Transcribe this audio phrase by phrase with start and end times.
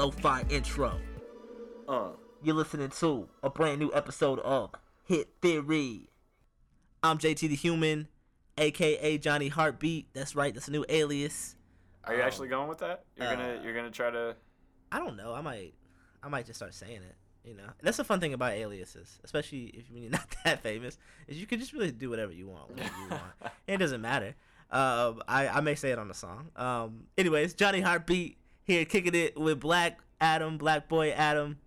[0.00, 0.98] lo-fi intro.
[1.86, 2.12] Uh.
[2.42, 4.70] You're listening to a brand new episode of
[5.04, 6.08] Hit Theory.
[7.02, 8.08] I'm JT the Human,
[8.56, 10.08] aka Johnny Heartbeat.
[10.14, 11.54] That's right, that's a new alias.
[12.04, 13.04] Are you Um, actually going with that?
[13.14, 14.36] You're uh, gonna you're gonna try to.
[14.90, 15.34] I don't know.
[15.34, 15.74] I might,
[16.22, 17.16] I might just start saying it.
[17.44, 20.96] You know, that's the fun thing about aliases, especially if you're not that famous,
[21.28, 23.22] is you can just really do whatever you want whenever you want.
[23.68, 24.34] It doesn't matter.
[24.70, 26.48] Um, I I may say it on the song.
[26.56, 28.38] Um, anyways, Johnny Heartbeat
[28.70, 31.58] here kicking it with Black Adam, Black Boy Adam.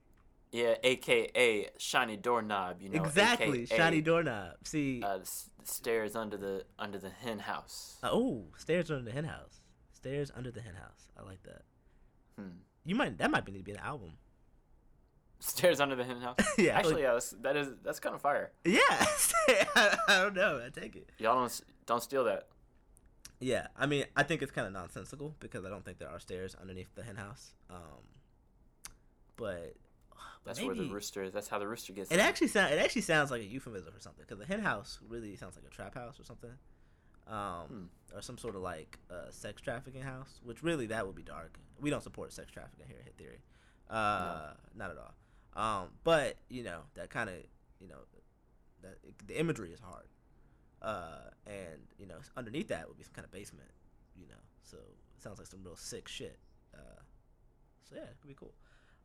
[0.52, 2.82] Yeah, aka shiny doorknob.
[2.82, 3.04] You know.
[3.04, 4.54] exactly, AKA, shiny doorknob.
[4.64, 5.30] See, Uh, the
[5.60, 7.98] the stairs under the under the hen house.
[8.04, 9.62] uh, oh, stairs under the hen house.
[9.94, 11.10] Stairs under the hen house.
[11.18, 11.62] I like that.
[12.38, 12.58] Hmm.
[12.86, 14.12] You might that might be need to be an album.
[15.40, 16.38] Stairs under the hen house.
[16.58, 18.52] Yeah, Actually, like- yeah, that's, that is that's kind of fire.
[18.64, 20.62] Yeah, I, I don't know.
[20.66, 21.10] I take it.
[21.18, 22.48] Y'all don't don't steal that.
[23.44, 26.20] Yeah, I mean, I think it's kind of nonsensical because I don't think there are
[26.20, 27.54] stairs underneath the hen house.
[27.70, 27.78] Um,
[29.36, 29.76] but
[30.46, 31.30] That's where the maybe- rooster.
[31.30, 32.12] That's how the rooster gets.
[32.12, 32.20] It in.
[32.22, 35.36] actually sound it actually sounds like a euphemism for something because the hen house really
[35.36, 36.52] sounds like a trap house or something,
[37.28, 40.40] um, or some sort of like uh, sex trafficking house.
[40.44, 41.58] Which really that would be dark.
[41.82, 43.42] We don't support sex trafficking here at Hit Theory,
[43.90, 45.14] uh, not at all.
[45.56, 47.36] Um, but you know that kind of
[47.80, 48.00] you know
[48.84, 48.98] that
[49.28, 50.06] the imagery is hard,
[50.84, 53.70] uh, and you know underneath that would be some kind of basement,
[54.16, 54.42] you know.
[54.64, 56.38] So it sounds like some real sick shit.
[56.74, 57.02] Uh,
[57.90, 58.54] so yeah, it could be cool.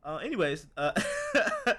[0.03, 0.91] Uh, anyways, uh,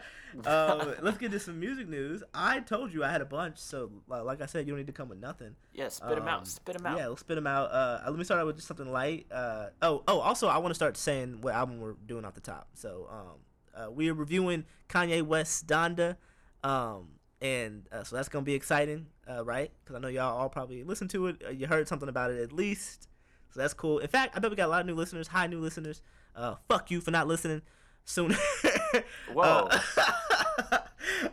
[0.46, 2.22] um, let's get to some music news.
[2.34, 4.86] I told you I had a bunch, so li- like I said, you don't need
[4.88, 5.56] to come with nothing.
[5.72, 6.46] Yeah, spit 'em Um, out.
[6.46, 6.98] Spit 'em out.
[6.98, 7.70] Yeah, let's spit them out.
[7.72, 9.26] Uh, let me start out with just something light.
[9.32, 12.40] Uh, oh, oh, also, I want to start saying what album we're doing off the
[12.40, 12.68] top.
[12.74, 16.16] So, um, uh, we are reviewing Kanye West's Donda,
[16.62, 17.08] um,
[17.40, 19.70] and uh, so that's gonna be exciting, uh, right?
[19.82, 21.42] Because I know y'all all probably listened to it.
[21.46, 23.08] Uh, you heard something about it at least,
[23.50, 23.98] so that's cool.
[23.98, 25.28] In fact, I bet we got a lot of new listeners.
[25.28, 26.02] Hi, new listeners.
[26.36, 27.62] Uh, fuck you for not listening
[28.04, 28.36] sooner.
[29.32, 29.68] Whoa.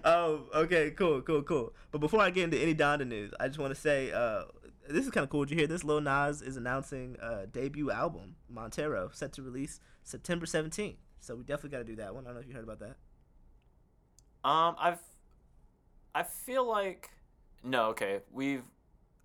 [0.04, 1.74] Um, okay, cool, cool, cool.
[1.92, 4.44] But before I get into any Donda news, I just want to say uh,
[4.90, 5.46] this is kind of cool.
[5.46, 5.84] Did you hear this?
[5.84, 10.96] Lil Nas is announcing a debut album, Montero, set to release September 17th.
[11.20, 12.26] So we definitely got to do that one.
[12.26, 12.96] I don't know if you heard about that.
[14.48, 15.00] Um, I've,
[16.18, 17.10] I feel like,
[17.64, 18.64] no, okay, we've,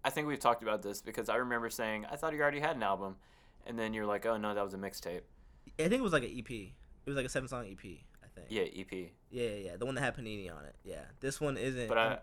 [0.04, 2.76] I think we've talked about this because I remember saying I thought you already had
[2.76, 3.16] an album,
[3.66, 5.22] and then you're like, oh no, that was a mixtape.
[5.78, 6.50] I think it was like an EP.
[6.50, 6.72] It
[7.06, 7.84] was like a seven song EP.
[8.22, 8.46] I think.
[8.50, 8.92] Yeah, EP.
[9.30, 9.76] Yeah, yeah, yeah.
[9.76, 10.74] The one that had Panini on it.
[10.84, 11.02] Yeah.
[11.20, 11.88] This one isn't.
[11.88, 12.18] But I-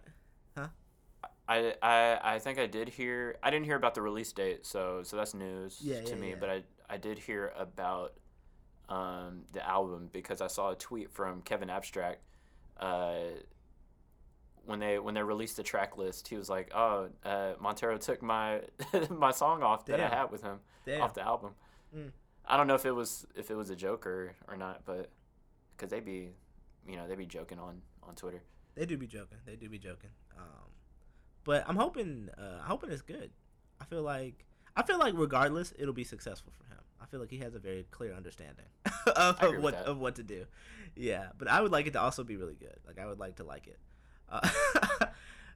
[1.52, 3.38] I, I, I think I did hear.
[3.42, 6.30] I didn't hear about the release date, so so that's news Yeah, to yeah, me.
[6.30, 6.36] yeah.
[6.40, 8.14] But I, I did hear about
[8.88, 12.22] um, the album because I saw a tweet from Kevin Abstract.
[12.80, 13.16] Uh,
[14.66, 18.22] when they when they released the track list, he was like, "Oh, uh, Montero took
[18.22, 18.62] my
[19.10, 21.02] my song off that I had with him Damn.
[21.02, 21.52] off the album."
[21.96, 22.12] Mm.
[22.46, 25.10] I don't know if it was if it was a joke or, or not, but
[25.76, 26.32] because they be,
[26.88, 28.42] you know, they be joking on on Twitter.
[28.76, 29.38] They do be joking.
[29.46, 30.10] They do be joking.
[30.38, 30.70] Um,
[31.44, 32.30] but I'm hoping.
[32.38, 33.32] Uh, hoping it's good.
[33.80, 34.46] I feel like.
[34.76, 36.80] I feel like regardless, it'll be successful for him.
[37.02, 38.66] I feel like he has a very clear understanding
[39.16, 40.46] of, of what of what to do.
[40.96, 42.78] Yeah, but I would like it to also be really good.
[42.86, 43.78] Like I would like to like it.
[44.32, 44.48] Uh,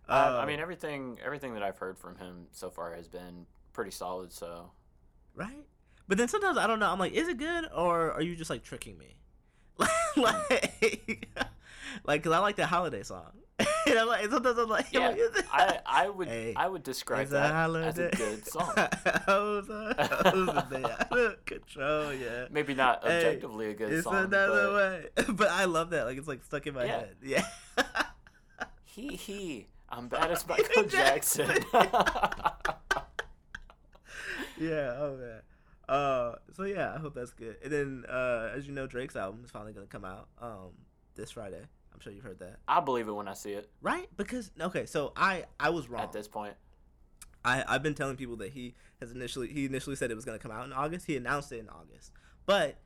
[0.10, 3.46] Uh, I um, mean, everything everything that I've heard from him so far has been
[3.72, 4.34] pretty solid.
[4.34, 4.72] So
[5.34, 5.66] right?
[6.10, 6.92] But then sometimes I don't know.
[6.92, 9.16] I'm like, is it good or are you just like tricking me?
[10.18, 11.28] like,
[12.06, 13.32] like, cause I like that holiday song.
[13.60, 16.84] and I'm like, sometimes I'm like, I'm yeah, like, I I would Hey, I would
[16.84, 18.74] describe It's a that as a good song.
[19.26, 22.46] How's a- how's a control, yeah.
[22.52, 24.70] Maybe not Hey, objectively a good it's song, another
[25.16, 25.34] but way.
[25.34, 26.06] But I love that.
[26.08, 26.98] Like it's like stuck in my Yeah.
[27.00, 27.16] head.
[27.24, 27.46] Yeah.
[28.94, 31.50] He he, I'm bad as Michael Jackson.
[34.60, 34.96] yeah.
[34.98, 35.42] Oh man.
[35.90, 36.36] Uh.
[36.54, 37.58] So yeah, I hope that's good.
[37.64, 40.72] And then, uh, as you know, Drake's album is finally gonna come out um
[41.16, 41.62] this Friday.
[41.94, 43.70] I'm sure you've heard that, I'll believe it when I see it.
[43.82, 44.08] right?
[44.18, 46.04] Because okay, so I I was wrong.
[46.04, 46.54] At this point,
[47.44, 50.40] I I've been telling people that he has initially he initially said it was gonna
[50.40, 51.08] come out in August.
[51.08, 52.12] He announced it in August,
[52.46, 52.78] but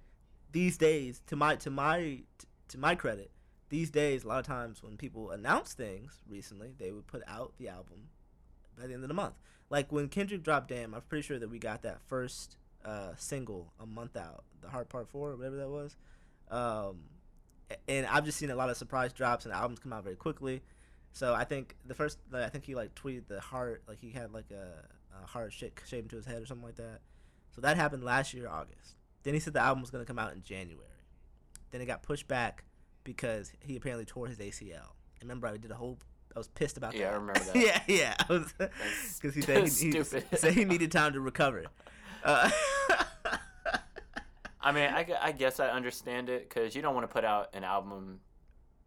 [0.51, 2.21] these days, to my to my
[2.69, 3.31] to my credit,
[3.69, 7.53] these days a lot of times when people announce things recently, they would put out
[7.57, 8.09] the album
[8.77, 9.35] by the end of the month.
[9.69, 13.73] Like when Kendrick dropped "Damn," I'm pretty sure that we got that first uh, single
[13.79, 15.95] a month out, the Heart Part Four, whatever that was.
[16.49, 17.03] Um,
[17.87, 20.61] and I've just seen a lot of surprise drops and albums come out very quickly.
[21.11, 24.11] So I think the first, like, I think he like tweeted the heart, like he
[24.11, 24.85] had like a,
[25.21, 26.99] a heart shape shaved into his head or something like that.
[27.53, 28.95] So that happened last year, August.
[29.23, 30.85] Then he said the album was gonna come out in January.
[31.71, 32.63] Then it got pushed back
[33.07, 34.91] because he apparently tore his ACL.
[35.21, 35.97] And remember, I did a whole.
[36.35, 36.99] I was pissed about that.
[36.99, 37.55] Yeah, I remember that.
[37.55, 38.15] yeah, yeah.
[38.19, 38.45] I
[39.15, 40.03] because he said he, he
[40.37, 41.63] said he needed time to recover.
[42.23, 42.51] Uh,
[44.61, 47.55] I mean, I, I guess I understand it because you don't want to put out
[47.55, 48.19] an album,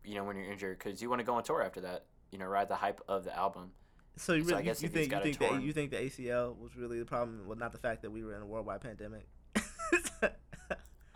[0.05, 2.05] you know, when you're injured because you want to go on tour after that.
[2.31, 3.73] You know, ride the hype of the album.
[4.17, 6.57] So you So I really guess you think you think that you think the ACL
[6.59, 7.45] was really the problem?
[7.47, 9.27] Well, not the fact that we were in a worldwide pandemic.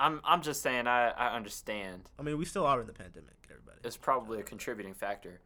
[0.04, 2.10] I'm I'm just saying I, I understand.
[2.18, 3.78] I mean, we still are in the pandemic, everybody.
[3.84, 5.40] It's probably a contributing factor.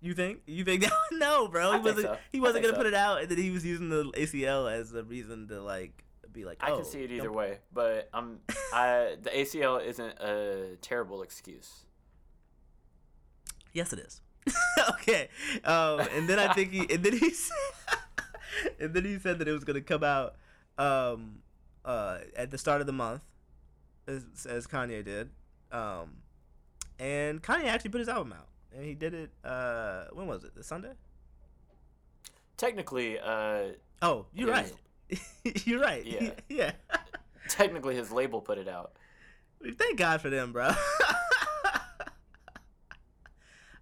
[0.00, 0.40] You think?
[0.46, 0.84] You think?
[1.12, 1.74] no, bro.
[1.74, 2.06] He wasn't.
[2.06, 2.16] so.
[2.32, 2.78] He wasn't gonna so.
[2.78, 6.04] put it out, and then he was using the ACL as a reason to like
[6.32, 6.58] be like.
[6.60, 8.40] I oh, can see it either don't- way, but I'm
[8.72, 11.86] I the ACL isn't a terrible excuse.
[13.72, 14.20] Yes, it is.
[14.90, 15.28] okay.
[15.64, 17.56] Um, and then I think he, and then he said,
[18.80, 20.34] and then he said that it was gonna come out,
[20.78, 21.43] um,
[21.84, 23.22] uh, at the start of the month,
[24.06, 25.30] as, as Kanye did,
[25.72, 26.16] um,
[26.98, 29.30] and Kanye actually put his album out, and he did it.
[29.44, 30.54] Uh, when was it?
[30.54, 30.92] The Sunday?
[32.56, 33.72] Technically, uh,
[34.04, 34.72] Oh, you're right.
[35.64, 36.04] You're right.
[36.04, 36.30] Yeah.
[36.48, 36.72] yeah.
[37.48, 38.92] technically his label put it out.
[39.78, 40.72] Thank God for them, bro.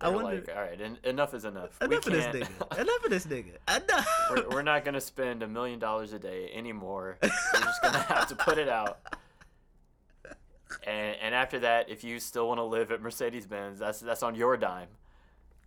[0.02, 0.34] I wonder.
[0.36, 1.80] like, all right, en- enough is enough.
[1.80, 2.78] Enough of this nigga.
[2.80, 3.56] Enough of this nigga.
[3.68, 4.08] Enough.
[4.30, 7.18] we're, we're not gonna spend a million dollars a day anymore.
[7.22, 7.28] We're
[7.60, 9.00] just gonna have to put it out.
[10.86, 14.22] And, and after that, if you still want to live at Mercedes Benz, that's that's
[14.22, 14.88] on your dime.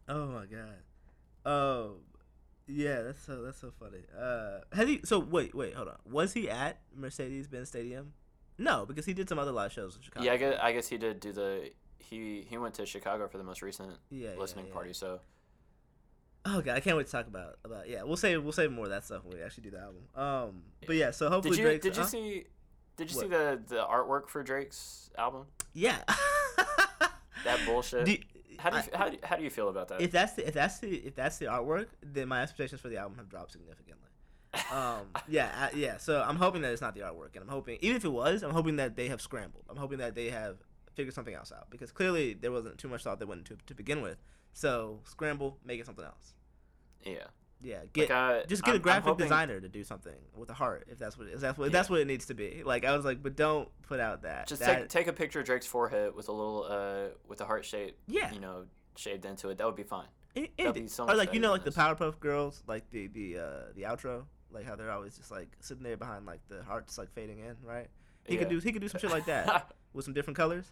[0.10, 0.78] Oh my god.
[1.46, 1.98] Oh,
[2.68, 3.02] yeah.
[3.02, 4.00] That's so that's so funny.
[4.20, 5.02] Uh, has he?
[5.06, 5.98] So wait, wait, hold on.
[6.10, 8.14] Was he at Mercedes Benz Stadium?
[8.58, 10.26] No, because he did some other live shows in Chicago.
[10.26, 11.70] Yeah, I guess, I guess he did do the
[12.10, 14.74] he he went to Chicago for the most recent Yeah, yeah, listening yeah.
[14.74, 14.94] party.
[14.94, 15.20] So
[16.48, 17.90] Oh god, I can't wait to talk about about.
[17.90, 20.02] Yeah, we'll save we'll save more of that stuff when we actually do the album.
[20.16, 21.12] Um, but yeah.
[21.12, 22.08] So hopefully did you Drake's, did you huh?
[22.08, 22.46] see
[22.98, 23.24] did you What?
[23.24, 25.46] see the the artwork for Drake's album?
[25.74, 25.98] Yeah.
[27.44, 28.06] That bullshit.
[28.06, 28.18] Do-
[28.58, 30.02] how do you I- how do, how do you feel about that?
[30.02, 32.98] if that's the if that's the if that's the artwork, then my expectations for the
[32.98, 34.08] album have dropped significantly.
[34.72, 35.98] Um, yeah, I, yeah.
[35.98, 38.42] So I'm hoping that it's not the artwork, and I'm hoping even if it was,
[38.42, 39.66] I'm hoping that they have scrambled.
[39.70, 40.58] I'm hoping that they have
[40.96, 43.76] figured something else out because clearly there wasn't too much thought that went into to
[43.76, 44.18] begin with.
[44.54, 46.34] So scramble, make it something else.
[47.04, 47.26] yeah.
[47.62, 50.50] Yeah, get Like, uh, just get I'm- a graphic hoping- designer to do something with
[50.50, 51.72] a heart if that's what if that's what Yeah.
[51.72, 52.62] that's what it needs to be.
[52.64, 54.48] Like I was like, but don't put out that.
[54.48, 57.46] Just that, take take a picture of Drake's forehead with a little uh with a
[57.46, 58.32] heart shape, yeah.
[58.34, 58.66] you know,
[58.98, 59.58] shaved into it.
[59.58, 60.08] That would be fine.
[60.36, 61.72] That'd be so or like you know, like the.
[61.72, 65.82] Powerpuff Girls, like the the uh, the outro, like how they're always just like sitting
[65.84, 67.88] there behind like the hearts like fading in, right?
[68.26, 70.66] He could do he could do some shit like that with some different colors,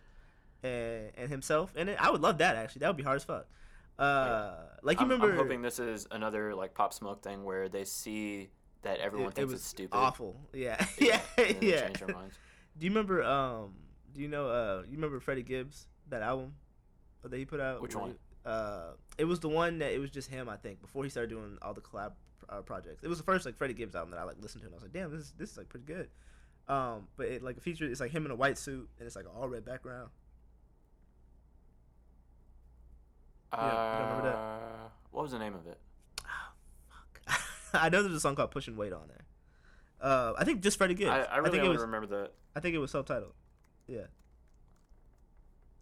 [0.63, 1.97] and and himself in it.
[1.99, 2.79] I would love that actually.
[2.81, 3.47] That would be hard as fuck.
[3.99, 7.69] Uh, like you I'm, remember, I'm hoping this is another like Pop Smoke thing where
[7.69, 8.49] they see
[8.81, 9.95] that everyone it, it thinks was it's stupid.
[9.95, 10.39] awful.
[10.53, 11.81] Yeah, yeah, and yeah.
[11.87, 12.35] Change their minds.
[12.77, 13.23] Do you remember?
[13.23, 13.75] Um,
[14.13, 14.47] do you know?
[14.47, 16.55] Uh, you remember Freddie Gibbs that album
[17.23, 17.81] that he put out?
[17.81, 18.15] Which one?
[18.45, 20.49] uh, it was the one that it was just him.
[20.49, 22.13] I think before he started doing all the collab
[22.49, 23.03] uh, projects.
[23.03, 24.77] It was the first like Freddie Gibbs album that I like listened to, and I
[24.77, 26.09] was like, damn, this is this is like pretty good.
[26.67, 29.25] Um, but it like featured it's like him in a white suit and it's like
[29.25, 30.09] an all red background.
[33.57, 34.35] Yeah, you remember that?
[34.35, 35.77] Uh, what was the name of it?
[37.73, 39.25] I know there's a song called "Pushing Weight" on there.
[40.01, 41.11] Uh, I think just Freddie Gibbs.
[41.11, 41.81] I, I really think it only was.
[41.81, 42.31] remember that.
[42.55, 43.33] I think it was subtitled.
[43.87, 44.07] Yeah.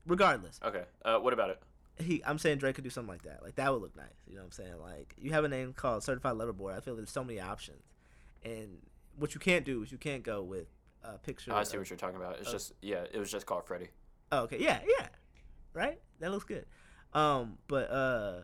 [0.07, 0.83] Regardless, Okay.
[1.05, 1.61] Uh, what about it?
[1.99, 3.43] he I'm saying Drake could do something like that.
[3.43, 4.07] Like that would look nice.
[4.27, 4.79] You know what I'm saying?
[4.81, 6.73] Like you have a name called Certified Lover Boy.
[6.75, 7.83] I feel there's so many options,
[8.43, 8.77] and
[9.17, 10.67] what you can't do is you can't go with
[11.03, 11.51] a picture.
[11.53, 12.39] Oh, I see of- what you're talking about.
[12.39, 13.89] It's of- just yeah, it was just called Freddie.
[14.31, 14.57] Oh, okay.
[14.59, 15.07] Yeah, yeah.
[15.73, 15.99] Right?
[16.19, 16.65] That looks good.
[17.13, 18.41] Um, but uh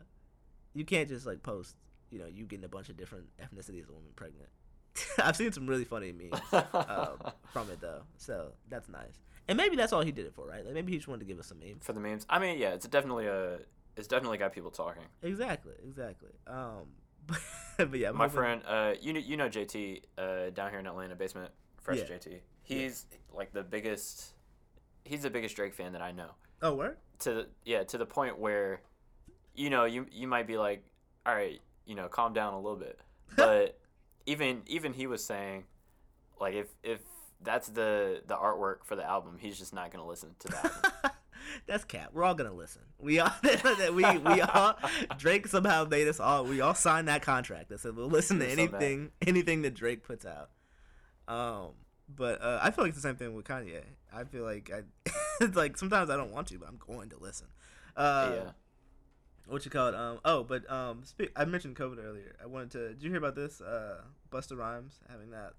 [0.73, 1.75] you can't just like post,
[2.11, 4.49] you know, you getting a bunch of different ethnicities of women pregnant.
[5.19, 7.17] I've seen some really funny memes um,
[7.53, 8.01] from it though.
[8.17, 9.19] So that's nice.
[9.47, 10.65] And maybe that's all he did it for, right?
[10.65, 11.83] Like maybe he just wanted to give us some memes.
[11.83, 13.59] For the memes, I mean, yeah, it's definitely a,
[13.95, 15.03] it's definitely got people talking.
[15.23, 16.31] Exactly, exactly.
[16.45, 16.87] Um
[17.77, 21.15] but, yeah, My friend, uh, you know, you know JT, uh, down here in Atlanta,
[21.15, 22.15] basement, fresh Yeah.
[22.15, 22.39] JT.
[22.63, 24.33] He's like the biggest.
[25.03, 26.31] He's the biggest Drake fan that I know.
[26.61, 26.97] Oh, where?
[27.19, 28.81] To the, yeah, to the point where,
[29.55, 30.83] you know, you you might be like,
[31.25, 32.99] all right, you know, calm down a little bit,
[33.35, 33.79] but
[34.25, 35.65] even even he was saying,
[36.39, 36.99] like, if if
[37.41, 41.15] that's the the artwork for the album, he's just not gonna listen to that.
[41.65, 42.09] That's cap.
[42.13, 42.81] We're all gonna listen.
[42.99, 43.31] We all
[43.93, 44.77] we we all
[45.17, 46.43] Drake somehow made us all.
[46.45, 50.25] We all signed that contract that said we'll listen to anything anything that Drake puts
[50.25, 50.49] out.
[51.27, 51.71] Um,
[52.07, 53.83] but uh, I feel like it's the same thing with Kanye.
[54.13, 57.47] I feel like I like sometimes I don't want to, but I'm going to listen.
[57.95, 58.51] Uh, yeah.
[59.47, 59.95] What you call it?
[59.95, 60.19] Um.
[60.25, 61.03] Oh, but um.
[61.03, 62.35] Speak, I mentioned COVID earlier.
[62.41, 62.89] I wanted to.
[62.89, 63.61] Did you hear about this?
[63.61, 65.53] Uh, Busta Rhymes having that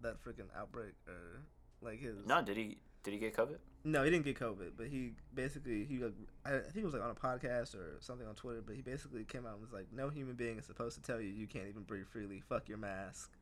[0.00, 1.42] that freaking outbreak or
[1.80, 2.24] like his.
[2.26, 3.58] No, did he did he get COVID?
[3.84, 6.94] No, he didn't get COVID, but he basically he like I I think it was
[6.94, 9.72] like on a podcast or something on Twitter, but he basically came out and was
[9.72, 12.40] like, "No human being is supposed to tell you you can't even breathe freely.
[12.48, 13.32] Fuck your mask."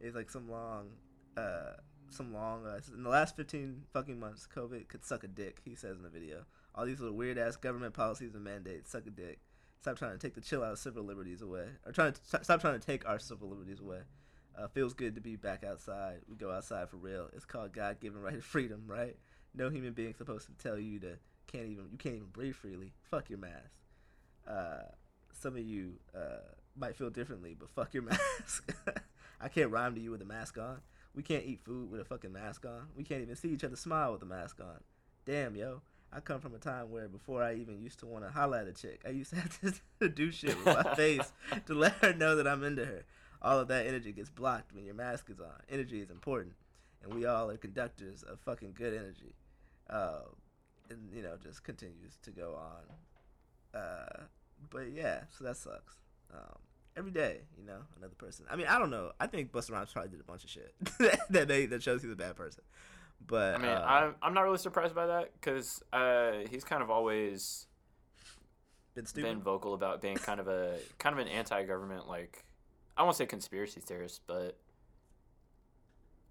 [0.00, 0.90] It's like some long,
[1.36, 1.72] uh,
[2.10, 2.66] some long.
[2.66, 5.60] Uh, in the last fifteen fucking months, COVID could suck a dick.
[5.64, 6.44] He says in the video.
[6.74, 9.40] All these little weird ass government policies and mandates suck a dick.
[9.80, 12.60] Stop trying to take the chill out of civil liberties away, or trying to stop
[12.60, 14.00] trying to take our civil liberties away.
[14.56, 16.20] Uh, feels good to be back outside.
[16.28, 17.28] We go outside for real.
[17.34, 19.16] It's called God given right of freedom, right?
[19.54, 22.92] No human being supposed to tell you to can't even you can't even breathe freely.
[23.10, 23.70] Fuck your mask.
[24.48, 24.82] Uh,
[25.32, 26.38] some of you uh,
[26.76, 28.02] might feel differently, but fuck your
[28.38, 28.72] mask.
[29.40, 30.80] I can't rhyme to you with a mask on.
[31.14, 32.88] We can't eat food with a fucking mask on.
[32.96, 34.80] We can't even see each other smile with a mask on.
[35.24, 35.82] Damn, yo.
[36.12, 38.68] I come from a time where before I even used to want to holla at
[38.68, 39.60] a chick, I used to have
[40.00, 41.32] to do shit with my face
[41.66, 43.04] to let her know that I'm into her.
[43.42, 45.60] All of that energy gets blocked when your mask is on.
[45.68, 46.54] Energy is important,
[47.02, 49.34] and we all are conductors of fucking good energy.
[49.90, 50.20] Uh,
[50.88, 53.80] and you know, just continues to go on.
[53.80, 54.22] Uh,
[54.70, 55.98] but yeah, so that sucks.
[56.32, 56.58] Um,
[56.96, 58.46] every day, you know, another person.
[58.50, 59.12] I mean, I don't know.
[59.20, 60.74] I think Busta Rhymes probably did a bunch of shit
[61.30, 62.62] that they that shows he's a bad person.
[63.26, 66.82] But I mean, uh, I'm I'm not really surprised by that because uh, he's kind
[66.82, 67.66] of always
[68.94, 72.44] been been vocal about being kind of a kind of an anti-government like
[72.96, 74.58] I won't say conspiracy theorist, but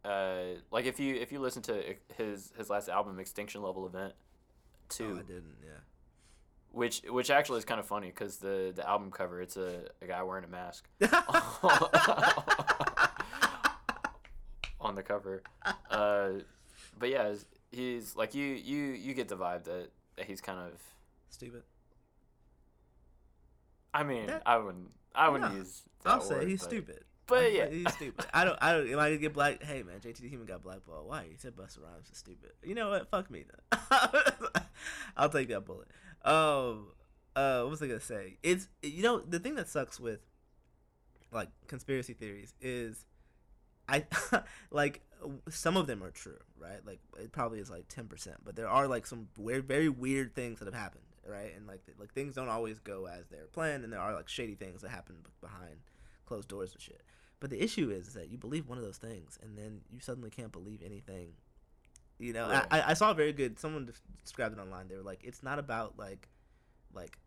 [0.05, 4.13] uh, like if you if you listen to his his last album, Extinction Level Event,
[5.01, 5.57] oh, I didn't.
[5.63, 5.79] Yeah.
[6.73, 10.07] Which which actually is kind of funny because the the album cover it's a, a
[10.07, 10.87] guy wearing a mask
[14.81, 15.43] on the cover.
[15.89, 16.29] Uh,
[16.97, 17.33] but yeah,
[17.71, 20.73] he's, like you you you get the vibe that, that he's kind of
[21.29, 21.61] stupid.
[23.93, 25.83] I mean, that, I wouldn't I wouldn't no, use.
[26.05, 27.03] I'll word, say he's but, stupid.
[27.25, 28.25] But yeah, he's stupid.
[28.33, 28.57] I don't.
[28.61, 28.89] I don't.
[28.91, 29.63] Am I get black?
[29.63, 31.07] Hey man, JT Human got blackballed.
[31.07, 31.25] Why?
[31.29, 32.51] He said Busta Rhymes is stupid.
[32.63, 33.09] You know what?
[33.09, 33.79] Fuck me then.
[35.17, 35.87] I'll take that bullet.
[36.23, 36.87] Um.
[37.35, 37.61] Uh.
[37.61, 38.37] What was I gonna say?
[38.43, 40.19] It's you know the thing that sucks with
[41.31, 43.05] like conspiracy theories is
[43.87, 44.05] I
[44.71, 45.01] like
[45.49, 46.85] some of them are true, right?
[46.85, 50.35] Like it probably is like ten percent, but there are like some weird, very weird
[50.35, 51.53] things that have happened, right?
[51.55, 54.55] And like like things don't always go as they're planned, and there are like shady
[54.55, 55.77] things that happen behind
[56.25, 57.01] closed doors and shit.
[57.39, 60.29] But the issue is that you believe one of those things, and then you suddenly
[60.29, 61.33] can't believe anything.
[62.23, 62.45] You know.
[62.71, 63.59] I, I saw a very good.
[63.59, 63.91] Someone
[64.23, 64.87] described it online.
[64.87, 66.29] They were like, it's not about like,
[66.93, 67.17] like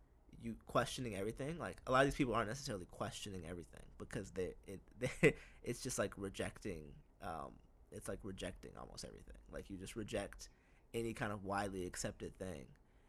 [0.42, 1.58] you questioning everything.
[1.58, 5.80] Like a lot of these people aren't necessarily questioning everything because they it they, it's
[5.80, 6.82] just like rejecting.
[7.22, 7.52] Um,
[7.92, 9.38] it's like rejecting almost everything.
[9.52, 10.50] Like you just reject
[10.94, 12.66] any kind of widely accepted thing,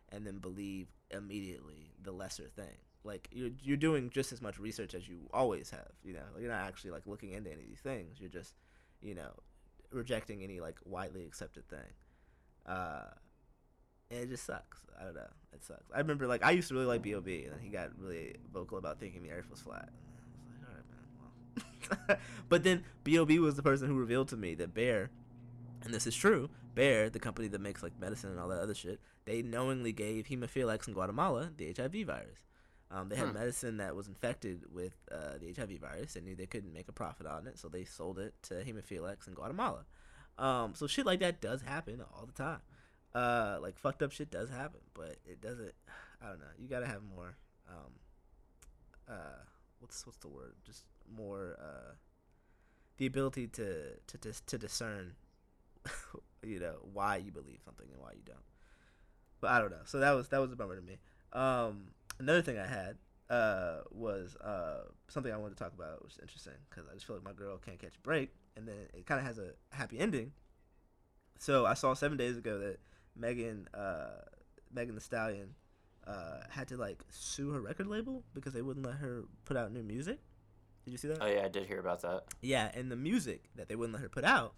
[0.09, 2.77] and then believe immediately the lesser thing
[3.07, 5.91] like you're you're doing just as much research as you always have.
[6.03, 8.19] You know, you're not actually like looking into any of these things.
[8.19, 8.53] You're just,
[9.01, 9.31] you know,
[9.91, 11.93] rejecting any like widely accepted thing.
[12.65, 13.05] Uh,
[14.11, 14.79] and it just sucks.
[14.99, 15.29] I don't know.
[15.53, 15.91] It sucks.
[15.93, 17.43] I remember like I used to really like B.O.B.
[17.43, 19.89] and then he got really vocal about thinking the Earth was flat.
[21.89, 22.17] Like, well.
[22.49, 23.39] but then B.O.B.
[23.39, 25.09] was the person who revealed to me that Bayer,
[25.83, 28.75] and this is true, Bayer, the company that makes like medicine and all that other
[28.75, 32.46] shit, they knowingly gave Hemophilia in Guatemala the HIV virus.
[32.89, 33.33] Um, they had hmm.
[33.33, 36.93] medicine that was infected with uh, the HIV virus and knew they couldn't make a
[36.93, 39.85] profit on it, so they sold it to hemophiliacs in Guatemala.
[40.37, 42.61] Um, so shit like that does happen all the time.
[43.13, 45.73] Uh, like fucked up shit does happen, but it doesn't.
[46.21, 46.45] I don't know.
[46.57, 47.35] You gotta have more.
[47.67, 47.93] Um,
[49.09, 49.43] uh,
[49.79, 50.53] what's what's the word?
[50.65, 51.57] Just more.
[51.59, 51.93] Uh,
[52.97, 55.13] the ability to to to, to discern,
[56.43, 58.37] you know, why you believe something and why you don't.
[59.41, 59.83] But I don't know.
[59.85, 60.97] So that was that was a bummer to me.
[61.33, 61.89] Um,
[62.19, 62.97] another thing I had
[63.29, 67.05] uh, was uh, something I wanted to talk about, which is interesting because I just
[67.05, 69.51] feel like my girl can't catch a break, and then it kind of has a
[69.71, 70.31] happy ending.
[71.39, 72.79] So I saw seven days ago that
[73.15, 74.21] Megan, uh,
[74.73, 75.53] Megan Thee Stallion,
[76.07, 79.71] uh, had to like sue her record label because they wouldn't let her put out
[79.71, 80.19] new music.
[80.85, 81.17] Did you see that?
[81.21, 82.23] Oh yeah, I did hear about that.
[82.41, 84.53] Yeah, and the music that they wouldn't let her put out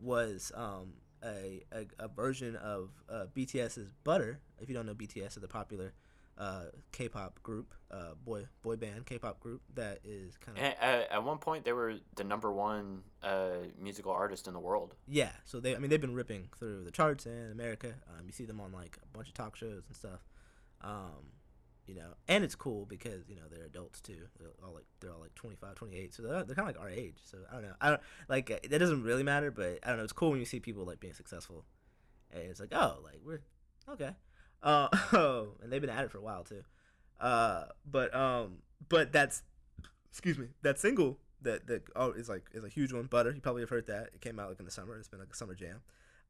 [0.00, 0.92] was um,
[1.24, 4.40] a, a, a version of uh, BTS's Butter.
[4.60, 5.92] If you don't know BTS, is the popular
[6.36, 10.64] uh, K-pop group, uh, boy boy band K-pop group that is kind of.
[10.64, 14.94] At, at one point, they were the number one uh, musical artist in the world.
[15.06, 17.94] Yeah, so they, I mean, they've been ripping through the charts in America.
[18.08, 20.20] Um, you see them on like a bunch of talk shows and stuff.
[20.80, 21.32] Um,
[21.86, 24.26] you know, and it's cool because you know they're adults too.
[24.38, 26.90] They're all like they're all like 25, 28, so they're, they're kind of like our
[26.90, 27.18] age.
[27.24, 27.74] So I don't know.
[27.80, 30.04] I don't like that doesn't really matter, but I don't know.
[30.04, 31.64] It's cool when you see people like being successful,
[32.32, 33.40] and it's like oh, like we're
[33.90, 34.10] okay.
[34.64, 34.88] Uh,
[35.62, 36.64] and they've been at it for a while too.
[37.20, 39.42] Uh, but um, but that's
[40.10, 43.04] excuse me, that single that that oh is like is a huge one.
[43.04, 44.10] Butter, you probably have heard that.
[44.14, 44.98] It came out like in the summer.
[44.98, 45.82] It's been like a summer jam.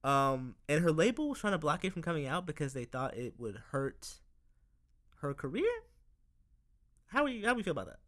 [0.02, 3.16] Um, and her label was trying to block it from coming out because they thought
[3.16, 4.16] it would hurt
[5.20, 5.70] her career.
[7.06, 8.00] How do you how do you feel about that?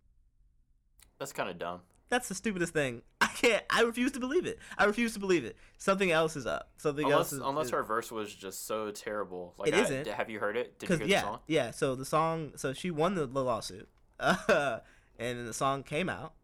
[1.19, 1.81] That's kind of dumb.
[2.09, 3.03] That's the stupidest thing.
[3.21, 3.65] I can't.
[3.71, 4.59] I refuse to believe it.
[4.79, 5.57] I refuse to believe it.
[5.79, 6.71] Something else is up.
[6.77, 7.41] Something unless else is.
[7.41, 9.55] unless is, her verse was just so terrible.
[9.59, 10.07] Like It I- isn't.
[10.07, 10.79] Have you heard it?
[10.79, 11.39] Did you Because hear yeah, the song?
[11.49, 11.71] yeah.
[11.73, 13.89] So the song, so she won the, the lawsuit,
[14.21, 14.37] uh,
[15.19, 16.35] and then the song came out,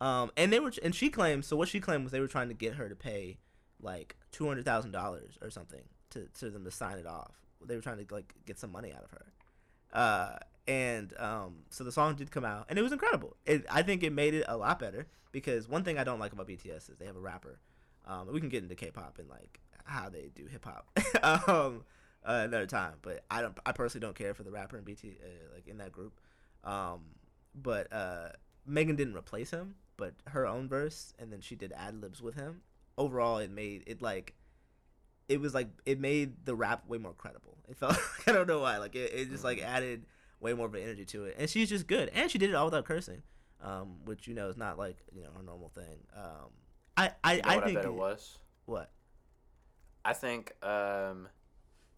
[0.00, 1.44] um, and they were, and she claimed.
[1.44, 3.38] So what she claimed was they were trying to get her to pay,
[3.80, 7.32] like two hundred thousand dollars or something to to them to sign it off.
[7.64, 9.26] They were trying to like get some money out of her,
[9.92, 10.36] uh,
[10.68, 13.36] and um, so the song did come out, and it was incredible.
[13.46, 16.32] It, I think it made it a lot better because one thing I don't like
[16.32, 17.58] about BTS is they have a rapper.
[18.06, 20.86] Um, we can get into K-pop and like how they do hip hop
[21.48, 21.84] um,
[22.24, 23.56] uh, another time, but I don't.
[23.64, 26.20] I personally don't care for the rapper in BT uh, like in that group.
[26.64, 27.02] Um,
[27.54, 28.28] but uh,
[28.66, 32.34] Megan didn't replace him, but her own verse, and then she did ad libs with
[32.34, 32.62] him.
[32.98, 34.34] Overall, it made it like
[35.28, 37.56] it was like it made the rap way more credible.
[37.68, 37.96] It felt
[38.26, 40.06] I don't know why like it, it just like added
[40.40, 42.54] way more of an energy to it, and she's just good, and she did it
[42.54, 43.22] all without cursing,
[43.62, 45.98] um, which you know is not like you know her normal thing.
[46.14, 46.50] Um,
[46.96, 48.38] I I, You know I think I bet it was?
[48.66, 48.90] what
[50.04, 51.28] I think, um,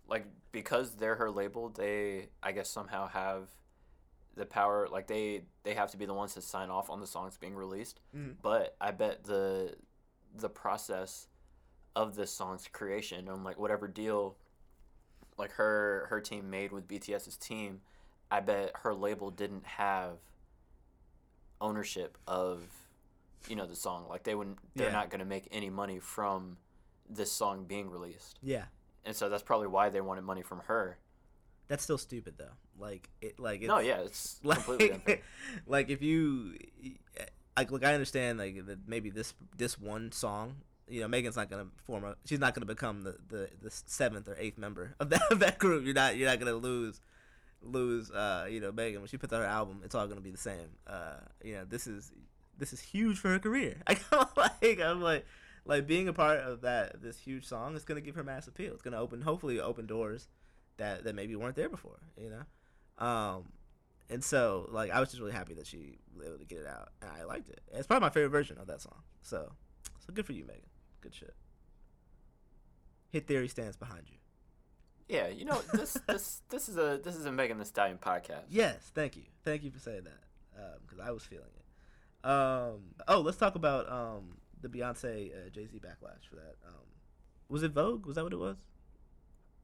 [0.09, 3.49] like because they're her label, they I guess somehow have
[4.35, 4.89] the power.
[4.91, 7.55] Like they they have to be the ones to sign off on the songs being
[7.55, 8.01] released.
[8.17, 8.37] Mhm.
[8.43, 9.75] But I bet the
[10.35, 11.27] the process
[11.97, 14.37] of this song's creation and like whatever deal
[15.37, 17.81] like her her team made with BTS's team,
[18.31, 20.19] I bet her label didn't have
[21.61, 22.63] ownership of
[23.49, 24.07] you know the song.
[24.09, 24.93] Like they wouldn't they're Yeah.
[24.93, 26.57] not going to make any money from
[27.09, 28.39] this song being released.
[28.43, 28.65] yeah.
[29.05, 30.99] And so that's probably why they wanted money from her.
[31.69, 32.53] That's still stupid though.
[32.79, 35.21] Like it like it's, no, yeah, it's like, completely unfair.
[35.67, 36.57] like if you
[37.57, 40.55] like look i understand like that maybe this this one song
[40.89, 44.29] you know megan's not gonna form a she's not gonna become the the, the seventh
[44.29, 47.01] or eighth member of that of that group you're not you're not gonna lose
[47.63, 50.31] lose uh you know megan when she puts out her album it's all gonna be
[50.31, 52.13] the same uh you know this is
[52.57, 53.97] this is huge for her career i
[54.63, 55.27] like i'm like
[55.65, 58.73] like being a part of that this huge song is gonna give her mass appeal
[58.73, 60.29] it's gonna open hopefully open doors
[60.77, 63.45] that that maybe weren't there before you know um
[64.11, 66.67] and so, like, I was just really happy that she was able to get it
[66.67, 67.61] out, and I liked it.
[67.73, 69.03] It's probably my favorite version of that song.
[69.21, 69.53] So,
[69.99, 70.63] so good for you, Megan.
[71.03, 71.35] Good shit.
[73.11, 74.18] Hit Theory stands behind you.
[75.09, 78.45] Yeah, you know this this this is a this is a Megan Thee Stallion podcast.
[78.51, 82.29] Yes, thank you, thank you for saying that, because I was feeling it.
[82.29, 86.57] Um, oh, let's talk about um the Beyonce uh, Jay Z backlash for that.
[86.67, 86.87] Um,
[87.49, 88.07] was it Vogue?
[88.07, 88.59] Was that what it was?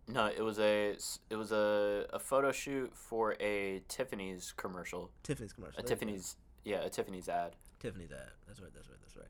[0.07, 0.97] No, it was a
[1.31, 5.11] it was a, a photo shoot for a Tiffany's commercial.
[5.23, 5.81] Tiffany's commercial.
[5.81, 6.01] A There you go.
[6.01, 7.57] Tiffany's yeah, a Tiffany's ad.
[7.81, 8.31] Tiffany's ad.
[8.47, 8.71] That's right.
[8.75, 8.99] That's right.
[9.03, 9.29] That's right.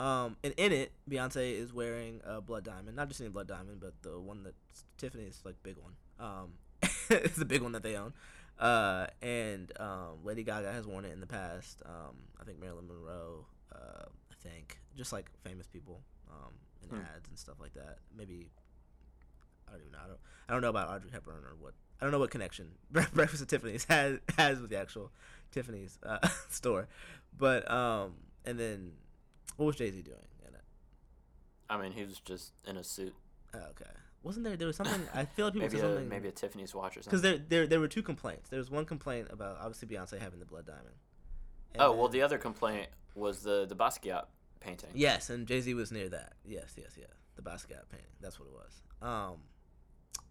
[0.00, 3.80] Um, and in it, Beyonce is wearing a blood diamond, not just any blood diamond,
[3.80, 4.54] but the one that
[4.96, 5.94] Tiffany's like big one.
[6.20, 6.52] Um,
[7.10, 8.12] it's the big one that they own.
[8.58, 11.82] Uh, and um, Lady Gaga has worn it in the past.
[11.86, 13.46] Um, I think Marilyn Monroe.
[13.74, 17.02] Uh, I think just like famous people um, in Hmm.
[17.16, 17.98] ads and stuff like that.
[18.16, 18.50] Maybe
[19.68, 19.98] I don't even know.
[20.04, 20.18] I don't.
[20.48, 21.74] I don't know about Audrey Hepburn or what.
[22.00, 25.10] I don't know what connection Breakfast at Tiffany's has has with the actual
[25.50, 26.86] Tiffany's uh, store,
[27.36, 28.92] but um, and then
[29.58, 30.16] what was Jay Z doing
[30.48, 30.64] in it?
[31.68, 33.14] I mean, he was just in a suit.
[33.54, 33.90] Oh, okay,
[34.22, 34.56] wasn't there?
[34.56, 35.02] There was something.
[35.14, 36.08] I feel like people Maybe said a, something.
[36.08, 37.20] maybe a Tiffany's watch or something.
[37.20, 38.48] because there, there there were two complaints.
[38.48, 40.96] There was one complaint about obviously Beyonce having the blood diamond.
[41.74, 44.24] And Oh well, the other complaint was the the Basquiat
[44.60, 44.90] painting.
[44.94, 46.32] Yes, and Jay Z was near that.
[46.44, 47.04] Yes, yes, yeah.
[47.36, 48.14] The Basquiat painting.
[48.20, 48.82] That's what it was.
[49.00, 49.36] Um,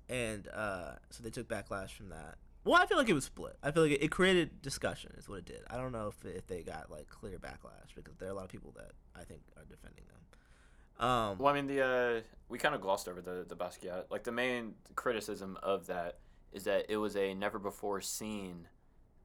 [0.10, 2.36] and uh, so they took backlash from that.
[2.68, 3.56] Well, I feel like it was split.
[3.64, 5.14] I feel like it, it created discussion.
[5.18, 5.62] Is what it did.
[5.70, 8.44] I don't know if if they got like clear backlash because there are a lot
[8.44, 11.08] of people that I think are defending them.
[11.08, 14.06] Um, Well, I mean, the uh, we kind of glossed over the the Basquiat.
[14.10, 16.18] Like the main criticism of that
[16.52, 18.68] is that it was a never before seen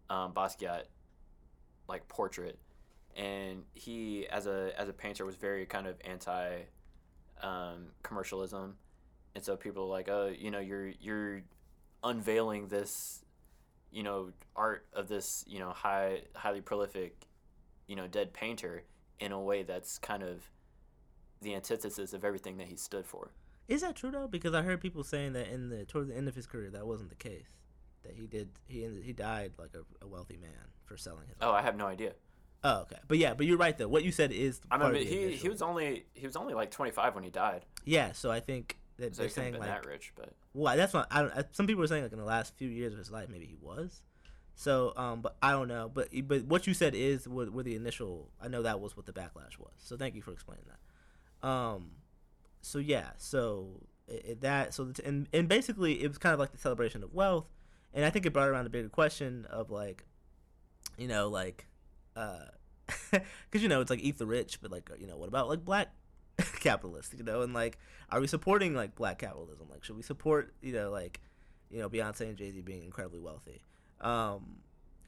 [0.08, 0.84] um, Basquiat
[1.88, 2.58] like portrait,
[3.16, 6.60] and he as a as a painter was very kind of anti
[7.42, 8.76] um, commercialism,
[9.34, 11.42] and so people are like, oh, you know, you're you're
[12.04, 13.21] unveiling this,
[13.92, 17.26] you know, art of this, you know, high highly prolific,
[17.86, 18.84] you know, dead painter
[19.20, 20.50] in a way that's kind of
[21.40, 23.32] the antithesis of everything that he stood for.
[23.68, 24.26] is that true though?
[24.26, 26.86] Because I heard people saying that in the towards the end of his career that
[26.86, 27.48] wasn't the case.
[28.02, 30.50] That he did he ended, he died like a, a wealthy man
[30.84, 31.36] for selling his.
[31.40, 32.14] Oh, I have no idea.
[32.64, 32.96] Oh, okay.
[33.08, 33.88] But yeah, but you're right though.
[33.88, 34.60] What you said is.
[34.70, 37.64] I mean, he he was only he was only like 25 when he died.
[37.84, 41.08] Yeah, so I think that So they're saying like that rich, but Well, that's not.
[41.10, 41.54] I don't.
[41.56, 43.56] Some people are saying like in the last few years of his life, maybe he
[43.60, 44.02] was.
[44.54, 45.90] So, um, but I don't know.
[45.92, 48.30] But but what you said is were, were the initial.
[48.40, 49.72] I know that was what the backlash was.
[49.78, 51.48] So thank you for explaining that.
[51.48, 51.92] Um,
[52.60, 56.38] so yeah, so it, it- that so the, and and basically it was kind of
[56.38, 57.46] like the celebration of wealth,
[57.94, 60.04] and I think it brought around a bigger question of like,
[60.98, 61.66] you know, like,
[62.14, 62.44] uh,
[63.10, 65.64] because you know it's like eat the rich, but like you know what about like
[65.64, 65.88] black
[66.60, 67.14] capitalists?
[67.16, 67.78] You know, and like
[68.10, 69.66] are we supporting like black capitalism?
[69.70, 71.20] Like should we support you know like
[71.70, 73.62] you know Beyonce and Jay Z being incredibly wealthy?
[74.00, 74.58] Um,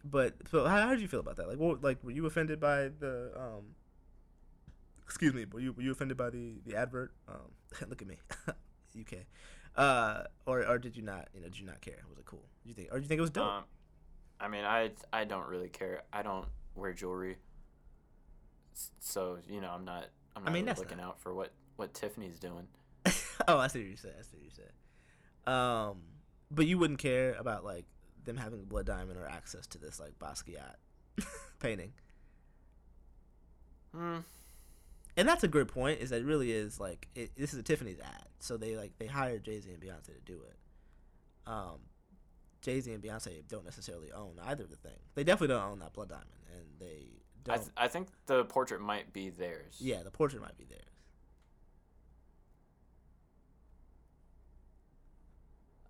[0.04, 1.48] but so how, how did you feel about that?
[1.48, 3.74] Like what like were you offended by the um?
[5.04, 7.12] Excuse me, were you were you offended by the the advert?
[7.28, 7.52] Um,
[7.88, 8.16] look at me,
[9.00, 9.18] UK.
[9.76, 11.28] Uh, or or did you not?
[11.34, 12.04] You know, did you not care?
[12.08, 12.44] Was it cool?
[12.62, 13.46] Did you think, or did you think it was dope?
[13.46, 13.64] Um,
[14.40, 16.02] I mean, I I don't really care.
[16.12, 17.36] I don't wear jewelry,
[19.00, 20.06] so you know, I'm not.
[20.36, 22.68] I'm I not mean, really looking out for what what Tiffany's doing.
[23.48, 24.14] oh, I see what you said.
[24.18, 25.52] I see what you said.
[25.52, 25.98] Um,
[26.50, 27.84] but you wouldn't care about like
[28.24, 30.76] them having a blood diamond or access to this like Basquiat
[31.58, 31.92] painting.
[33.94, 34.18] Hmm.
[35.16, 36.00] And that's a good point.
[36.00, 38.92] Is that it really is like it, this is a Tiffany's ad, so they like
[38.98, 40.56] they hired Jay Z and Beyonce to do it.
[41.46, 41.78] Um,
[42.62, 44.98] Jay Z and Beyonce don't necessarily own either of the thing.
[45.14, 48.80] They definitely don't own that blood diamond, and they I th- I think the portrait
[48.80, 49.76] might be theirs.
[49.78, 50.80] yeah, the portrait might be theirs.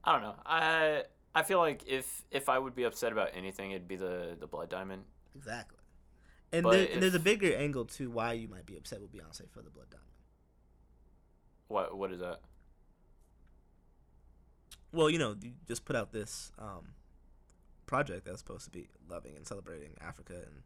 [0.03, 0.35] I don't know.
[0.45, 4.37] I I feel like if if I would be upset about anything, it'd be the
[4.39, 5.05] the blood diamond.
[5.35, 5.79] Exactly.
[6.53, 9.51] And, there, and there's a bigger angle to why you might be upset with Beyonce
[9.51, 10.07] for the blood diamond.
[11.69, 12.41] What what is that?
[14.93, 16.91] Well, you know, you just put out this um,
[17.87, 20.63] project that's supposed to be loving and celebrating Africa and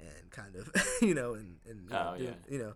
[0.00, 0.70] and kind of
[1.02, 2.52] you know and and you know, Oh, doing- yeah.
[2.52, 2.72] you know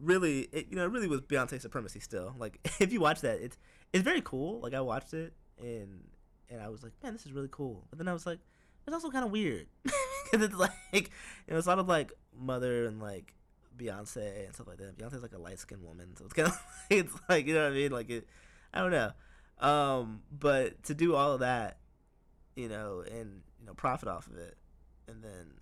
[0.00, 2.34] really it, you know it really was Beyonce supremacy still.
[2.38, 3.56] Like if you watch that, it's
[3.92, 4.60] it's very cool.
[4.60, 6.04] Like I watched it and
[6.50, 7.84] and I was like, man, this is really cool.
[7.90, 8.38] But then I was like,
[8.86, 12.12] it's also kind of weird because it's like you know it's a lot of like
[12.38, 13.34] mother and like
[13.76, 14.96] Beyonce and stuff like that.
[14.98, 17.72] Beyonce's like a light skinned woman, so it's kind of it's like you know what
[17.72, 17.92] I mean.
[17.92, 18.26] Like it,
[18.72, 19.12] I don't know.
[19.60, 21.78] Um, but to do all of that,
[22.56, 24.56] you know, and you know, profit off of it,
[25.08, 25.52] and then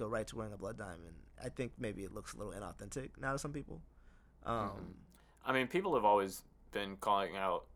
[0.00, 3.10] go right to wearing a blood diamond, I think maybe it looks a little inauthentic
[3.20, 3.80] now to some people.
[4.44, 4.94] Um, Mhm.
[5.44, 7.66] I mean, people have always been calling out.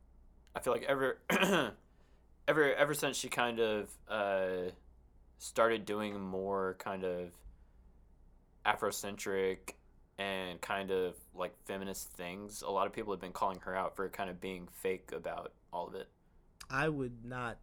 [0.55, 1.19] I feel like ever,
[2.49, 4.71] ever, ever since she kind of uh,
[5.39, 7.33] started doing more kind of
[8.65, 9.75] Afrocentric
[10.19, 13.97] and kind of like feminist things, a lot of people have been calling her out
[13.97, 16.09] for kind of being fake about all of it.
[16.71, 17.59] I would not.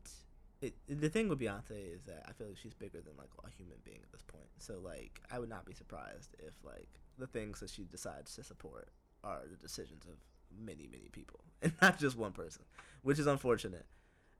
[0.62, 3.50] It, the thing with Beyonce is that I feel like she's bigger than like a
[3.50, 4.47] human being at this point.
[4.60, 8.43] So like, I would not be surprised if like the things that she decides to
[8.43, 8.89] support
[9.24, 10.15] are the decisions of
[10.63, 12.63] many many people and not just one person,
[13.02, 13.86] which is unfortunate.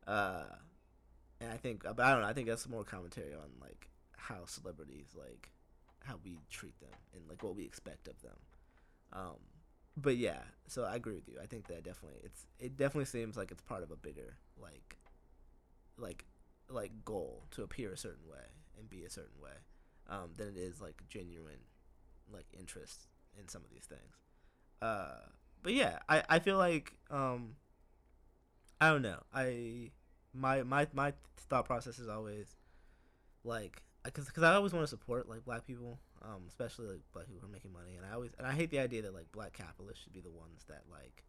[0.06, 0.44] Uh,
[1.40, 2.28] and I think, but I don't know.
[2.28, 5.50] I think that's more commentary on like how celebrities like
[6.04, 8.38] how we treat them and like what we expect of them.
[9.14, 9.38] Um,
[9.98, 11.38] but yeah, so I agree with you.
[11.42, 14.98] I think that definitely it's it definitely seems like it's part of a bigger like
[16.02, 16.26] like
[16.70, 18.46] like goal to appear a certain way
[18.78, 19.52] and be a certain way
[20.10, 21.60] um, than it is like genuine
[22.32, 23.08] like interest
[23.40, 24.20] in some of these things.
[24.82, 25.20] Uh,
[25.64, 27.56] but yeah, I, I feel like um,
[28.80, 29.20] I don't know.
[29.34, 29.92] I
[30.34, 31.14] my my my
[31.50, 32.56] thought process is always
[33.44, 37.28] like because because I always want to support like black people, um, especially like black
[37.28, 39.32] people who are making money, and I always and I hate the idea that like
[39.32, 41.24] black capitalists should be the ones that like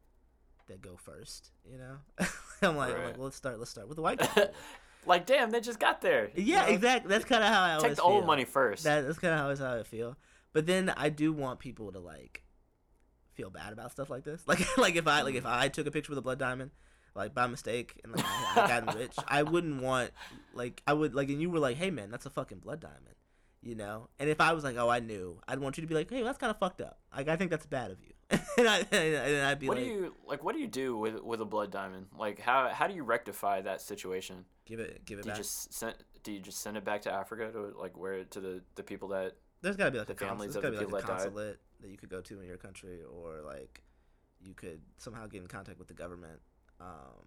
[0.68, 1.50] that go first.
[1.70, 1.96] You know,
[2.68, 4.50] I'm like, I'm like well, let's start let's start with the white people.
[5.06, 6.30] like, damn, they just got there.
[6.34, 6.72] you yeah, know?
[6.72, 7.08] exactly.
[7.08, 8.26] That's kind of how I always Take the old feel.
[8.26, 8.84] money first.
[8.84, 10.16] That, that's kind of always how I feel.
[10.52, 12.44] But then I do want people to like
[13.34, 14.44] feel bad about stuff like this.
[14.46, 16.70] Like like if I like if I took a picture with a blood diamond,
[17.14, 20.10] like by mistake, and like I, got rich, I wouldn't want
[20.54, 23.16] like I would like and you were like, hey man, that's a fucking blood diamond,
[23.62, 24.08] you know.
[24.18, 26.22] And if I was like, oh, I knew, I'd want you to be like, hey,
[26.22, 26.98] that's kind of fucked up.
[27.16, 28.12] Like I think that's bad of you.
[28.58, 30.44] and, I, I'd be what like, do you like?
[30.44, 32.06] What do you do with with a blood diamond?
[32.18, 34.44] Like, how how do you rectify that situation?
[34.64, 35.38] give it give it Do you back.
[35.38, 38.40] just send do you just send it back to Africa to like where it to
[38.40, 40.30] the the people that There's gotta be like the a consulate.
[40.30, 42.40] families There's of gotta the be like a people that that you could go to
[42.40, 43.82] in your country, or like
[44.40, 46.40] you could somehow get in contact with the government.
[46.80, 47.26] Um,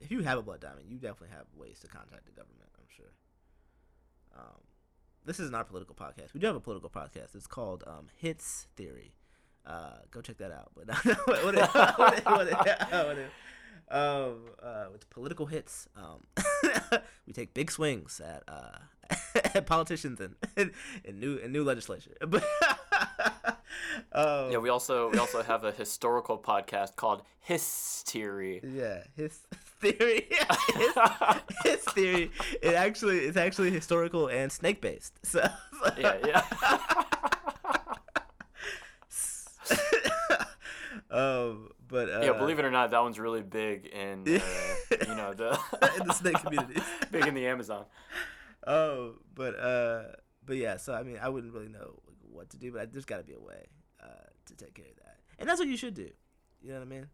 [0.00, 2.68] if you have a blood diamond, you definitely have ways to contact the government.
[2.76, 3.12] I'm sure.
[4.36, 4.60] Um,
[5.24, 6.34] this isn't our political podcast.
[6.34, 7.34] We do have a political podcast.
[7.34, 9.14] It's called um, Hits Theory.
[9.66, 10.70] Uh, go check that out.
[10.76, 10.86] But
[11.26, 13.30] what, what, it- what, it- what, it- what it-
[13.88, 16.18] um, uh, with political hits, um,
[17.26, 18.78] we take big swings at uh,
[19.54, 20.34] at politicians and,
[21.04, 22.12] and new and new legislation.
[22.20, 22.42] But
[24.12, 28.60] um, yeah we also we also have a historical podcast called Hystery.
[28.64, 29.38] yeah, his
[29.80, 30.26] theory,
[30.74, 30.94] his,
[31.64, 32.30] his theory.
[32.62, 35.14] It actually it's actually historical and snake based.
[35.24, 35.46] So
[35.96, 36.42] yeah yeah.
[41.10, 44.40] um, but uh, yeah, believe it or not, that one's really big in uh,
[45.06, 45.58] you know the
[46.00, 46.80] in the snake community.
[47.10, 47.84] big in the Amazon.
[48.66, 50.02] Oh, but uh,
[50.44, 53.04] but yeah, so I mean, I wouldn't really know what to do, but I, there's
[53.04, 53.66] got to be a way
[54.02, 56.10] uh, to take care of that, and that's what you should do.
[56.62, 57.06] You know what I mean?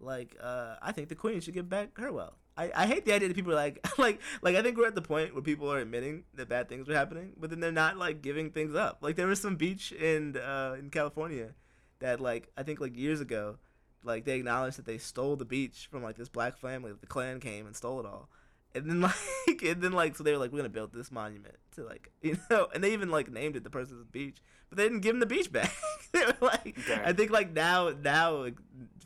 [0.00, 2.36] Like, uh, I think the queen should give back her wealth.
[2.56, 4.94] I, I hate the idea that people are like like like I think we're at
[4.94, 7.98] the point where people are admitting that bad things are happening, but then they're not
[7.98, 8.98] like giving things up.
[9.02, 11.50] Like there was some beach in uh, in California
[12.00, 13.56] that like I think like years ago,
[14.02, 16.92] like they acknowledged that they stole the beach from like this black family.
[17.00, 18.28] The Klan came and stole it all,
[18.74, 21.56] and then like and then like so they were like we're gonna build this monument
[21.76, 24.84] to like you know, and they even like named it the person's beach, but they
[24.84, 25.72] didn't give them the beach back.
[26.12, 26.76] they were like.
[27.04, 28.56] I think like now now like,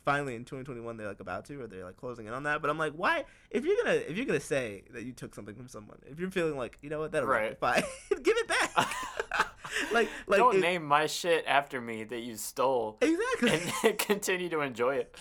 [0.05, 2.61] finally in 2021 they're like about to or they're like closing in on that.
[2.61, 5.55] But I'm like why if you're gonna if you're gonna say that you took something
[5.55, 7.57] from someone if you're feeling like you know what that'll Right.
[7.61, 7.81] rectify
[8.23, 8.71] give it back.
[9.93, 13.71] like like Don't it- name my shit after me that you stole exactly.
[13.89, 15.15] and continue to enjoy it.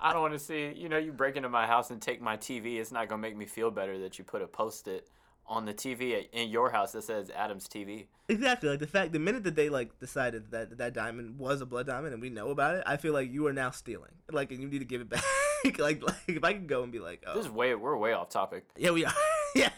[0.00, 2.36] I don't want to see, you know, you break into my house and take my
[2.36, 2.76] TV.
[2.78, 5.08] It's not going to make me feel better that you put a post it
[5.46, 8.06] on the TV at, in your house that says Adam's TV.
[8.28, 8.68] Exactly.
[8.68, 11.86] Like the fact, the minute that they like decided that that diamond was a blood
[11.86, 14.12] diamond and we know about it, I feel like you are now stealing.
[14.30, 15.24] Like, and you need to give it back.
[15.78, 18.12] like, like if I can go and be like, oh, This is way, we're way
[18.12, 18.64] off topic.
[18.76, 19.12] yeah, we are.
[19.56, 19.70] yeah,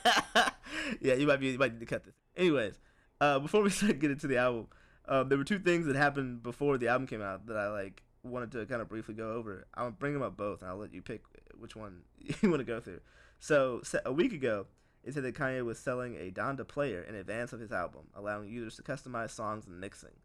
[1.00, 1.14] yeah.
[1.14, 2.14] You might be, you might need to cut this.
[2.36, 2.78] Anyways,
[3.24, 4.68] uh, before we start getting to the album,
[5.08, 8.02] um, there were two things that happened before the album came out that I like
[8.22, 9.66] wanted to kind of briefly go over.
[9.74, 11.22] I'll bring them up both, and I'll let you pick
[11.58, 12.02] which one
[12.42, 13.00] you want to go through.
[13.40, 14.66] So, a week ago,
[15.02, 18.48] it said that Kanye was selling a Donda player in advance of his album, allowing
[18.48, 20.16] users to customize songs and mixing.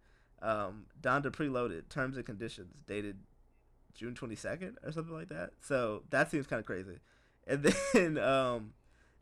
[0.42, 3.18] Um, Donda preloaded terms and conditions dated
[3.94, 5.52] June 22nd or something like that.
[5.60, 7.00] So that seems kind of crazy.
[7.46, 8.72] And then, um,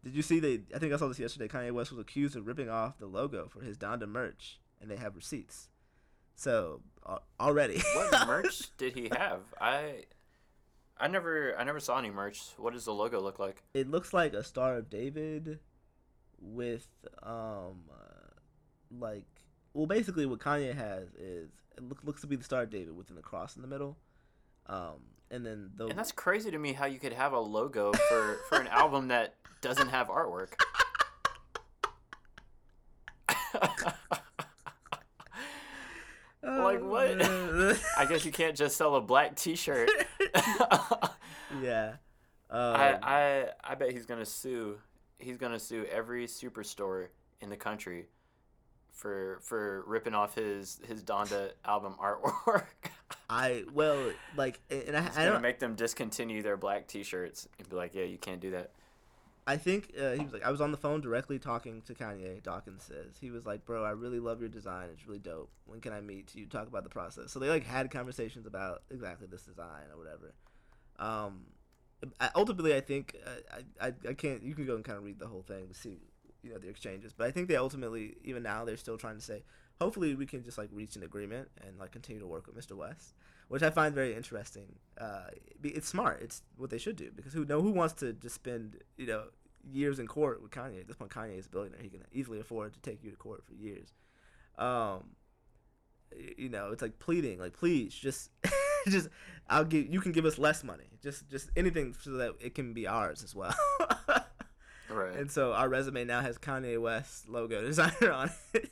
[0.07, 0.61] did you see that?
[0.73, 1.47] I think I saw this yesterday.
[1.47, 4.95] Kanye West was accused of ripping off the logo for his Donda merch, and they
[4.95, 5.69] have receipts.
[6.35, 9.41] So uh, already, What merch did he have?
[9.59, 10.03] I
[10.97, 12.41] I never I never saw any merch.
[12.57, 13.63] What does the logo look like?
[13.73, 15.59] it looks like a Star of David
[16.39, 16.87] with
[17.23, 18.31] um uh,
[18.99, 19.25] like
[19.73, 22.95] well basically what Kanye has is it look, looks to be the Star of David
[22.95, 23.97] with an cross in the middle.
[24.67, 24.95] Um
[25.29, 28.37] and then the And that's crazy to me how you could have a logo for
[28.49, 30.53] for an album that doesn't have artwork.
[36.43, 37.21] like, what?
[37.97, 39.89] I guess you can't just sell a black T-shirt.
[41.61, 41.93] yeah.
[42.49, 44.77] Um, I, I I bet he's gonna sue.
[45.19, 47.07] He's gonna sue every superstore
[47.41, 48.07] in the country
[48.91, 52.91] for for ripping off his his Donda album artwork.
[53.29, 57.69] I well like and I, He's I don't make them discontinue their black T-shirts and
[57.69, 58.71] be like, "Yeah, you can't do that."
[59.45, 62.43] I think uh, he was like, I was on the phone directly talking to Kanye.
[62.43, 64.89] Dawkins says he was like, "Bro, I really love your design.
[64.93, 65.49] It's really dope.
[65.65, 66.45] When can I meet you?
[66.45, 70.33] Talk about the process." So they like had conversations about exactly this design or whatever.
[70.99, 71.45] Um,
[72.19, 74.43] I, ultimately, I think uh, I, I I can't.
[74.43, 75.99] You can go and kind of read the whole thing to see
[76.43, 77.13] you know the exchanges.
[77.13, 79.43] But I think they ultimately, even now, they're still trying to say,
[79.79, 82.75] hopefully, we can just like reach an agreement and like continue to work with Mr.
[82.75, 83.13] West,
[83.47, 84.75] which I find very interesting.
[84.99, 85.27] Uh,
[85.63, 86.21] it's smart.
[86.21, 89.25] It's what they should do because who know who wants to just spend you know
[89.71, 90.81] years in court with Kanye.
[90.81, 91.81] At this point, Kanye is a billionaire.
[91.81, 93.93] He can easily afford to take you to court for years.
[94.57, 95.11] Um,
[96.37, 98.31] you know, it's like pleading, like please, just,
[98.87, 99.09] just,
[99.49, 99.93] I'll give.
[99.93, 100.85] You can give us less money.
[101.01, 103.55] Just, just anything so that it can be ours as well.
[104.89, 105.17] Right.
[105.17, 108.71] and so our resume now has Kanye West logo designer on it.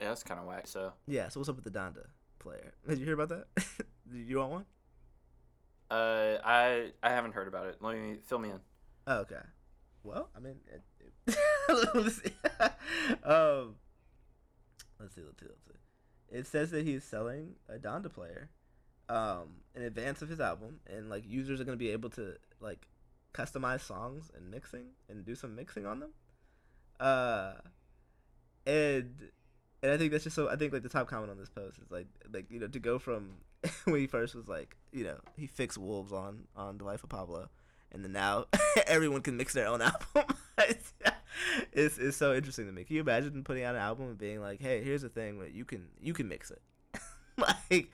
[0.00, 0.66] Yeah, that's kind of whack.
[0.66, 1.28] So, yeah.
[1.28, 2.06] So what's up with the Donda
[2.38, 2.74] player?
[2.88, 3.46] Did you hear about that?
[4.10, 4.64] Did you want one?
[5.90, 7.76] uh, I I haven't heard about it.
[7.80, 8.60] Let me fill me in.
[9.06, 9.36] Oh, okay.
[10.04, 10.82] Well, I mean, it,
[11.26, 11.36] it,
[11.94, 12.30] let's see.
[13.24, 13.74] um,
[15.00, 15.74] let's see, let's see, let's see.
[16.30, 18.48] It says that he's selling a Donda player,
[19.08, 22.86] um, in advance of his album, and like users are gonna be able to like
[23.34, 26.10] customize songs and mixing and do some mixing on them.
[27.00, 27.54] Uh,
[28.66, 29.30] and
[29.82, 30.48] and I think that's just so.
[30.48, 32.78] I think like the top comment on this post is like like you know to
[32.78, 33.30] go from
[33.84, 37.10] when he first was like you know he fixed wolves on on the life of
[37.10, 37.48] Pablo,
[37.92, 38.46] and then now
[38.86, 39.80] everyone can mix their own
[40.14, 40.36] album.
[41.72, 42.84] it's, it's so interesting to me.
[42.84, 45.48] Can you imagine putting out an album and being like, hey, here's the thing, where
[45.48, 46.62] you can you can mix it,
[47.70, 47.90] like.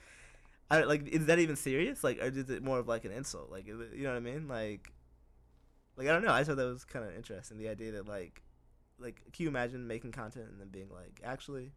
[0.71, 2.03] I, like is that even serious?
[2.03, 3.51] Like, or is it more of like an insult?
[3.51, 4.47] Like, you know what I mean?
[4.47, 4.91] Like,
[5.95, 6.33] like I don't know.
[6.33, 7.59] I thought that was kind of interesting.
[7.59, 8.41] The idea that like,
[8.99, 11.71] like, can you imagine making content and then being like, actually,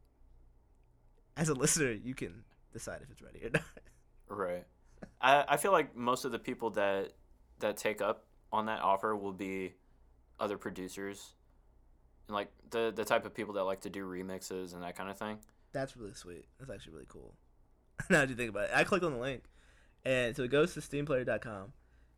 [1.36, 3.62] as a listener, you can decide if it's ready or not.
[4.28, 4.64] Right.
[5.20, 7.12] I I feel like most of the people that
[7.60, 9.74] that take up on that offer will be
[10.40, 11.34] other producers
[12.26, 15.10] and like the the type of people that like to do remixes and that kind
[15.10, 15.38] of thing.
[15.72, 16.46] That's really sweet.
[16.58, 17.34] That's actually really cool.
[18.10, 19.44] now that you think about it, I clicked on the link,
[20.04, 21.72] and so it goes to SteamPlayer.com,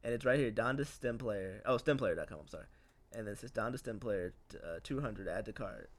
[0.04, 0.50] and it's right here.
[0.50, 1.62] Donda Stem Player.
[1.64, 2.38] Oh, StemPlayer.com.
[2.40, 2.66] I'm sorry.
[3.12, 5.90] And then it says Donda Stem Player uh, 200 add to cart.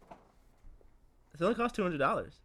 [1.34, 2.39] It only costs two hundred dollars.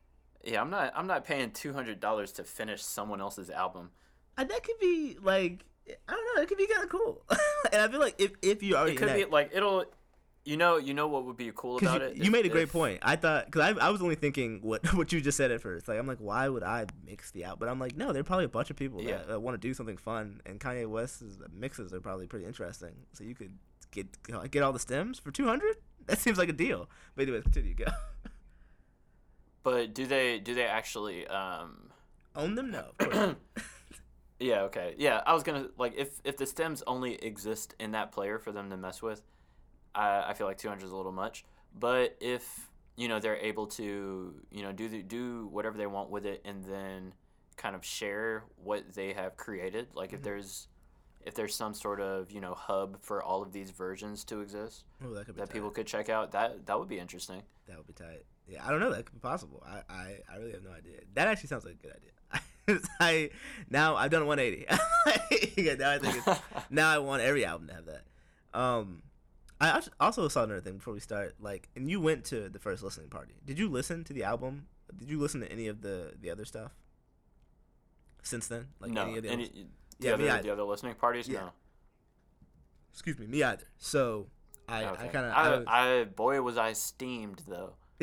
[0.44, 0.92] Yeah, I'm not.
[0.96, 3.90] I'm not paying two hundred dollars to finish someone else's album.
[4.38, 6.42] And that could be like I don't know.
[6.42, 7.22] It could be kind of cool.
[7.72, 9.84] and I feel like if if you already It could be like it'll.
[10.44, 12.16] You know, you know what would be cool about you, it.
[12.18, 13.00] you If- made a great if- point.
[13.02, 15.88] I thought because I, I was only thinking what what you just said at first.
[15.88, 17.58] Like I'm like, why would I mix the out?
[17.58, 19.22] But I'm like, no, there are probably a bunch of people Yeah.
[19.26, 22.92] that uh, want to do something fun, and Kanye West's mixes are probably pretty interesting.
[23.12, 23.54] So you could
[24.04, 25.76] get get all the stems for two hundred.
[26.06, 26.88] That seems like a deal.
[27.16, 27.74] But anyways, continue.
[27.74, 27.86] Go.
[29.62, 30.38] But do they?
[30.38, 31.26] Do they actually?
[31.26, 31.90] Um,
[32.36, 32.70] Own them?
[32.70, 32.92] No.
[34.38, 34.60] yeah.
[34.62, 34.94] Okay.
[34.98, 35.22] Yeah.
[35.26, 38.70] I was gonna like if if the stems only exist in that player for them
[38.70, 39.22] to mess with,
[39.94, 41.44] I I feel like two hundred is a little much.
[41.76, 46.10] But if you know they're able to you know do the, do whatever they want
[46.10, 47.12] with it and then
[47.56, 50.24] kind of share what they have created, like if Mhm.
[50.24, 50.68] there's
[51.26, 54.84] if there's some sort of you know hub for all of these versions to exist
[55.04, 57.42] Oh, that could be that people could check out, that that would be interesting.
[57.68, 58.24] That would be tight.
[58.48, 58.90] Yeah, I don't know.
[58.90, 59.62] That could be possible.
[59.66, 61.00] I, I, I really have no idea.
[61.14, 62.80] That actually sounds like a good idea.
[63.00, 63.30] I
[63.68, 64.66] now I've done 180.
[65.62, 68.02] yeah, now I think it's, now I want every album to have that.
[68.58, 69.02] Um,
[69.60, 71.34] I also saw another thing before we start.
[71.40, 73.34] Like, and you went to the first listening party.
[73.44, 74.66] Did you listen to the album?
[74.96, 76.72] Did you listen to any of the the other stuff
[78.22, 78.68] since then?
[78.80, 79.66] Like no, any of the any?
[79.98, 80.42] The Yeah, other me either.
[80.42, 81.40] the other listening parties, Yeah.
[81.40, 81.50] no.
[82.92, 83.64] Excuse me, me either.
[83.78, 84.28] So
[84.68, 87.74] I I kind of I, I, I boy was I steamed though.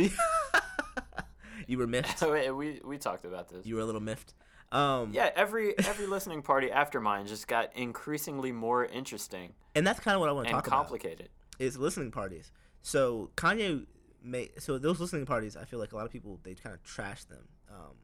[1.68, 2.22] you were miffed.
[2.30, 3.66] we, we we talked about this.
[3.66, 4.34] You were a little miffed.
[4.72, 10.00] Um, yeah, every every listening party after mine just got increasingly more interesting and that's
[10.00, 10.78] kind of what I want to talk about.
[10.78, 11.30] And complicated.
[11.60, 12.52] is listening parties.
[12.82, 13.86] So Kanye
[14.24, 15.56] made so those listening parties.
[15.58, 17.48] I feel like a lot of people they kind of trash them.
[17.70, 17.96] Um,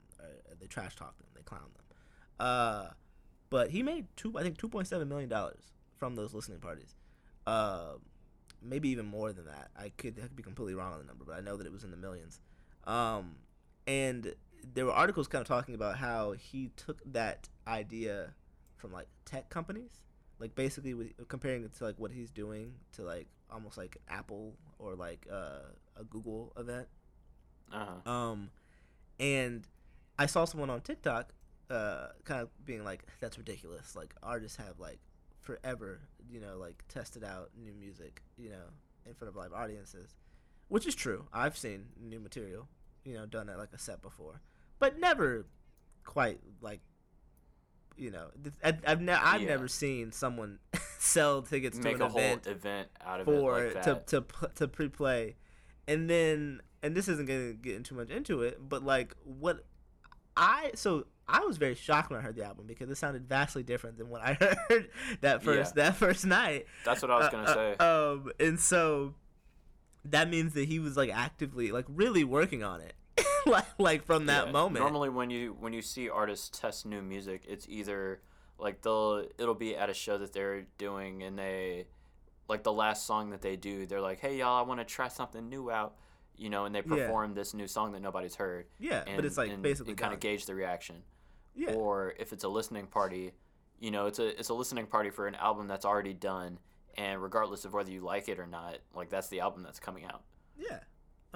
[0.59, 1.27] they trash talk them.
[1.35, 1.97] They clown them.
[2.39, 2.87] Uh,
[3.49, 4.37] but he made two.
[4.37, 5.63] I think two point seven million dollars
[5.97, 6.95] from those listening parties.
[7.45, 7.93] Uh,
[8.61, 9.69] maybe even more than that.
[9.77, 11.71] I could, I could be completely wrong on the number, but I know that it
[11.71, 12.39] was in the millions.
[12.85, 13.35] Um,
[13.87, 14.35] and
[14.73, 18.33] there were articles kind of talking about how he took that idea
[18.77, 20.01] from like tech companies
[20.39, 24.53] like basically with, comparing it to like what he's doing to like almost like Apple
[24.79, 26.87] or like uh, a Google event.
[27.71, 28.09] Uh-huh.
[28.09, 28.49] Um,
[29.19, 29.67] and
[30.17, 31.33] I saw someone on TikTok,
[31.69, 33.95] uh, kind of being like, "That's ridiculous.
[33.95, 34.99] Like artists have like
[35.39, 38.65] forever, you know, like tested out new music, you know,
[39.05, 40.15] in front of live audiences,
[40.67, 41.25] which is true.
[41.33, 42.67] I've seen new material,
[43.05, 44.41] you know, done at like a set before,
[44.79, 45.45] but never
[46.03, 46.81] quite like."
[47.97, 48.27] You know,
[48.63, 49.49] I, I've ne- I've Yeah.
[49.49, 50.59] never seen someone
[50.99, 54.07] sell tickets to an a whole event event out of for it like to that.
[54.07, 54.23] to
[54.55, 55.35] to pre-play,
[55.85, 59.65] and then and this isn't gonna get too much into it, but like what
[60.37, 63.63] I so I was very shocked when I heard the album because it sounded vastly
[63.63, 64.33] different than what I
[64.69, 64.89] heard
[65.21, 66.65] that first that first night.
[66.83, 67.75] That's what I was Uh, gonna uh, say.
[67.77, 69.13] um, and so
[70.05, 72.93] that means that he was like actively like really working on it,
[73.45, 74.83] like like from that Yeah, moment.
[74.83, 78.21] Normally, when you when you see artists test new music, it's either
[78.57, 81.87] like they'll it'll be at a show that they're doing, and they
[82.47, 85.07] like the last song that they do, they're like, "Hey y'all, I want to try
[85.09, 85.95] something new out,"
[86.35, 87.05] you know, and they Yeah.
[87.05, 88.65] perform this new song that nobody's heard.
[88.79, 91.03] yeah, And, but it's like and, basically kind of gauge the reaction.
[91.59, 91.73] Yeah.
[91.73, 93.33] Or if it's a listening party,
[93.79, 96.57] you know, it's a it's a listening party for an album that's already done,
[96.97, 100.05] and regardless of whether you like it or not, like that's the album that's coming
[100.05, 100.23] out.
[100.57, 100.79] Yeah,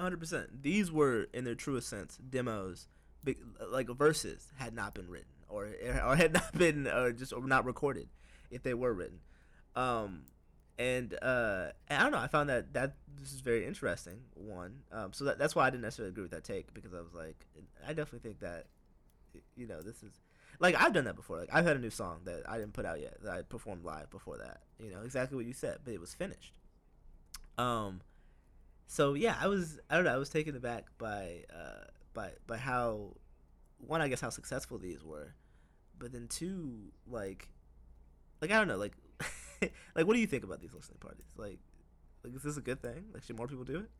[0.00, 0.62] hundred percent.
[0.62, 2.88] These were, in their truest sense, demos.
[3.22, 3.38] Big,
[3.70, 5.68] like verses had not been written, or
[6.06, 8.08] or had not been, or just or not recorded,
[8.50, 9.20] if they were written.
[9.76, 10.22] Um,
[10.78, 12.18] and uh, I don't know.
[12.18, 14.20] I found that that this is very interesting.
[14.34, 17.00] One, um, so that, that's why I didn't necessarily agree with that take because I
[17.00, 17.46] was like,
[17.86, 18.66] I definitely think that,
[19.56, 20.12] you know, this is
[20.60, 21.38] like I've done that before.
[21.38, 23.84] Like I've had a new song that I didn't put out yet that I performed
[23.84, 24.60] live before that.
[24.78, 26.58] You know, exactly what you said, but it was finished.
[27.58, 28.00] Um,
[28.86, 32.56] so yeah, I was I don't know I was taken aback by uh by by
[32.56, 33.16] how
[33.78, 35.34] one I guess how successful these were,
[35.98, 37.48] but then two like
[38.40, 38.94] like I don't know like
[39.62, 41.58] like what do you think about these listening parties like
[42.22, 43.90] like is this a good thing like should more people do it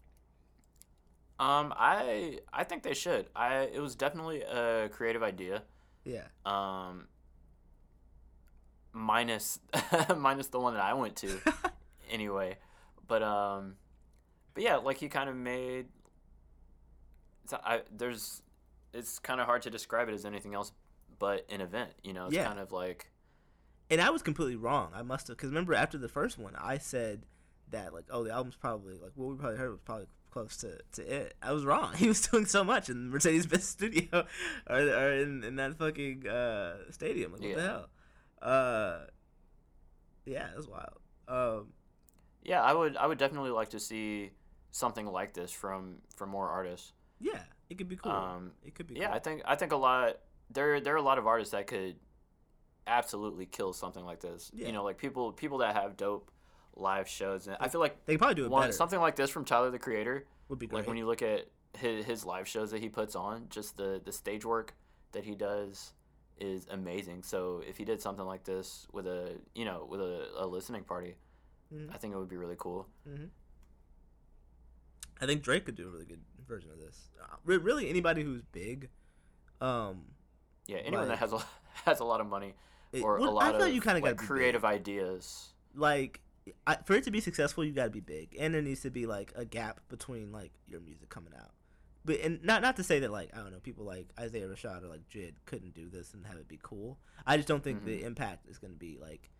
[1.38, 3.26] Um, I I think they should.
[3.34, 5.62] I it was definitely a creative idea.
[6.04, 7.08] yeah Um,
[8.92, 9.58] minus
[10.16, 11.38] minus the one that I went to
[12.10, 12.56] anyway.
[13.06, 13.74] But um,
[14.54, 15.86] but yeah, like he kind of made.
[17.46, 18.42] So I there's,
[18.94, 20.72] it's kind of hard to describe it as anything else
[21.18, 21.90] but an event.
[22.02, 22.44] You know, it's Yeah.
[22.46, 23.10] kind of like
[23.90, 26.78] and I was completely wrong I must have because remember after the first one I
[26.78, 27.26] said
[27.70, 30.78] that like oh the album's probably like what we probably heard was probably close to,
[30.92, 34.26] to it I was wrong he was doing so much in Mercedes Benz studio
[34.68, 37.88] or, or in, in that fucking uh, stadium like what the hell
[38.42, 38.98] uh
[40.26, 41.68] yeah it was wild um
[42.44, 42.62] yeah.
[42.62, 44.30] I would I would definitely like to see
[44.70, 46.92] something like this from from more artists.
[47.20, 48.12] Yeah, it could be cool.
[48.12, 48.96] Um, it could be.
[48.96, 49.14] yeah, cool.
[49.14, 50.18] I think I think a lot
[50.50, 51.96] there there are a lot of artists that could
[52.86, 54.50] absolutely kill something like this.
[54.52, 54.66] Yeah.
[54.66, 56.30] You know, like people people that have dope
[56.76, 58.72] live shows, and I feel like they probably do it one better.
[58.72, 60.26] something like this from Tyler the Creator.
[60.48, 60.80] would be great.
[60.80, 61.46] Like when you look at
[61.78, 64.74] his, his live shows that he puts on, just the the stage work
[65.12, 65.92] that he does
[66.38, 67.22] is amazing.
[67.22, 70.84] So if he did something like this with a you know with a, a listening
[70.84, 71.14] party,
[71.72, 71.90] Mhm.
[71.94, 72.88] I think it would be really cool.
[75.20, 77.08] I think Drake could do a really good version of this.
[77.22, 78.90] Uh, really, anybody who's big,
[79.60, 80.02] um,
[80.66, 81.38] Yeah, anyone Like- that has a
[81.86, 82.54] has a lot of money
[82.92, 85.52] it- or well, a lot of like you kind of like, creative ideas.
[85.74, 86.20] like
[86.66, 88.90] I, for it to be successful, you got to be big, and there needs to
[88.90, 91.50] be like a gap between like your music coming out.
[92.04, 94.82] But and not not to say that like I don't know people like Isaiah Rashad
[94.84, 96.98] or like Jid couldn't do this and have it be cool.
[97.26, 98.04] I just don't think the Mhm.
[98.04, 99.30] impact is going to be like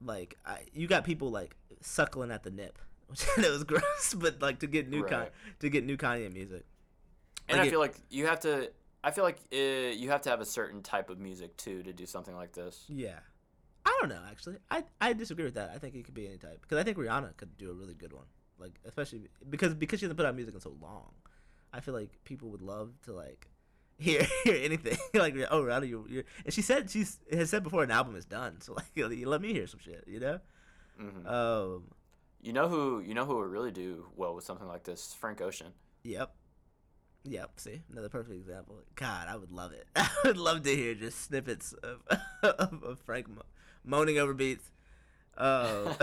[0.00, 4.14] like I, you got people like suckling at the nip, which it was gross.
[4.16, 5.26] But like to get new Con-
[5.60, 6.64] to get new Kanye music,
[7.48, 8.70] And Like I it- feel like you have to.
[9.04, 11.92] I feel like uh, you have to have a certain type of music too to
[11.92, 12.84] do something like this.
[12.88, 13.18] yeah.
[14.02, 14.56] I don't know actually.
[14.70, 15.70] I I disagree with that.
[15.74, 17.94] I think it could be any type because I think Rihanna could do a really
[17.94, 18.26] good one.
[18.58, 21.12] Like especially because because she hasn't put out music in so long.
[21.72, 23.48] I feel like people would love to like
[23.98, 27.84] hear hear anything like oh Rihanna you you and she said she's has said before
[27.84, 30.40] an album is done so like let me hear some shit you know
[30.98, 31.84] hmm um
[32.40, 35.14] You know who you know who would really do well with something like this?
[35.18, 35.68] Frank Ocean.
[36.02, 36.34] yep
[37.24, 40.94] yep see another perfect example God I would love it I would love to hear
[40.94, 42.02] just snippets of
[42.42, 43.28] of, of Frank
[43.84, 44.70] moaning over beats
[45.36, 45.94] um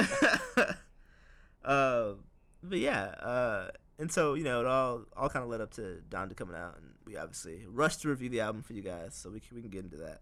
[1.63, 2.11] uh,
[2.63, 3.69] but yeah uh
[3.99, 6.77] and so you know it all all kind of led up to Donda coming out,
[6.77, 9.61] and we obviously rushed to review the album for you guys, so we can, we
[9.61, 10.21] can get into that,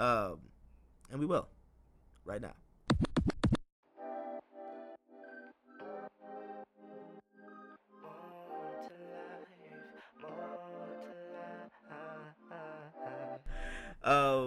[0.00, 0.38] um,
[1.10, 1.48] and we will
[2.24, 2.52] right now.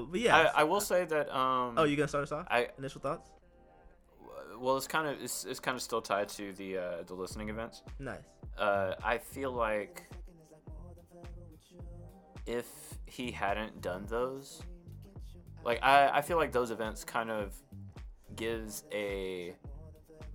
[0.10, 0.51] But yeah.
[0.55, 1.36] I, I will say that.
[1.36, 2.45] Um, oh, you gonna start us off?
[2.49, 3.30] I Initial thoughts?
[4.60, 7.49] well, it's kind of it's, it's kind of still tied to the uh, the listening
[7.49, 7.84] events.
[7.99, 8.20] Nice.
[8.57, 10.03] Uh, I feel like
[12.45, 12.68] if
[13.05, 14.62] he hadn't done those,
[15.64, 17.53] like I, I feel like those events kind of
[18.36, 19.55] gives a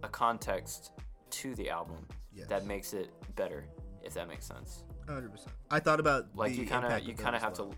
[0.03, 0.93] a context
[1.31, 2.07] to the album
[2.37, 2.49] Yes.
[2.49, 3.65] that makes it better,
[4.03, 4.83] if that makes sense.
[5.09, 5.53] Hundred percent.
[5.71, 7.71] I thought about Like you kind of you kind of have as to,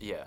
[0.00, 0.24] yeah,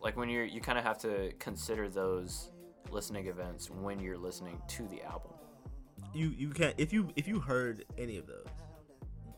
[0.00, 2.50] like when you're you kind of have to consider those
[2.90, 5.32] listening events when you're listening to the album.
[6.14, 8.46] you you can't if you if you heard any of those,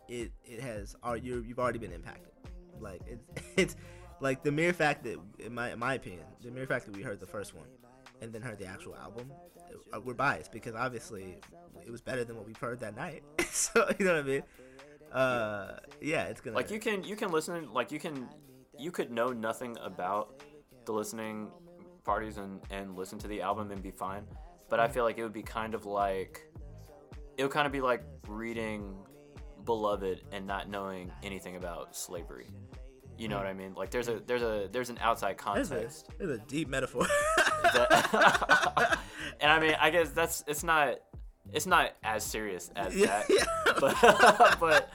[0.09, 2.33] it it has are you you've already been impacted.
[2.81, 3.25] Like it's
[3.57, 3.77] it's
[4.21, 7.03] like the mere fact that in my in my opinion, the mere fact that we
[7.03, 7.67] heard the first one
[8.21, 9.33] and then heard the actual album,
[9.93, 11.39] uh, we're biased because obviously
[11.85, 13.23] it was better than what we've heard that night.
[13.51, 14.43] so you know what I mean?
[15.13, 18.29] Uh, yeah, it's gonna like you can you can listen like you can
[18.79, 20.43] you could know nothing about
[20.85, 21.49] the listening
[22.05, 24.25] parties and and listen to the album and be fine.
[24.69, 26.49] But i feel like it would be kind of like
[27.37, 28.95] it would kind of be like reading
[29.65, 32.49] beloved and not knowing anything about slavery.
[33.19, 33.75] You know what i mean?
[33.75, 36.09] Like there's a there's a there's an outside context.
[36.19, 37.07] there's a deep metaphor.
[37.63, 38.99] that,
[39.41, 40.99] and i mean i guess that's it's not
[41.53, 43.27] it's not as serious as that.
[43.29, 43.45] yeah.
[43.81, 44.91] but but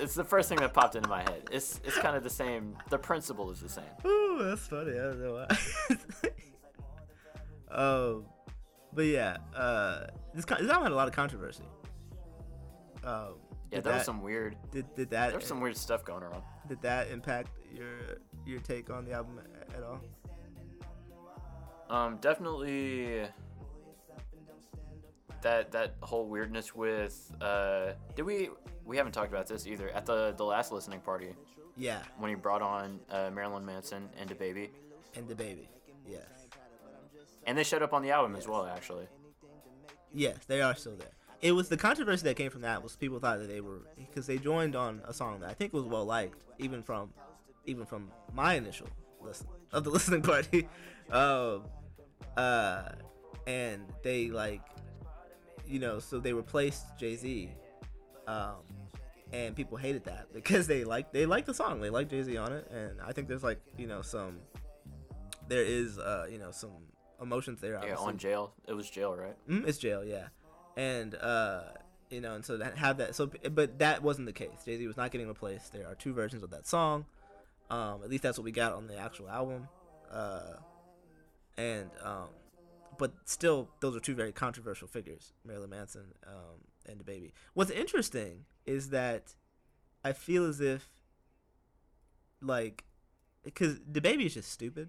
[0.00, 1.48] it's the first thing that popped into my head.
[1.50, 2.76] It's it's kind of the same.
[2.90, 3.84] The principle is the same.
[4.04, 4.92] Ooh, that's funny.
[4.92, 5.56] I don't know why.
[7.70, 8.26] um,
[8.92, 11.64] but yeah, uh, this this album had a lot of controversy.
[13.04, 13.34] Um,
[13.70, 14.56] Yeah, there was some weird.
[14.70, 16.42] Did, did that There was some weird stuff going around.
[16.68, 19.40] did that impact your your take on the album
[19.76, 20.00] at all?
[21.88, 23.22] Um, definitely.
[25.42, 28.48] That that whole weirdness with uh, did we
[28.86, 31.34] we haven't talked about this either at the the last listening party
[31.76, 34.70] Yeah, when he brought on uh, Marilyn Manson and the baby
[35.14, 35.68] and the baby.
[36.08, 36.22] Yes,
[37.46, 39.06] and they showed up on the album as well actually.
[40.12, 41.08] yes, they are still there.
[41.42, 44.26] It was the controversy that came from that was people thought that they were because
[44.26, 47.12] they joined on a song that I think was well liked even from
[47.66, 48.88] even from my initial
[49.20, 50.68] listen of the listening party.
[51.10, 51.64] Um,
[52.36, 52.88] uh,
[53.46, 54.62] and they like
[55.66, 57.50] you know so they replaced Jay Z,
[58.26, 58.54] um,
[59.32, 62.36] and people hated that because they like they like the song they like Jay Z
[62.36, 64.38] on it and I think there's like you know some
[65.48, 66.70] there is uh you know some
[67.20, 68.52] emotions there Yeah, on jail.
[68.66, 69.36] It was jail, right?
[69.48, 70.28] Mm, it's jail, yeah,
[70.76, 71.62] and uh,
[72.10, 73.14] you know, and so that have that.
[73.14, 74.64] So, but that wasn't the case.
[74.64, 75.72] Jay Z was not getting replaced.
[75.72, 77.06] There are two versions of that song.
[77.70, 79.68] Um, at least that's what we got on the actual album.
[80.12, 80.56] Uh,
[81.56, 82.28] and um,
[82.98, 87.32] but still, those are two very controversial figures, Marilyn Manson um, and the baby.
[87.54, 89.34] What's interesting is that
[90.04, 90.88] I feel as if
[92.40, 92.84] like
[93.44, 94.88] because the baby is just stupid,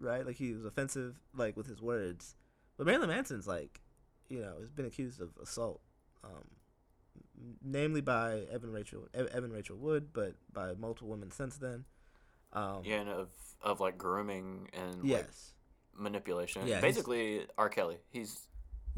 [0.00, 0.26] right?
[0.26, 2.36] Like he was offensive like with his words,
[2.76, 3.80] but Marilyn Manson's like,
[4.28, 5.80] you know, has been accused of assault,
[6.24, 6.44] um,
[7.62, 11.84] namely by Evan Rachel Evan Rachel Wood, but by multiple women since then.
[12.52, 13.28] Um, yeah, and of
[13.60, 15.52] of like grooming and yes.
[15.94, 16.66] like, manipulation.
[16.66, 17.68] Yeah, basically R.
[17.68, 17.98] Kelly.
[18.10, 18.47] He's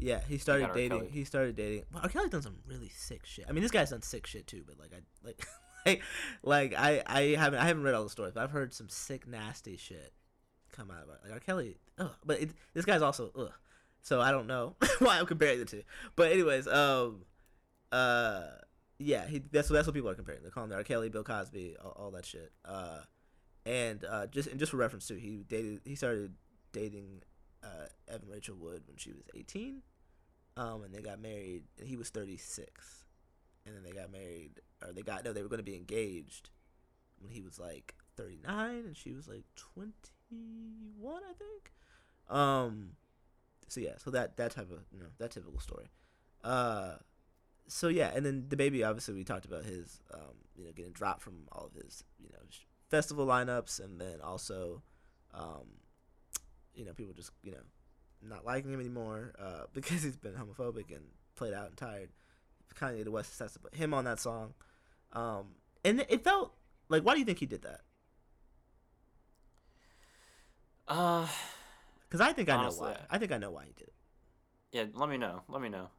[0.01, 0.73] Yeah, he started R.
[0.73, 1.09] dating.
[1.11, 1.83] He started dating.
[1.93, 2.09] Well, R.
[2.09, 3.45] Kelly's done some really sick shit.
[3.47, 4.63] I mean, this guy's done sick shit too.
[4.65, 5.45] But like, I like,
[5.85, 6.01] like,
[6.43, 9.27] like I, I haven't, I haven't read all the stories, but I've heard some sick,
[9.27, 10.11] nasty shit
[10.71, 11.19] come out of it.
[11.23, 11.39] like R.
[11.39, 11.77] Kelly.
[11.99, 12.09] Ugh.
[12.25, 13.51] But it, this guy's also ugh.
[14.01, 15.83] So I don't know why I'm comparing the two.
[16.15, 17.23] But anyways, um,
[17.91, 18.43] uh,
[18.97, 20.41] yeah, he that's that's what people are comparing.
[20.41, 20.83] They're calling him R.
[20.83, 22.51] Kelly, Bill Cosby, all, all that shit.
[22.65, 23.01] Uh,
[23.67, 25.81] and uh, just and just for reference too, he dated.
[25.85, 26.33] He started
[26.73, 27.21] dating
[27.63, 29.83] uh, Evan Rachel Wood when she was 18
[30.57, 31.63] um, and they got married.
[31.79, 33.05] And he was 36,
[33.65, 36.49] and then they got married, or they got no, they were going to be engaged
[37.19, 41.71] when he was like 39, and she was like 21, I think.
[42.29, 42.91] Um,
[43.67, 45.89] so yeah, so that that type of you know that typical story.
[46.43, 46.95] Uh,
[47.67, 50.91] so yeah, and then the baby, obviously, we talked about his um, you know getting
[50.91, 52.39] dropped from all of his you know
[52.89, 54.81] festival lineups, and then also,
[55.33, 55.79] um,
[56.75, 57.63] you know, people just you know
[58.23, 61.05] not liking him anymore uh, because he's been homophobic and
[61.35, 62.09] played out and tired.
[62.79, 64.53] Kanye the West sets up him on that song,
[65.13, 66.53] um, and it- felt
[66.87, 67.81] like why do you think he did that?
[70.87, 71.27] uh
[72.07, 72.97] Because I think I know why.
[73.09, 73.93] I think I know why he did it.
[74.71, 74.85] yeah.
[74.93, 75.41] Let me know.
[75.47, 75.89] Let me know.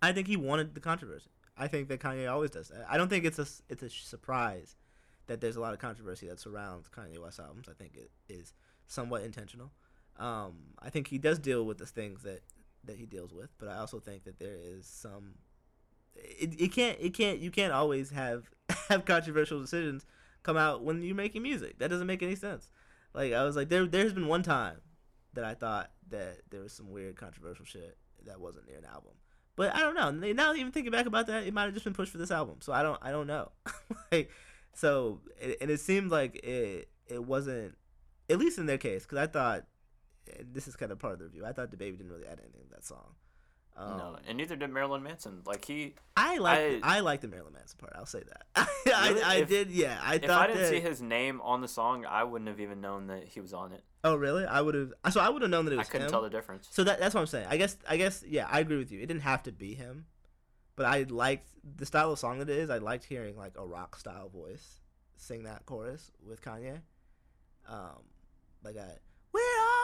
[0.00, 1.30] I think he wanted the controversy.
[1.56, 2.86] I think that Kanye always does that.
[2.88, 4.76] I don't think it's a it's a surprise
[5.26, 7.68] that there's a lot of controversy that surrounds Kanye West albums.
[7.68, 8.52] I think it is
[8.86, 9.72] somewhat intentional.
[10.18, 12.42] Um, I think he does deal with the things that
[12.84, 15.34] that he deals with, but I also think that there is some.
[16.14, 18.50] It, it can't it can't you can't always have
[18.88, 20.04] have controversial decisions
[20.42, 21.78] come out when you're making music.
[21.78, 22.70] That doesn't make any sense.
[23.14, 24.80] Like I was like there there's been one time
[25.34, 27.96] that I thought that there was some weird controversial shit
[28.26, 29.12] that wasn't near an album.
[29.56, 30.10] But I don't know.
[30.32, 32.56] Now even thinking back about that, it might have just been pushed for this album.
[32.60, 33.52] So I don't I don't know.
[34.12, 34.30] like
[34.72, 35.20] so
[35.60, 37.76] and it seemed like it it wasn't
[38.30, 39.64] at least in their case because I thought
[40.52, 41.44] this is kind of part of the review.
[41.44, 43.14] I thought the baby didn't really add anything to that song.
[43.76, 45.42] Um, no, and neither did Marilyn Manson.
[45.46, 47.92] Like he, I like I- I, like the Marilyn Manson part.
[47.96, 48.68] I'll say that.
[48.92, 49.22] I, Really?
[49.22, 49.70] I, If- did.
[49.70, 50.70] Yeah, I if thought I didn't that.
[50.70, 53.72] see his name on the song, I wouldn't have even known that he was on
[53.72, 53.84] it.
[54.02, 54.44] oh really?
[54.44, 54.92] I would have.
[55.12, 55.86] So I would have known that it was.
[55.88, 56.10] I couldn't him.
[56.10, 56.66] tell the difference.
[56.72, 57.46] So that that's what I'm saying.
[57.48, 58.98] I guess I guess yeah, I agree with you.
[59.00, 60.06] It didn't have to be him,
[60.74, 62.70] but I liked the style of song that it is.
[62.70, 64.80] I liked hearing like a rock style voice
[65.18, 66.80] sing that chorus with Kanye.
[67.68, 68.02] Um,
[68.64, 68.88] like I,
[69.32, 69.77] we're all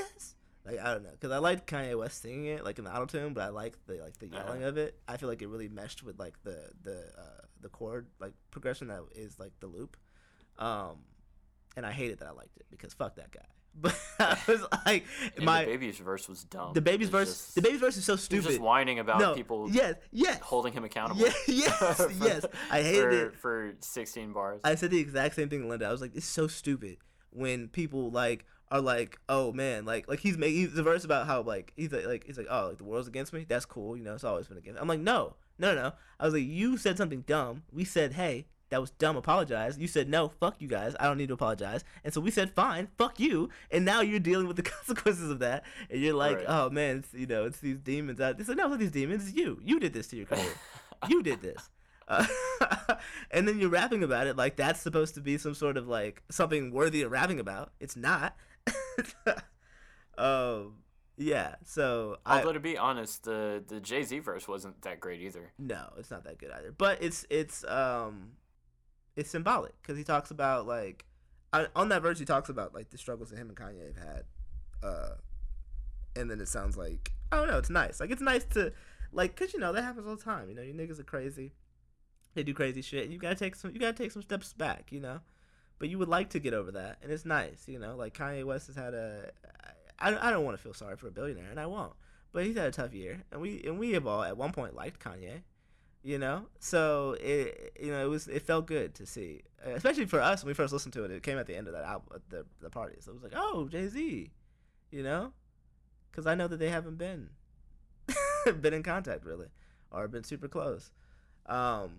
[0.00, 0.34] liars.
[0.64, 3.06] Like I don't know, cause I liked Kanye West singing it like in the auto
[3.06, 4.68] tune, but I like the like the yelling Uh-huh.
[4.68, 4.98] of it.
[5.08, 8.88] I feel like it really meshed with like the the uh, the chord like progression
[8.88, 9.96] that is like the loop.
[10.58, 10.98] Um,
[11.76, 13.40] and I hated that I liked it because fuck that guy.
[13.80, 15.04] But I was like,
[15.36, 16.72] And my the baby's verse was dumb.
[16.74, 17.28] the baby's verse.
[17.28, 18.48] just- the baby's verse is so stupid.
[18.48, 21.20] just whining about no, people Yes, yes, holding him accountable.
[21.20, 22.44] Yeah, yes, for- yes.
[22.72, 23.72] I hated for, it.
[23.72, 24.60] for 16 bars.
[24.64, 25.86] I said the exact same thing to Linda.
[25.86, 26.96] I was like, it's so stupid
[27.30, 31.42] when people like are like, oh man, like like he's making the verse about how
[31.42, 33.46] like he's like, like he's like, oh like the world's against me.
[33.48, 34.14] That's cool, you know.
[34.14, 34.76] It's always been against.
[34.76, 34.80] Me.
[34.80, 35.92] I'm like, no, no, no.
[36.20, 37.62] I was like, you said something dumb.
[37.72, 38.46] We said, hey.
[38.70, 39.16] That was dumb.
[39.16, 39.78] Apologize.
[39.78, 40.28] You said no.
[40.28, 40.94] Fuck you guys.
[41.00, 41.84] I don't need to apologize.
[42.04, 42.88] And so we said fine.
[42.98, 43.48] Fuck you.
[43.70, 45.64] And now you're dealing with the consequences of that.
[45.88, 46.44] And you're like, Right.
[46.46, 48.38] oh man, it's you know, it's these demons out.
[48.38, 49.26] It's like no, it's not these demons.
[49.26, 49.58] It's you.
[49.64, 50.52] You did this to your career.
[51.08, 51.70] you did this.
[52.08, 52.26] Uh,
[53.30, 56.22] and then you're rapping about it like that's supposed to be some sort of like
[56.30, 57.72] something worthy of rapping about.
[57.80, 58.36] It's not.
[60.18, 60.74] um,
[61.16, 61.56] yeah.
[61.64, 65.52] So I Although to be honest, the the Jay Z verse wasn't that great either.
[65.58, 66.72] no, it's not that good either.
[66.72, 68.32] But it's it's um,
[69.16, 71.04] it's symbolic because he talks about like
[71.52, 74.04] on on that verse he talks about like the struggles that him and Kanye have
[74.04, 74.24] had.
[74.82, 75.10] Uh,
[76.14, 77.58] and then it sounds like I don't know.
[77.58, 78.00] It's nice.
[78.00, 78.72] Like it's nice to
[79.12, 80.48] like because you know that happens all the time.
[80.48, 81.52] You know, you niggas are crazy.
[82.34, 83.04] They do crazy shit.
[83.04, 83.72] And you gotta take some.
[83.72, 84.92] You gotta take some steps back.
[84.92, 85.20] You know,
[85.78, 87.64] but you would like to get over that, and it's nice.
[87.66, 89.30] You know, like Kanye West has had a.
[89.98, 91.94] I, I don't want to feel sorry for a billionaire, and I won't.
[92.32, 94.74] But he's had a tough year, and we and we have all at one point
[94.74, 95.42] liked Kanye.
[96.02, 100.20] You know, so it you know it was it felt good to see, especially for
[100.20, 101.10] us when we first listened to it.
[101.10, 103.32] It came at the end of that album, the the party, so it was like,
[103.34, 104.30] oh Jay Z,
[104.90, 105.32] you know,
[106.10, 107.30] because I know that they haven't been
[108.60, 109.48] been in contact really,
[109.90, 110.92] or been super close.
[111.46, 111.90] Um,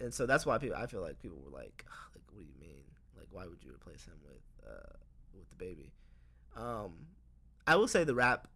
[0.00, 2.46] and so that's why people I feel like people were like, "Ugh, like what do
[2.46, 2.84] you mean?
[3.16, 4.96] Like why would you replace him with uh
[5.36, 5.92] with the baby?
[6.56, 7.06] Um,
[7.66, 8.48] I will say the rap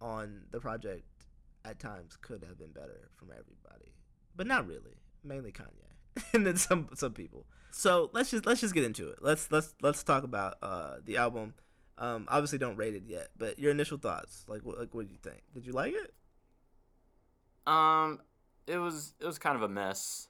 [0.00, 1.04] on the project
[1.64, 3.92] at times could have been better from everybody,
[4.36, 4.98] but not really.
[5.24, 7.46] Mainly Kanye, and then some some people.
[7.72, 9.18] So let's just let's just get into it.
[9.20, 11.54] Let's let's let's talk about uh the album.
[11.98, 14.44] Um, obviously don't rate it yet, but your initial thoughts.
[14.46, 15.42] Like what like what did you think?
[15.52, 16.14] Did you like it?
[17.66, 18.20] Um,
[18.66, 20.28] it was it was kind of a mess.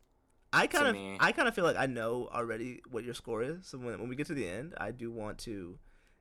[0.56, 1.16] I kind of me.
[1.20, 3.66] I kind of feel like I know already what your score is.
[3.66, 5.78] So when when we get to the end, I do want to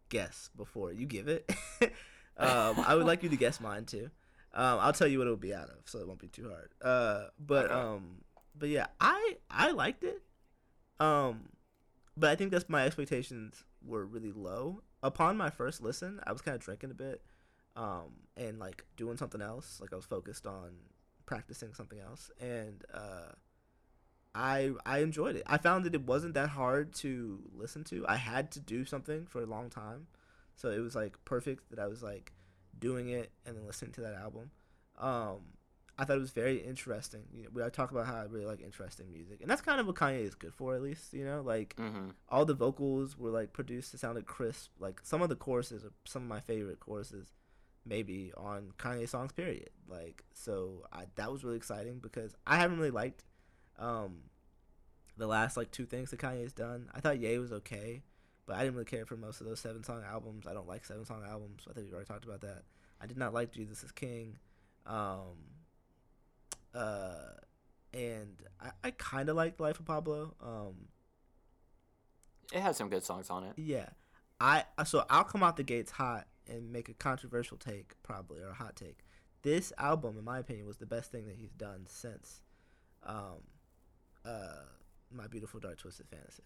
[0.09, 1.49] guess before you give it.
[2.37, 4.09] um, I would like you to guess mine too.
[4.53, 6.69] Um, I'll tell you what it'll be out of, so it won't be too hard.
[6.81, 7.73] Uh, but Okay.
[7.73, 8.23] um,
[8.57, 10.21] but yeah, I I liked it.
[10.99, 11.49] Um,
[12.15, 14.81] but I think that's my expectations were really low.
[15.03, 17.21] Upon my first listen, I was kind of drinking a bit,
[17.75, 19.79] um, and like doing something else.
[19.81, 20.71] Like I was focused on
[21.25, 23.33] practicing something else, and uh,
[24.35, 25.43] I I enjoyed it.
[25.47, 28.05] I found that it wasn't that hard to listen to.
[28.07, 30.07] I had to do something for a long time,
[30.55, 32.33] so it was like perfect that I was like
[32.77, 34.51] doing it and then listening to that album.
[34.99, 35.37] Um,
[35.97, 37.21] I thought it was very interesting.
[37.33, 39.79] You know, we I talk about how I really like interesting music, and that's kind
[39.79, 41.13] of what Kanye is good for, at least.
[41.13, 42.09] You know, like Mm-hmm.
[42.29, 44.71] all the vocals were like produced to sounded crisp.
[44.79, 47.31] Like some of the choruses are some of my favorite choruses,
[47.85, 49.31] maybe on Kanye songs.
[49.31, 49.69] Period.
[49.87, 53.23] Like so, I, that was really exciting because I haven't really liked
[53.79, 54.17] um,
[55.17, 56.89] the last like two things that Kanye's done.
[56.93, 58.03] I thought Ye was okay,
[58.45, 60.45] but I didn't really care for most of those seven song albums.
[60.47, 61.63] I don't like seven song albums.
[61.69, 62.63] I think we already talked about that.
[63.01, 64.37] I did not like Jesus is King.
[64.85, 65.37] Um,
[66.73, 67.13] uh,
[67.93, 70.33] and I, I kind of liked Life of Pablo.
[70.41, 70.87] Um,
[72.53, 73.53] It had some good songs on it.
[73.57, 73.89] yeah,
[74.39, 78.49] I so I'll come out the gates hot and make a controversial take, probably or
[78.49, 78.99] a hot take.
[79.41, 82.41] This album, in my opinion, was the best thing that he's done since,
[83.03, 83.41] um,
[84.25, 84.63] uh,
[85.11, 86.43] my beautiful dark twisted fantasy.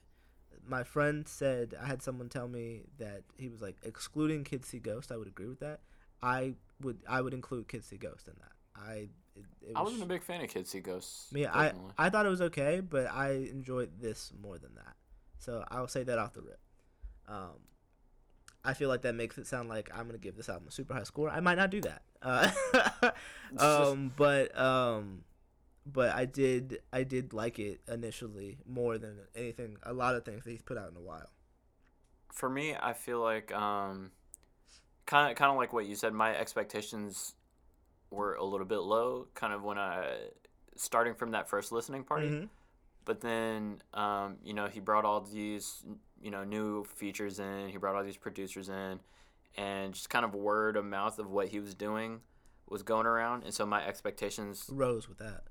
[0.67, 4.79] My friend said I had someone tell me that he was like excluding Kids See
[4.79, 5.11] Ghost.
[5.11, 5.79] I would agree with that.
[6.21, 8.51] I would I would include Kids See Ghost in that.
[8.75, 11.31] I it, it I was, wasn't a big fan of Kids See Ghosts.
[11.31, 11.73] me, I.
[11.97, 14.95] I thought it was okay, but I enjoyed this more than that.
[15.37, 16.59] So I'll say that off the rip.
[17.27, 17.59] Um,
[18.63, 20.93] I feel like that makes it sound like I'm gonna give this album a super
[20.93, 21.29] high score.
[21.29, 22.01] I might not do that.
[22.21, 22.51] Uh,
[23.57, 25.23] um, but um,
[25.85, 29.77] but I did I did like it initially more than anything.
[29.83, 31.29] A lot of things that he's put out in a while.
[32.31, 34.11] for me, I feel like um,
[35.05, 36.13] kind of kind of like what you said.
[36.13, 37.33] My expectations
[38.11, 40.17] were a little bit low, kind of when I
[40.75, 42.29] starting from that first listening party.
[42.29, 42.49] Mhm.
[43.05, 45.83] But then, um, you know, he brought all these,
[46.21, 47.69] you know, new features in.
[47.69, 48.99] He brought all these producers in,
[49.57, 52.21] and just kind of word of mouth of what he was doing
[52.67, 53.43] was going around.
[53.43, 55.45] And so my expectations, Rose with that.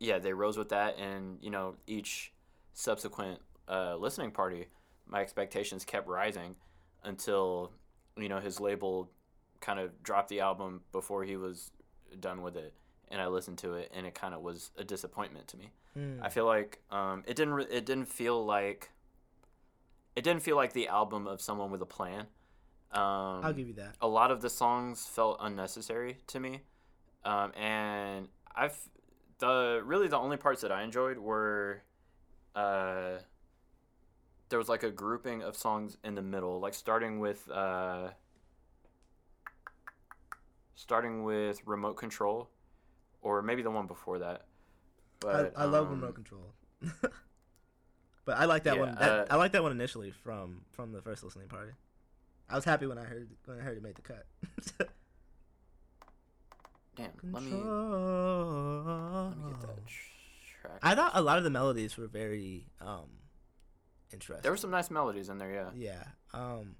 [0.00, 0.98] Yeah, they rose with that.
[0.98, 2.32] And you know, each
[2.72, 3.38] subsequent
[3.68, 4.66] uh, listening party,
[5.06, 6.56] my expectations kept rising
[7.04, 7.70] until,
[8.16, 9.10] you know, his label
[9.60, 11.70] kind of dropped the album before he was
[12.18, 12.74] done with it.
[13.10, 15.72] And I listened to it, and it kind of was a disappointment to me.
[15.98, 16.20] Mm.
[16.22, 17.54] I feel like um, it didn't.
[17.54, 18.90] Re- it didn't feel like.
[20.16, 22.26] It didn't feel like the album of someone with a plan.
[22.92, 23.94] Um, I'll give you that.
[24.00, 26.62] a lot of the songs felt unnecessary to me,
[27.24, 28.78] um, and I've
[29.40, 31.82] the really the only parts that I enjoyed were,
[32.54, 33.16] uh,
[34.48, 38.10] there was like a grouping of songs in the middle, like starting with uh,
[40.74, 42.48] starting with remote control,
[43.22, 44.46] or maybe the one before that.
[45.18, 46.54] But I, I love um, remote control.
[48.24, 48.94] but I like that yeah, one.
[48.94, 51.72] That, uh, I like that one initially from from the first listening party.
[52.48, 54.26] I was happy when I heard when I heard it made the cut.
[57.00, 59.86] Damn, let me let me get that
[60.60, 60.78] track.
[60.82, 63.08] I thought a lot of the melodies were very um
[64.12, 64.42] interesting.
[64.42, 65.70] There were some nice melodies in there, yeah.
[65.74, 66.04] yeah.
[66.32, 66.76] Um,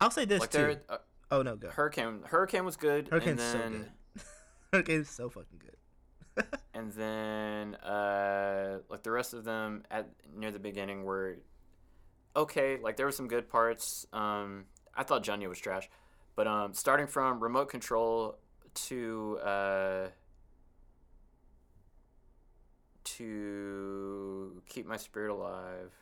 [0.00, 0.58] I'll say this like too.
[0.58, 0.98] there, uh,
[1.30, 1.68] oh no, go.
[1.70, 4.22] Hurricane, Hurricane was good, Hurricane's and so then good.
[4.72, 6.46] Hurricane's so fucking good.
[6.74, 11.38] and then uh, like the rest of them at near the beginning were
[12.34, 12.78] okay.
[12.82, 14.06] Like there were some good parts.
[14.12, 15.88] Um, I thought Junya was trash,
[16.36, 18.38] but um, starting from remote control
[18.74, 20.08] to uh,
[23.04, 25.92] to keep my spirit alive,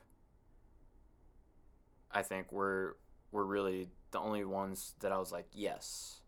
[2.12, 2.96] I think were
[3.32, 6.20] were really the only ones that I was like, yes,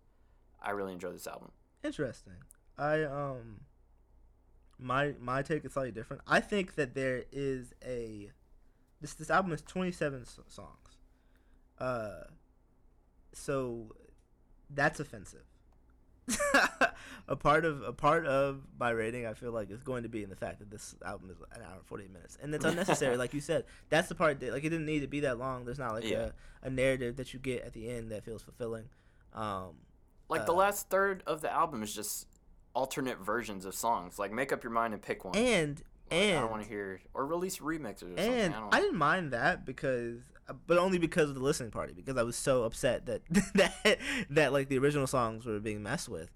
[0.63, 1.53] I really enjoy this album.
[1.83, 2.35] Interesting.
[2.79, 3.61] I um
[4.79, 6.23] my my take is slightly different.
[6.27, 8.31] I think that there is a
[9.01, 10.97] this this album is 27 songs.
[11.79, 12.25] Uh
[13.33, 13.95] so
[14.69, 15.45] that's offensive.
[17.29, 20.23] a part of a part of my rating I feel like is going to be
[20.23, 23.17] in the fact that this album is an hour and 48 minutes and it's unnecessary
[23.25, 23.65] like you said.
[23.89, 25.65] That's the part that like it didn't need to be that long.
[25.65, 26.31] There's not like Yeah.
[26.63, 28.85] a, a narrative that you get at the end that feels fulfilling.
[29.35, 29.77] Um
[30.29, 32.27] Like the Uh, last third of the album is just
[32.75, 34.19] alternate versions of songs.
[34.19, 35.37] Like make up your mind and pick one.
[35.37, 38.19] And I And don't want to hear or release remixes or something.
[38.19, 38.75] and I don't.
[38.75, 40.23] I didn't mind that because,
[40.67, 41.93] but only because of the listening party.
[41.95, 43.23] Because I was so upset that
[43.55, 43.99] that
[44.31, 46.31] that like the original songs were being messed with.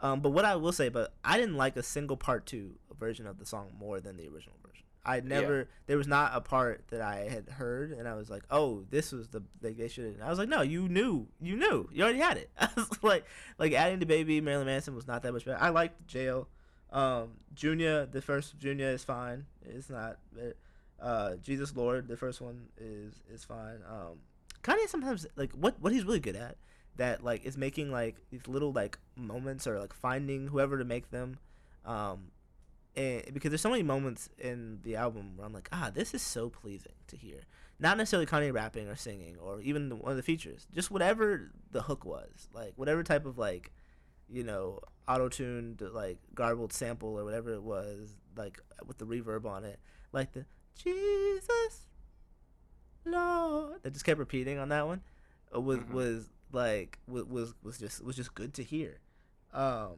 [0.00, 3.26] Um, but what I will say, but I didn't like a single part two version
[3.26, 4.84] of the song more than the original version.
[5.04, 8.42] I never there was not a part that I had heard and I was like,
[8.50, 10.20] oh, this was the like they should.
[10.22, 12.50] I was like, no, you knew, you knew, you already had it.
[12.60, 13.24] I was like,
[13.58, 15.58] like adding the baby Marilyn Manson was not that much better.
[15.60, 16.48] I liked Jail.
[16.90, 19.46] Um, Junya, the first Junya is fine.
[19.64, 20.18] It's not.
[21.00, 23.80] Uh, Jesus Lord, the first one is is fine.
[23.88, 24.18] Um,
[24.62, 26.56] Kanye sometimes like what what he's really good at
[26.96, 31.10] that like is making like these little like moments or like finding whoever to make
[31.10, 31.38] them.
[31.84, 32.32] Um,
[32.96, 36.22] and because there's so many moments in the album where I'm like, ah, this is
[36.22, 37.42] so pleasing to hear.
[37.78, 41.52] Not necessarily Kanye rapping or singing or even the, one of the features, just whatever
[41.70, 43.70] the hook was, like whatever type of like,
[44.28, 49.46] you know, auto tuned like garbled sample or whatever it was, like with the reverb
[49.46, 49.78] on it,
[50.12, 50.44] like the
[50.82, 51.86] Jesus
[53.04, 55.02] Lord that just kept repeating on that one,
[55.52, 55.90] was Mhm.
[55.90, 58.98] was like was was was just was just good to hear.
[59.52, 59.96] Um,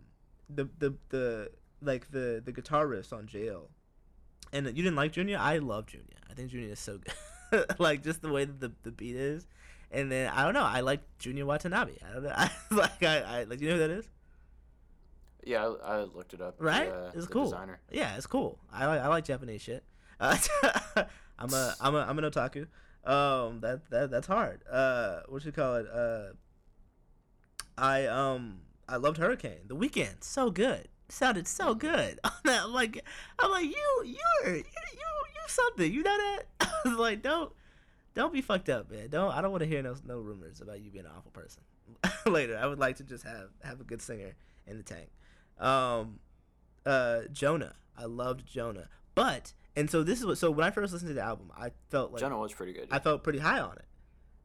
[0.49, 1.51] the the the
[1.83, 3.69] like the the guitar riffs on Jail,
[4.53, 5.39] and you didn't like Junya.
[5.39, 6.19] I love Junya.
[6.31, 6.99] I think Junior is so
[7.51, 7.67] good.
[7.79, 9.47] like just the way that the, the beat is,
[9.91, 10.63] and then I don't know.
[10.65, 11.95] I like Junya Watanabe.
[12.09, 12.33] I don't know.
[12.37, 13.61] I like I, I like.
[13.61, 14.09] You know who that is?
[15.45, 16.57] yeah, I, I looked it up.
[16.59, 16.89] Right?
[16.91, 17.45] The, it's the cool.
[17.45, 17.81] Designer.
[17.91, 18.59] Yeah, it's cool.
[18.73, 19.83] I like I like Japanese shit.
[20.21, 20.37] Uh,
[21.39, 22.67] I'm a I'm a I'm an otaku.
[23.05, 24.63] Um, that that that's hard.
[24.71, 25.87] Uh, what you call it?
[25.91, 26.33] Uh,
[27.79, 29.67] I um I loved Hurricane.
[29.67, 30.89] The Weeknd so good.
[31.09, 32.21] Sounded so good.
[32.45, 33.03] I'm like
[33.39, 35.93] I'm like you you're you you you something.
[35.93, 36.43] You know that?
[36.61, 37.53] I was like don't
[38.15, 39.09] don't be fucked up, man.
[39.09, 41.63] Don't I don't want to hear no no rumors about you being an awful person
[42.27, 42.59] later.
[42.61, 44.35] I would like to just have have a good singer
[44.67, 45.09] in the tank.
[45.59, 46.21] Um,
[46.85, 47.75] uh, Jonah.
[47.97, 50.39] I loved Jonah, but and so this is what.
[50.39, 52.89] So when I first listened to the album, I felt like Jonah was pretty good.
[52.91, 53.85] I felt pretty high on it.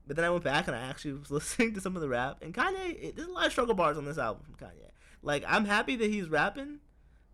[0.07, 2.41] But then I went back and I actually was listening to some of the rap,
[2.41, 3.03] and Kanye.
[3.03, 4.91] It, there's a lot of struggle bars on this album from Kanye.
[5.21, 6.79] Like I'm happy that he's rapping,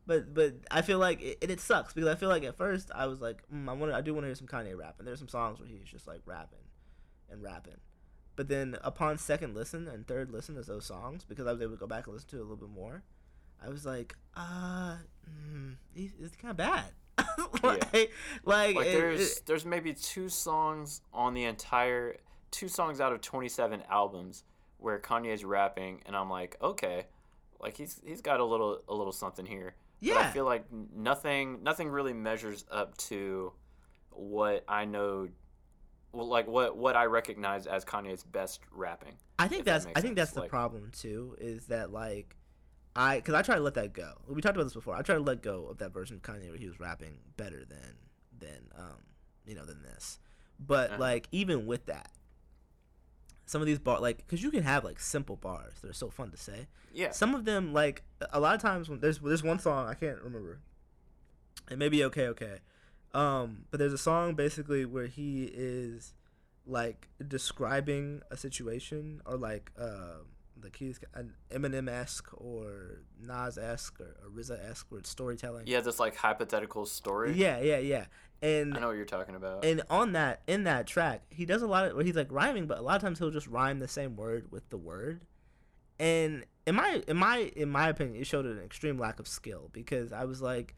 [0.08, 2.90] but but I feel like it, and it sucks because I feel like at first
[2.96, 5.08] I was like, mm, I want I do want to hear some Kanye rap, and
[5.08, 6.60] there's some songs where he's just like rapping
[7.30, 7.78] and rapping.
[8.38, 11.74] But then upon second listen and third listen to those songs, because I was able
[11.74, 13.04] to go back and listen to it a little bit more,
[13.64, 14.98] I was like, uh,
[15.30, 16.92] mm, it's kind of bad.
[17.64, 18.12] like,
[18.44, 22.16] like, there's it- there's maybe two songs on the entire
[22.52, 24.44] two songs out of 27 albums
[24.78, 27.06] where Kanye's rapping and I'm like okay
[27.62, 30.16] like he's he's got a little a little something here yeah.
[30.16, 30.66] but I feel like
[30.96, 33.54] nothing nothing really measures up to
[34.10, 35.30] what I know
[36.12, 39.98] well, like what what I recognize as Kanye's best rapping I think that that's makes
[39.98, 41.36] I think sense, that's the like- problem too.
[41.40, 42.36] Is that like
[42.96, 44.14] I because I try to let that go.
[44.28, 44.96] We talked about this before.
[44.96, 47.64] I try to let go of that version of Kanye where he was rapping better
[47.66, 47.96] than
[48.40, 48.98] than um
[49.46, 50.20] you know than this.
[50.60, 51.00] But Uh-huh.
[51.00, 52.12] like even with that,
[53.46, 56.10] some of these bar like because you can have like simple bars that are so
[56.10, 56.68] fun to say.
[56.94, 59.94] yeah Some of them like a lot of times when there's there's one song I
[59.94, 60.60] can't remember.
[61.70, 62.60] It may be okay okay,
[63.14, 66.14] um, but there's a song basically where he is
[66.66, 70.24] like describing a situation or like uh,
[70.64, 75.68] like he's an Eminem esque or Nas esque or, or RZA esque storytelling.
[75.68, 77.34] yeah this like hypothetical story?
[77.34, 78.06] Yeah, yeah, yeah.
[78.42, 79.64] And I know what you're talking about.
[79.66, 82.66] and on that in that track he does a lot of where he's like rhyming
[82.68, 85.22] but a lot of times he'll just rhyme the same word with the word.
[86.00, 89.70] And in my in my in my opinion it showed an extreme lack of skill
[89.74, 90.76] because i was like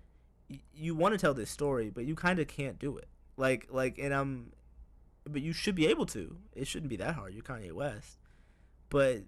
[0.49, 3.07] y- you want to tell this story but you kind of can't do it.
[3.37, 4.51] Like like and i'm
[5.25, 6.35] but you should be able to.
[6.53, 7.33] It shouldn't be that hard.
[7.33, 8.17] You're kanye west.
[8.89, 9.19] But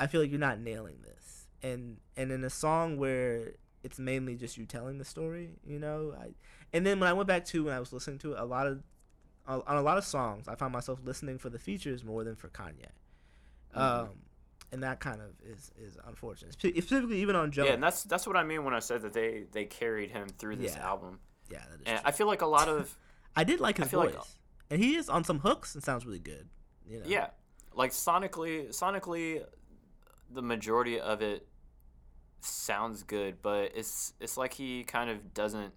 [0.00, 3.52] i feel like you're not nailing this and and in a song where
[3.84, 6.30] it's mainly just you telling the story you know i
[6.72, 8.68] and then when I went back to when I was listening to it, a lot
[8.68, 8.84] of
[9.44, 12.48] on a lot of songs, I found myself listening for the features more than for
[12.48, 12.86] Kanye.
[13.74, 13.80] Mhm.
[13.80, 14.08] Um,
[14.70, 16.52] and that kind of is is unfortunate.
[16.52, 17.64] Specifically, even on Joe.
[17.64, 20.28] yeah and that's that's what I mean when I said that they they carried him
[20.28, 20.86] through this Yeah.
[20.88, 21.18] album
[21.50, 22.02] yeah, that is and true.
[22.08, 22.94] I feel like a lot of
[23.34, 24.24] I did like his voice, like-
[24.70, 26.48] and he is on some hooks and sounds really good.
[26.86, 27.06] You know?
[27.08, 27.30] Yeah,
[27.74, 29.44] like sonically, sonically,
[30.32, 31.46] the majority of it
[32.40, 35.72] sounds good, but it's it's like he kind of doesn't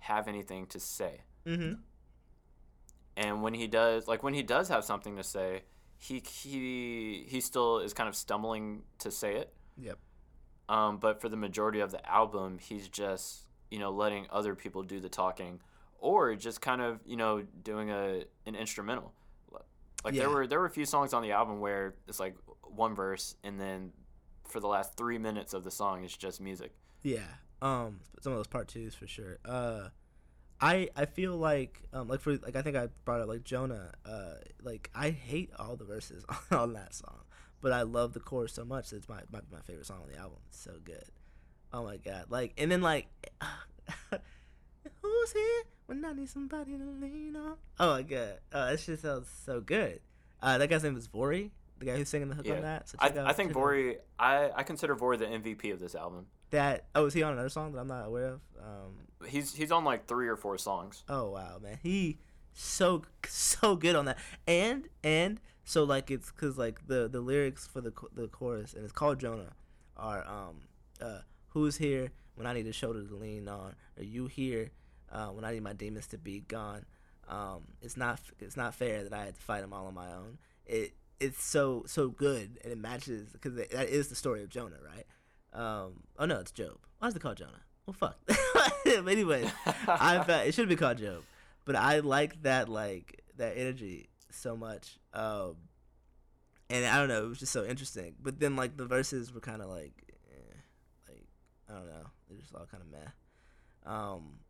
[0.00, 1.22] have anything to say.
[1.46, 1.74] Mm-hmm.
[3.16, 5.62] And when he does, like when he does have something to say,
[5.96, 9.52] he he he still is kind of stumbling to say it.
[9.76, 9.98] Yep.
[10.68, 14.82] Um, but for the majority of the album, he's just you know letting other people
[14.82, 15.60] do the talking,
[15.98, 19.12] or just kind of you know doing a an instrumental.
[20.04, 20.20] Like Yeah.
[20.20, 22.36] there were there were a few songs on the album where it's like
[22.72, 23.92] one verse, and then
[24.44, 26.72] for the last three minutes of the song, it's just music.
[27.02, 27.26] Yeah.
[27.60, 29.38] Um, some of those part twos for sure.
[29.44, 29.88] Uh,
[30.60, 33.92] I I feel like um like for like I think I brought up like Jonah
[34.04, 37.20] uh like I hate all the verses on that song,
[37.60, 40.10] but I love the chorus so much that it's my my, my favorite song on
[40.10, 40.38] the album.
[40.48, 41.04] It's so good.
[41.72, 42.26] Oh my god!
[42.28, 43.06] Like and then like,
[45.02, 47.56] who's here when I need somebody to lean on?
[47.78, 48.38] Oh my god!
[48.52, 50.00] Uh, that shit sounds so good.
[50.42, 52.54] Uh, that guy's name is Vory, the guy who's singing the hook Yeah.
[52.56, 52.88] on that.
[52.88, 53.96] So I, out- I think out Vory.
[54.18, 56.26] I, I consider Vory the MVP of this album.
[56.50, 58.40] That oh, is he on another song that I'm not aware of?
[58.60, 61.02] Um, He's he's on like three or four songs.
[61.08, 62.18] Oh wow, man, he
[62.52, 67.66] so so good on that, and and so like it's because like the the lyrics
[67.66, 69.52] for the the chorus and it's called Jonah
[69.96, 70.60] are um
[71.00, 71.18] uh
[71.48, 74.70] who's here when I need a shoulder to lean on, are you here
[75.10, 76.86] uh, when I need my demons to be gone?
[77.28, 80.12] Um, it's not it's not fair that I had to fight them all on my
[80.12, 80.38] own.
[80.64, 84.76] It it's so so good and it matches because that is the story of Jonah,
[84.84, 85.06] right?
[85.52, 86.78] Um, oh no, it's Job.
[86.98, 87.62] Why is it called Jonah?
[87.86, 88.18] Well, fuck.
[88.84, 89.50] but anyways,
[89.86, 91.22] I uh, it should be called Job,
[91.64, 94.98] but I like that like that energy so much.
[95.14, 95.56] Um,
[96.70, 98.14] and I don't know, it was just so interesting.
[98.22, 100.56] But then like the verses were kind of like, eh,
[101.08, 101.26] like
[101.68, 103.90] I don't know, they're just all kind of meh.
[103.90, 104.40] Um,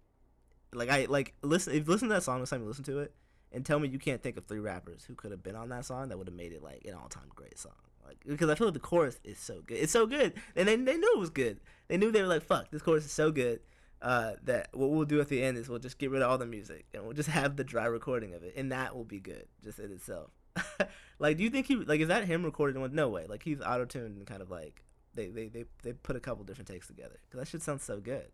[0.73, 2.99] like I like listen if you listen to that song next time you listen to
[3.01, 3.15] it,
[3.53, 5.85] and tell me you can't think of three rappers who could have been on that
[5.85, 7.73] song that would have made it like an all time great song.
[8.07, 9.79] Like because I feel like the chorus is so good.
[9.79, 11.61] It's so good, and they they knew it was good.
[11.89, 13.61] They knew they were like, fuck, this chorus is so good.
[14.01, 16.39] Uh, that what we'll do at the end is we'll just get rid of all
[16.39, 19.21] the music and we'll just have the dry recording of it, and that will be
[19.21, 20.31] good just in itself.
[21.19, 22.95] like, do you think he like is that him recording in one?
[22.95, 23.27] No way.
[23.29, 24.83] Like he's auto tuned and kind of like
[25.15, 27.99] they, they they they put a couple different takes together because that shit sounds so
[27.99, 28.29] good.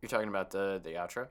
[0.00, 1.28] You're talking about the the outro.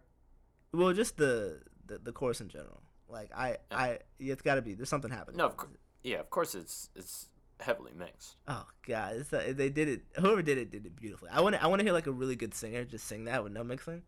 [0.73, 2.81] Well, just the the, the chorus in general.
[3.09, 5.37] Like I I it's got to be there's something happening.
[5.37, 5.71] No, of course.
[6.03, 7.27] Yeah, of course it's it's
[7.59, 8.37] heavily mixed.
[8.47, 10.01] Oh god, it's, uh, they did it.
[10.17, 11.29] Whoever did it did it beautifully.
[11.31, 13.53] I want I want to hear like a really good singer just sing that with
[13.53, 14.03] no mixing,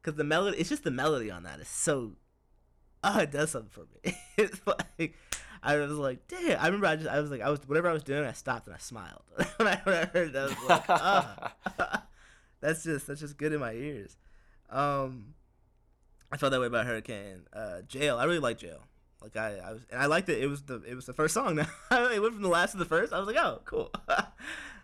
[0.00, 2.12] because the melody it's just the melody on that is so.
[3.04, 4.14] Oh, it does something for me.
[4.36, 5.14] it's like
[5.62, 6.60] I was like, damn.
[6.60, 8.66] I remember I just I was like I was whatever I was doing I stopped
[8.66, 10.42] and I smiled when I when I heard that.
[10.42, 12.06] I was like, ah,
[12.60, 14.16] that's just that's just good in my ears.
[14.70, 15.34] Um,
[16.32, 17.42] I felt that way about Hurricane.
[17.52, 18.16] Uh, Jail.
[18.16, 18.80] I really like Jail.
[19.20, 20.42] Like I, I was, and I liked it.
[20.42, 21.58] It was the, it was the first song.
[21.92, 23.12] It went from the last to the first.
[23.12, 23.90] I was like, oh, cool.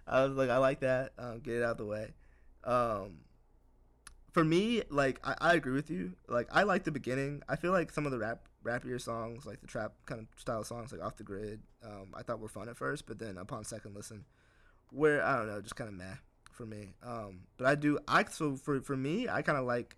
[0.06, 1.12] I was like, I like that.
[1.18, 2.12] Um, get it out of the way.
[2.64, 3.20] Um,
[4.32, 6.12] for me, like I, I agree with you.
[6.28, 7.42] Like I like the beginning.
[7.48, 10.64] I feel like some of the rap rappier songs, like the trap kind of style
[10.64, 13.64] songs, like Off the Grid, um, I thought were fun at first, but then upon
[13.64, 14.24] second listen,
[14.90, 16.14] where I don't know, just kind of meh
[16.52, 16.94] for me.
[17.02, 17.98] Um, but I do.
[18.06, 19.96] I so for for me, I kind of like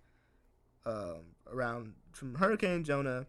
[0.85, 3.27] um, around from Hurricane Jonah.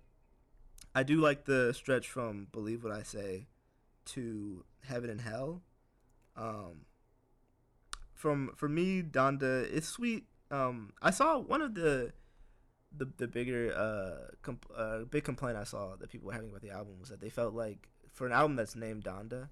[0.94, 3.46] I do like the stretch from Believe What I Say
[4.06, 5.62] to Heaven and Hell.
[6.36, 6.86] Um,
[8.14, 10.24] from for me, Donda, it's sweet.
[10.50, 12.12] Um, I saw one of the
[12.96, 16.62] the the bigger uh, comp- uh big complaint I saw that people were having about
[16.62, 19.48] the album was that they felt like for an album that's named Donda,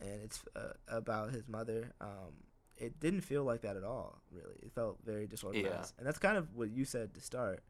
[0.00, 1.92] and it's uh, about his mother.
[2.00, 2.47] Um,
[2.78, 4.22] it didn't feel like that at all.
[4.32, 5.98] Really, it felt very disorganized, Yeah.
[5.98, 7.62] and that's kind of what you said to start.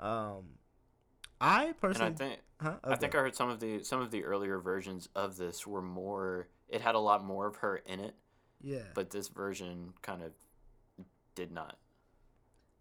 [0.00, 0.58] Um,
[1.40, 2.76] I And personally, I think huh?
[2.84, 5.82] I think I heard some of the some of the earlier versions of this were
[5.82, 6.48] more.
[6.68, 8.14] It had a lot more of her in it,
[8.60, 10.32] yeah, but this version kind of
[11.34, 11.78] did not.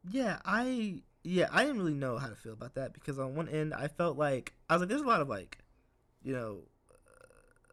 [0.10, 3.48] Yeah, I yeah, I didn't really know how to feel about that because on one
[3.50, 5.60] end I felt like I was like there's a lot of like,
[6.24, 7.26] you know, uh,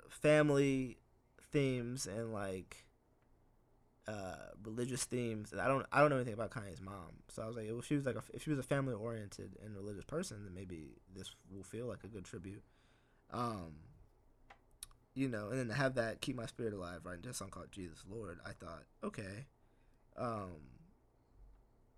[0.09, 0.99] family
[1.53, 2.85] themes and like
[4.09, 7.23] uh religious themes and I don't I don't know anything about Kanye's mom.
[7.29, 9.57] So I was like if she was like a, if she was a family oriented
[9.63, 12.63] and religious person then maybe this will feel like a good tribute.
[13.31, 13.75] Um
[15.15, 17.71] you know, and then to have that keep my spirit alive right a song called
[17.71, 19.47] Jesus Lord, I thought, okay.
[20.17, 20.79] Um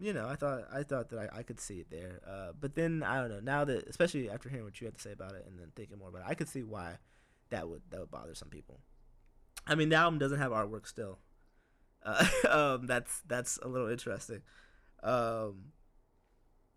[0.01, 2.21] you know, I thought I thought that I, I could see it there.
[2.27, 3.41] Uh, but then I don't know.
[3.41, 5.99] Now that, especially after hearing what you had to say about it, and then thinking
[5.99, 6.97] more about it, I could see why
[7.51, 8.81] that would that would bother some people.
[9.67, 11.19] I mean, the album doesn't have artwork still.
[12.05, 14.43] Uh, um, that's that's a little interesting.
[15.03, 15.73] Um,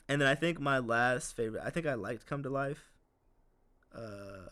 [0.08, 1.64] and then I think my last favorite.
[1.66, 2.92] I think I liked "Come to Life."
[3.96, 4.50] Uh,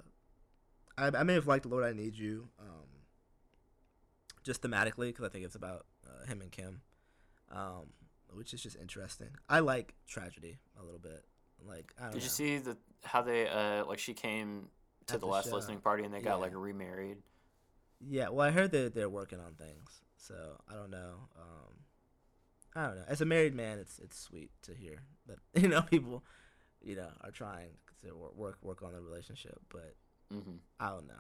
[0.98, 2.88] I I may have liked "Lord I Need You," um,
[4.44, 6.82] just thematically because I think it's about uh, him and Kim.
[7.52, 7.88] Um,
[8.34, 9.30] which is just interesting.
[9.50, 11.26] I like tragedy a little bit.
[11.68, 12.24] Like I don't Did know.
[12.24, 14.70] you see the how they uh like she came
[15.08, 15.56] to At the last show.
[15.56, 17.18] listening party and they got like remarried?
[18.00, 20.36] Yeah, well, I heard that they're working on things, so
[20.70, 21.28] I don't know.
[21.36, 21.74] Um,
[22.76, 23.06] I don't know.
[23.08, 26.24] As a married man, it's it's sweet to hear that you know people,
[26.82, 27.70] you know, are trying
[28.04, 29.96] to wor- work work on the relationship, but
[30.32, 31.14] hmm I don't know.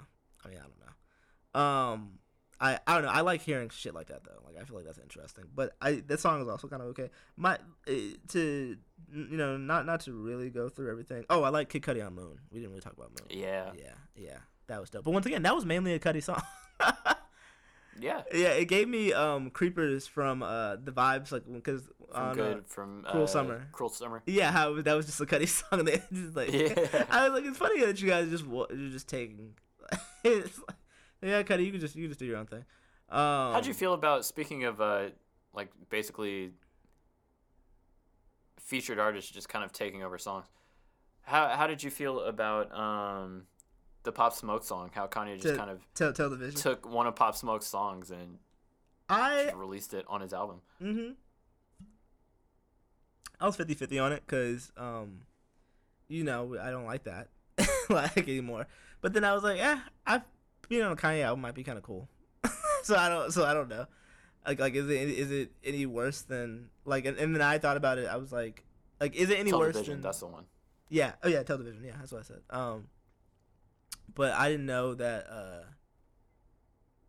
[0.45, 1.59] I mean, I don't know.
[1.61, 2.19] Um,
[2.59, 3.09] I I don't know.
[3.09, 4.39] I like hearing shit like that though.
[4.45, 5.45] Like I feel like that's interesting.
[5.53, 7.09] But I that song is also kind of okay.
[7.35, 7.91] My uh,
[8.29, 8.77] to
[9.13, 11.25] you know not not to really go through everything.
[11.29, 12.37] Oh, I like Kid Cudi on Moon.
[12.51, 13.27] We didn't really talk about Moon.
[13.29, 13.71] Yeah.
[13.75, 14.37] Yeah, yeah,
[14.67, 15.03] that was dope.
[15.03, 16.41] But once again, that was mainly a Cudi song.
[17.99, 18.21] Yeah.
[18.33, 21.83] yeah, it gave me um creepers from uh the vibes like because
[22.13, 23.67] on good uh, from Cruel uh, Summer.
[23.71, 24.21] Cruel Summer.
[24.25, 25.85] yeah how that was just a Cudi song.
[25.85, 27.05] They just like Yeah.
[27.09, 29.53] I was like it's funny that you guys just you're just taking.
[30.23, 30.77] it's like,
[31.21, 32.65] yeah, Cudi, you can just you can just do your own thing.
[33.09, 35.09] Um, How'd you feel about speaking of uh
[35.53, 36.51] like basically
[38.59, 40.45] featured artists just kind of taking over songs?
[41.23, 43.43] How how did you feel about um
[44.03, 44.91] the Pop Smoke song?
[44.93, 46.59] How Kanye just To- kind of Tell tell the vision.
[46.59, 48.39] took one of Pop Smoke's songs and
[49.09, 50.61] I released it on his album.
[50.81, 51.11] Mm-hmm.
[53.39, 55.21] I was 50-50 on it because, um,
[56.07, 57.29] you know, I don't like that
[57.89, 58.67] like anymore.
[59.01, 60.21] But then I was like, yeah, I,
[60.69, 62.07] you know, Kanye album might be kind of cool.
[62.83, 63.87] so I don't, so I don't know.
[64.45, 67.05] Like, like, is it is it any worse than like?
[67.05, 68.07] And, and then I thought about it.
[68.07, 68.63] I was like,
[68.99, 70.01] like, is it any worse than?
[70.01, 70.45] that's the one.
[70.89, 71.11] Yeah.
[71.21, 71.83] Oh yeah, television.
[71.83, 72.39] Yeah, that's what I said.
[72.49, 72.87] Um,
[74.15, 75.27] but I didn't know that.
[75.29, 75.63] uh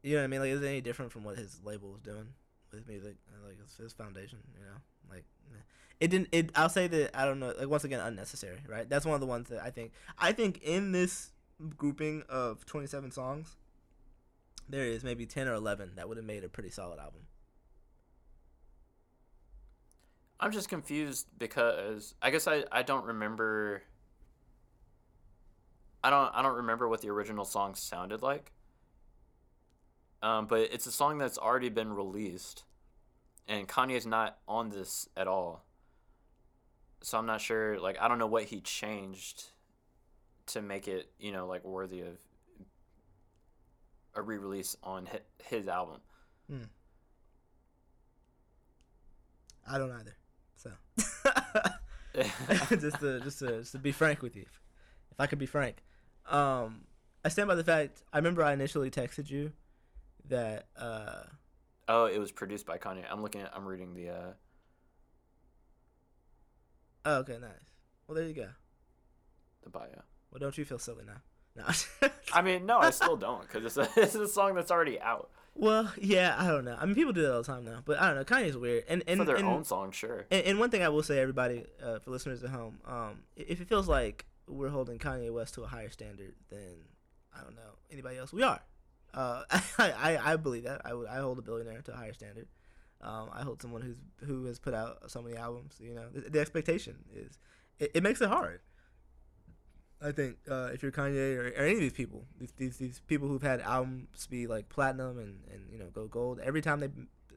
[0.02, 0.40] You know what I mean?
[0.40, 2.28] Like, is it any different from what his label was doing
[2.72, 3.16] with music?
[3.44, 4.38] Like, his foundation.
[4.58, 4.78] You know,
[5.10, 5.24] like
[6.00, 6.28] it didn't.
[6.32, 6.50] It.
[6.56, 7.54] I'll say that I don't know.
[7.56, 8.58] Like once again, unnecessary.
[8.66, 8.88] Right.
[8.88, 9.92] That's one of the ones that I think.
[10.18, 11.30] I think in this
[11.76, 13.56] grouping of twenty seven songs,
[14.68, 17.22] there is maybe ten or eleven that would have made a pretty solid album.
[20.40, 23.84] I'm just confused because I guess I, I don't remember
[26.04, 28.52] I don't I don't remember what the original song sounded like.
[30.22, 32.62] Um, but it's a song that's already been released,
[33.48, 35.64] and Kanye's not on this at all.
[37.02, 37.78] So I'm not sure.
[37.78, 39.44] Like I don't know what he changed
[40.46, 42.18] to make it you know like worthy of
[44.14, 45.08] a re-release on
[45.44, 46.00] his album.
[49.70, 50.16] I don't either.
[50.56, 50.70] So.
[52.78, 54.44] just to just to just to be frank with you,
[55.10, 55.82] if I could be frank,
[56.28, 56.82] um,
[57.24, 58.02] I stand by the fact.
[58.12, 59.52] I remember I initially texted you
[60.28, 61.22] that uh,
[61.88, 63.04] oh, it was produced by Kanye.
[63.10, 64.32] I'm looking at I'm reading the uh
[67.04, 67.50] oh, okay, nice.
[68.06, 68.48] Well, there you go.
[69.62, 69.86] the bio.
[70.30, 71.20] Well, don't you feel silly now?
[71.54, 71.66] No.
[72.32, 75.28] I mean, no, I still don't because it's a, it's a song that's already out
[75.54, 76.76] well, yeah, I don't know.
[76.78, 78.24] I mean, people do that all the time now, but I don't know.
[78.24, 80.24] Kanye's weird, and and for their and, own song, sure.
[80.30, 83.60] And, and one thing I will say, everybody, uh, for listeners at home, um, if
[83.60, 86.84] it feels like we're holding Kanye West to a higher standard than
[87.36, 88.60] I don't know anybody else, we are.
[89.14, 90.82] Uh, I, I I believe that.
[90.84, 92.48] I would I hold a billionaire to a higher standard.
[93.00, 95.76] Um, I hold someone who's who has put out so many albums.
[95.80, 97.38] You know, the, the expectation is
[97.78, 98.60] it, it makes it hard.
[100.00, 103.00] I think uh, if you're Kanye or, or any of these people, these, these these
[103.06, 106.80] people who've had albums be like platinum and, and you know go gold, every time
[106.80, 106.88] they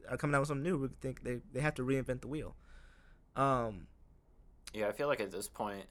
[0.08, 2.56] are coming out with something new, we think they, they have to reinvent the wheel.
[3.34, 3.86] Um,
[4.72, 5.86] Yeah, I feel like at this point,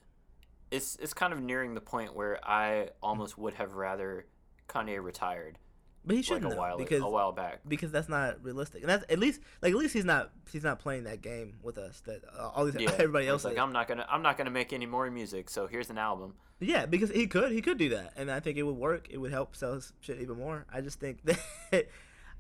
[0.72, 4.26] it's it's kind of nearing the point where I almost would have rather
[4.68, 5.60] Kanye retired
[6.06, 7.62] but he shouldn't a while because a while back.
[7.68, 10.80] because that's not realistic, and that's at least like at least he's not he's not
[10.80, 13.58] playing that game with us that uh, all these Yeah, everybody else like.
[13.58, 16.36] I'm not gonna I'm not gonna make any more music, so here's an album.
[16.60, 19.08] Yeah, because he could he could do that, and I think it would work.
[19.10, 20.66] It would help sell his shit even more.
[20.72, 21.26] I just think
[21.72, 21.88] that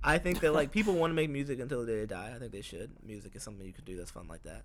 [0.03, 2.33] I think that like people want to make music until they die.
[2.35, 2.91] I think they should.
[3.03, 4.63] Music is something you could do that's fun like that.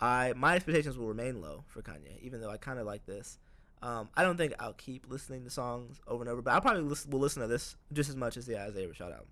[0.00, 3.38] I my expectations will remain low for Kanye, even though I kind of like this.
[3.82, 6.82] Um, I don't think I'll keep listening to songs over and over, but I probably
[6.82, 9.28] listen, will listen to this just as much as the Isaiah Rashad album.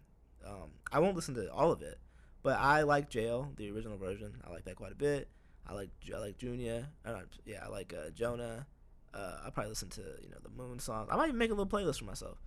[0.46, 1.98] Um, I won't listen to all of it,
[2.42, 4.32] but I like Jail, the original version.
[4.46, 5.28] I like that quite a bit.
[5.66, 6.86] I like I like Junya.
[7.04, 8.66] Uh, yeah, I like uh, Jonah.
[9.12, 11.08] Uh, I probably listen to you know the Moon songs.
[11.10, 12.38] I might even make a little playlist for myself.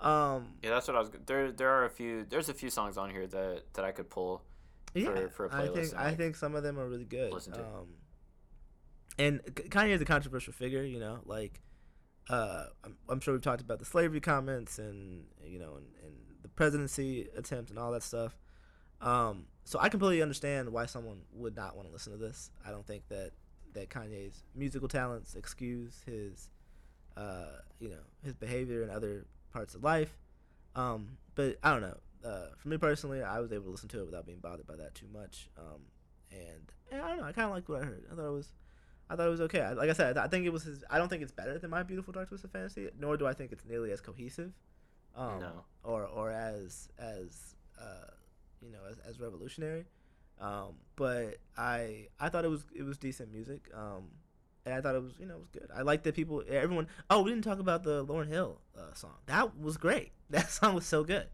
[0.00, 1.10] Um, Yeah, that's what I was.
[1.26, 2.24] There there are a few.
[2.24, 4.42] There's a few songs on here that that I could pull.
[4.94, 7.32] Yeah, for a I playlist think and, I think some of them are really good.
[7.32, 7.60] listen to.
[7.60, 7.88] Um,
[9.18, 11.20] and Kanye is a controversial figure, you know.
[11.24, 11.60] Like,
[12.28, 16.14] uh, I'm, I'm sure we've talked about the slavery comments and you know, and, and
[16.42, 18.36] the presidency attempt and all that stuff.
[19.00, 22.50] Um, so I completely understand why someone would not want to listen to this.
[22.66, 23.32] I don't think that
[23.74, 26.48] that Kanye's musical talents excuse his,
[27.16, 30.16] uh, you know, his behavior in other parts of life.
[30.76, 31.98] Um, but I don't know.
[32.24, 34.76] Uh, for me personally, I was able to listen to it without being bothered by
[34.76, 35.50] that too much.
[35.58, 35.82] Um,
[36.30, 37.24] and, and I don't know.
[37.24, 38.04] I kind of liked what I heard.
[38.10, 38.48] I thought it was,
[39.10, 39.60] I thought it was okay.
[39.60, 40.82] I, like I said, I think it was his.
[40.90, 43.52] I don't think it's better than My Beautiful Dark Twisted Fantasy, nor do I think
[43.52, 44.52] it's nearly as cohesive,
[45.14, 45.52] um, No.
[45.82, 48.10] or or as as uh,
[48.62, 49.84] you know, as, as revolutionary.
[50.40, 53.68] Um, but I I thought it was it was decent music.
[53.74, 54.04] Um,
[54.66, 55.68] and I thought it was you know it was good.
[55.76, 56.88] I like that people everyone.
[57.10, 59.12] Oh, we didn't talk about the Lauryn Hill uh, song.
[59.26, 60.12] That was great.
[60.30, 61.26] That song was so good.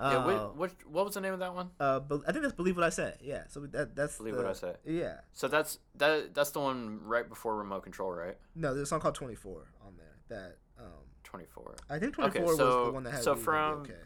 [0.00, 0.06] Yeah.
[0.18, 1.70] Uh, What, what what was the name of that one?
[1.80, 3.14] uh, but I think that's believe what I say.
[3.22, 3.44] Yeah.
[3.48, 4.74] So that that's Believe the, what I say.
[4.84, 5.20] Yeah.
[5.32, 8.36] So that's that that's the one right before remote control, right?
[8.54, 10.86] No, there's a song called 24 on there that um
[11.24, 11.76] Twenty four.
[11.88, 13.92] I think Okay, 24 was so- the one that had so Believe It'll Be from-
[13.94, 14.02] okay.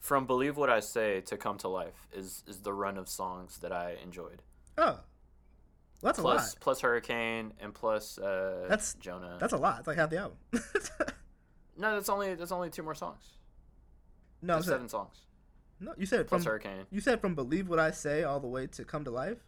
[0.00, 3.58] From believe what I say to come to life is is the run of songs
[3.58, 4.42] that I enjoyed.
[4.76, 4.82] Oh.
[6.02, 6.54] Well, that's a lot.
[6.60, 9.38] plus Hurricane and plus uh, That's- Jonah.
[9.40, 9.78] That's a lot.
[9.78, 10.36] It's like half the album.
[11.78, 13.24] no, that's only that's only two more songs.
[14.44, 15.16] No, I'm That's saying, seven songs
[15.80, 16.86] no, you said plus from Hurricane.
[16.90, 19.38] you said from believe what I say all the way to come to life.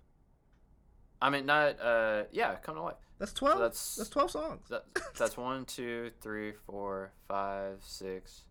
[1.21, 2.97] I mean, not uh, yeah, come to life.
[3.19, 3.59] That's 12.
[3.59, 4.69] that's- that's 12 songs.
[4.69, 4.85] That,
[5.19, 8.43] that's one, two, three, four, five, six,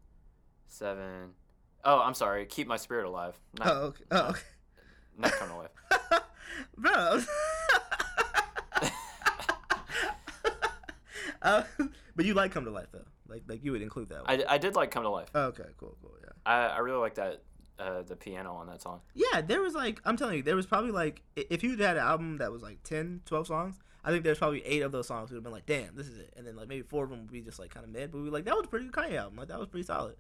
[0.68, 1.34] seven.
[1.84, 2.46] Oh, I'm sorry.
[2.48, 3.40] Keep my spirit alive.
[3.60, 4.04] Not, oh, okay.
[4.10, 4.42] Oh, okay.
[5.18, 6.22] not come to life.
[6.78, 7.22] Bro.
[11.42, 11.64] uh,
[12.16, 13.06] but you like come to life though.
[13.28, 14.28] Like like you would include that.
[14.28, 14.42] One.
[14.42, 15.30] I, I did like come to life.
[15.34, 16.30] Oh, okay, cool, cool, yeah.
[16.46, 17.42] I, I really like that
[17.80, 19.02] uh, the piano on that song.
[19.14, 22.04] Yeah, there was like I'm telling you, there was probably like if you had an
[22.04, 25.32] album that was like 10, 12 songs, I think there's probably eight of those songs
[25.32, 26.34] would have been like, damn, this is it.
[26.38, 28.20] And then like maybe four of them would be just like kind of mid, but
[28.20, 29.38] we'd be like, that was a pretty good Kanye album.
[29.38, 30.16] Like that was pretty solid.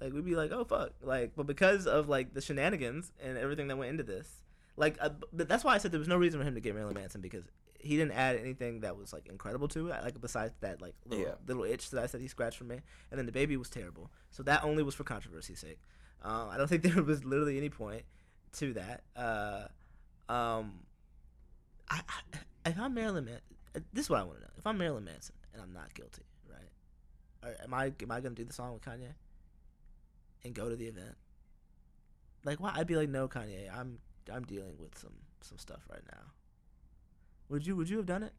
[0.00, 3.68] Like we'd be like, oh fuck, like but because of like the shenanigans and everything
[3.68, 4.42] that went into this,
[4.76, 6.74] like uh, but that's why I said there was no reason for him to get
[6.74, 7.44] Marilyn Manson because
[7.80, 10.02] he didn't add anything that was like incredible to it.
[10.02, 11.34] Like besides that like little, Yeah.
[11.46, 14.10] little itch that I said he scratched from me, and then the baby was terrible.
[14.30, 15.78] So that only was for controversy's sake.
[16.22, 18.02] Um, I don't think there was literally any point
[18.54, 19.02] to that.
[19.14, 19.66] Uh,
[20.32, 20.80] um,
[21.88, 23.38] I, I, if I'm Marilyn Man,
[23.92, 24.50] this is what I want to know.
[24.58, 26.68] If I'm Marilyn Manson and I'm not guilty, right?
[27.44, 29.14] Or am I am I gonna do the song with Kanye
[30.44, 31.14] and go to the event?
[32.44, 32.72] Like, why?
[32.74, 33.98] I'd be like, no, Kanye, I'm
[34.32, 36.22] I'm dealing with some some stuff right now.
[37.48, 38.32] Would you Would you have done it?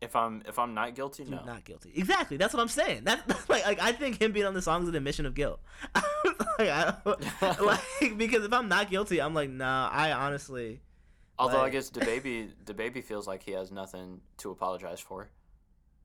[0.00, 1.44] If I'm if I'm not guilty, You're no.
[1.44, 1.92] not guilty.
[1.94, 2.38] Exactly.
[2.38, 3.04] That's what I'm saying.
[3.04, 5.60] That's like, like I think him being on the song is an admission of guilt.
[6.58, 7.06] like,
[7.60, 9.90] like because if I'm not guilty, I'm like, nah.
[9.92, 10.80] I honestly,
[11.38, 15.28] Although I guess the baby the baby feels like he has nothing to apologize for.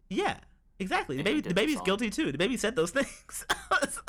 [0.10, 0.38] yeah,
[0.78, 1.16] exactly.
[1.16, 2.34] The baby, the baby's guilty too.
[2.34, 3.46] The baby said those things.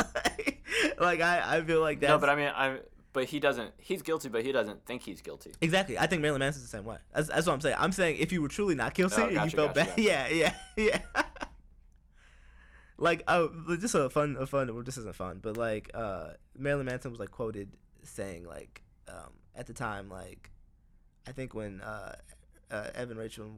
[0.02, 0.64] Like,
[0.98, 2.08] like, I, I feel like that.
[2.08, 2.78] No, but I mean I
[3.16, 5.50] but he doesn't he's guilty but he doesn't think he's guilty.
[5.62, 5.98] exactly.
[5.98, 6.98] I think Marilyn Manson's the same way.
[7.14, 7.76] That's, that's what I'm saying.
[7.78, 10.02] I'm saying if you were truly not guilty Oh, and you felt gotcha, bad, gotcha.
[10.02, 11.00] yeah, yeah, yeah.
[12.98, 13.50] like, oh,
[13.80, 14.72] just a fun, a fun.
[14.74, 19.32] Well, this isn't fun, but like, uh, Marilyn Manson was like quoted saying like, um,
[19.54, 20.50] at the time, like,
[21.26, 22.16] I think when uh,
[22.70, 23.50] uh, Evan Rachel,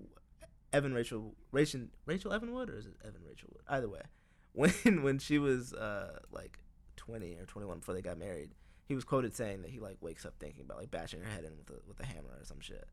[0.72, 3.62] Evan Rachel, Rachel, Rachel Evan Wood, or is it Evan Rachel Wood?
[3.68, 4.02] Either way,
[4.52, 6.60] when when she was uh like
[6.94, 8.50] twenty or twenty one before they got married,
[8.88, 11.44] he was quoted saying that he like wakes up thinking about like bashing her head
[11.44, 12.88] in with a with a hammer or some shit,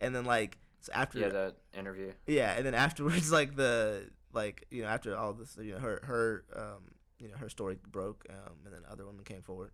[0.00, 2.12] and then like so after Yeah, that interview.
[2.26, 6.00] yeah, and then afterwards, like the like you know after all this, you know her
[6.04, 6.82] her um
[7.20, 9.70] you know her story broke, um and then other women came forward,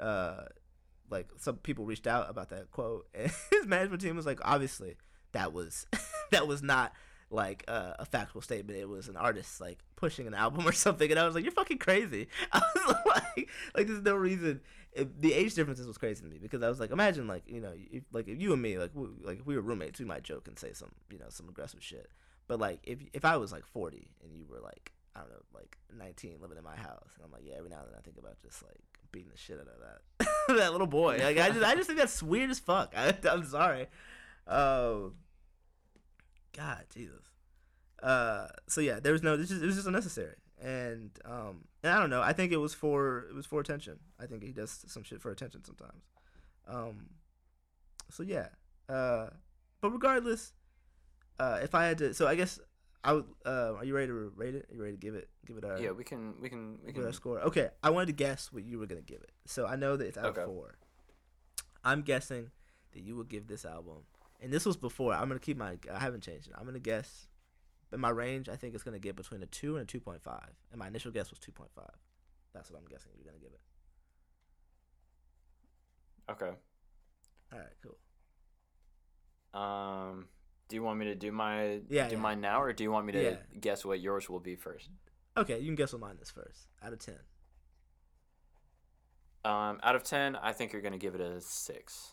[0.00, 0.44] uh
[1.10, 4.96] like some people reached out about that quote, and his management team was like, obviously
[5.32, 5.86] that was
[6.30, 6.92] that was not
[7.30, 8.78] like uh, a factual statement.
[8.78, 11.52] It was an artist like pushing an album or something, and I was like, you're
[11.52, 12.28] fucking crazy.
[12.52, 14.60] I was like, like there's no reason.
[14.92, 17.60] It, the age differences was crazy to me because I was like, imagine like you
[17.60, 20.06] know, if, like if you and me like we, like if we were roommates, we
[20.06, 22.10] might joke and say some you know some aggressive shit.
[22.48, 25.42] But like if if I was like 40 and you were like I don't know
[25.54, 28.02] like 19 living in my house, and I'm like yeah, every now and then I
[28.02, 28.80] think about just like
[29.12, 29.80] beating the shit out of
[30.18, 31.18] that that little boy.
[31.22, 32.94] Like I just I just think that's weird as fuck.
[32.96, 33.88] I, I'm sorry.
[34.46, 35.14] Um,
[36.56, 37.22] God, Jesus.
[38.02, 39.36] Uh, so yeah, there was no.
[39.36, 42.22] This is it was just unnecessary, and um, and I don't know.
[42.22, 43.98] I think it was for it was for attention.
[44.20, 46.02] I think he does some shit for attention sometimes.
[46.68, 47.06] Um,
[48.10, 48.48] so yeah.
[48.88, 49.28] Uh,
[49.80, 50.52] but regardless,
[51.40, 52.60] uh, if I had to, so I guess
[53.02, 53.24] I would.
[53.44, 54.66] Uh, are you ready to rate it?
[54.70, 55.28] Are you ready to give it?
[55.46, 57.40] Give it a Yeah, we can we can we give it can a score.
[57.40, 59.32] Okay, I wanted to guess what you were gonna give it.
[59.46, 60.42] So I know that it's out Okay.
[60.42, 60.76] of four.
[61.84, 62.50] I'm guessing
[62.92, 64.04] that you would give this album,
[64.40, 65.12] and this was before.
[65.14, 65.78] I'm gonna keep my.
[65.92, 66.54] I haven't changed it.
[66.58, 67.28] I'm gonna guess.
[67.92, 70.22] In my range, I think it's gonna get between a two and a two point
[70.22, 70.50] five.
[70.70, 71.94] And my initial guess was two point five.
[72.52, 73.60] That's what I'm guessing you're gonna give it.
[76.32, 76.56] Okay.
[77.52, 79.60] All right, cool.
[79.60, 80.26] Um
[80.68, 82.20] do you want me to do my Yeah, do yeah.
[82.20, 83.36] mine now or do you want me to Yeah.
[83.60, 84.90] guess what yours will be first?
[85.36, 86.66] Okay, you can guess what mine is first.
[86.82, 87.18] Out of ten.
[89.44, 92.12] Um out of 10, I think you're going to give it a 6.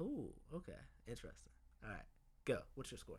[0.00, 0.72] Oh, okay,
[1.10, 1.46] interesting.
[1.84, 2.02] All right,
[2.44, 2.58] go.
[2.74, 3.18] What's your score?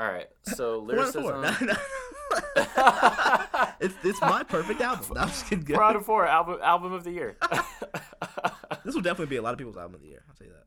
[0.00, 0.28] All right.
[0.42, 1.22] So Four out four.
[1.22, 1.74] lyricism No, no.
[3.80, 5.06] it's it's my perfect album.
[5.14, 5.64] No, I'm just kidding.
[5.64, 5.74] Go.
[5.74, 7.36] Four out of 4 album album of the year.
[8.84, 10.24] This will definitely be a lot of people's album of the year.
[10.28, 10.64] I'll tell you that.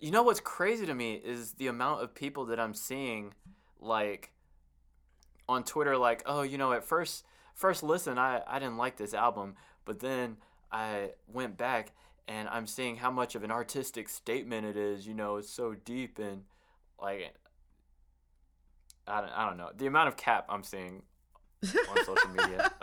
[0.00, 3.34] You know what's crazy to me is the amount of people that I'm seeing
[3.80, 4.32] like
[5.48, 9.14] on Twitter like, "Oh, you know, at first first listen, I I didn't like this
[9.14, 9.54] album,
[9.84, 10.38] but then
[10.72, 11.92] I went back
[12.26, 15.06] and I'm seeing how much of an artistic statement it is.
[15.06, 16.42] You know, it's so deep and
[17.00, 17.34] like
[19.06, 21.02] I don't, I don't know the amount of cap I'm seeing
[21.62, 22.70] on social media.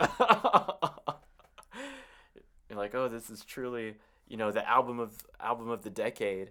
[2.68, 3.96] You're like, oh, this is truly,
[4.28, 6.50] you know, the album of album of the decade.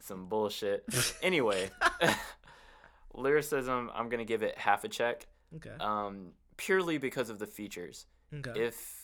[0.00, 0.84] Some bullshit.
[1.22, 1.70] anyway,
[3.14, 5.26] lyricism, I'm gonna give it half a check.
[5.56, 5.74] Okay.
[5.80, 8.06] Um, purely because of the features.
[8.32, 8.52] Okay.
[8.54, 8.97] If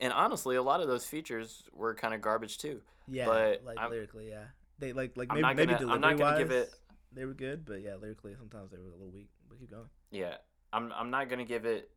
[0.00, 2.80] and honestly, a lot of those features were kind of garbage too.
[3.08, 4.44] yeah, but like I'm- lyrically, yeah.
[4.78, 6.74] They like like maybe maybe gonna- I'm delivery not gonna give wise, it-
[7.12, 9.28] they were good, but yeah, lyrically sometimes they were a little weak.
[9.48, 9.88] But keep going.
[10.10, 10.36] Yeah,
[10.72, 11.90] I'm I'm not gonna give it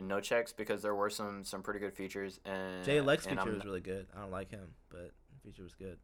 [0.00, 3.54] no checks because there were some some pretty good features and Jay Lex feature I'm
[3.54, 4.06] was really good.
[4.16, 5.98] I don't like him, but the feature was good.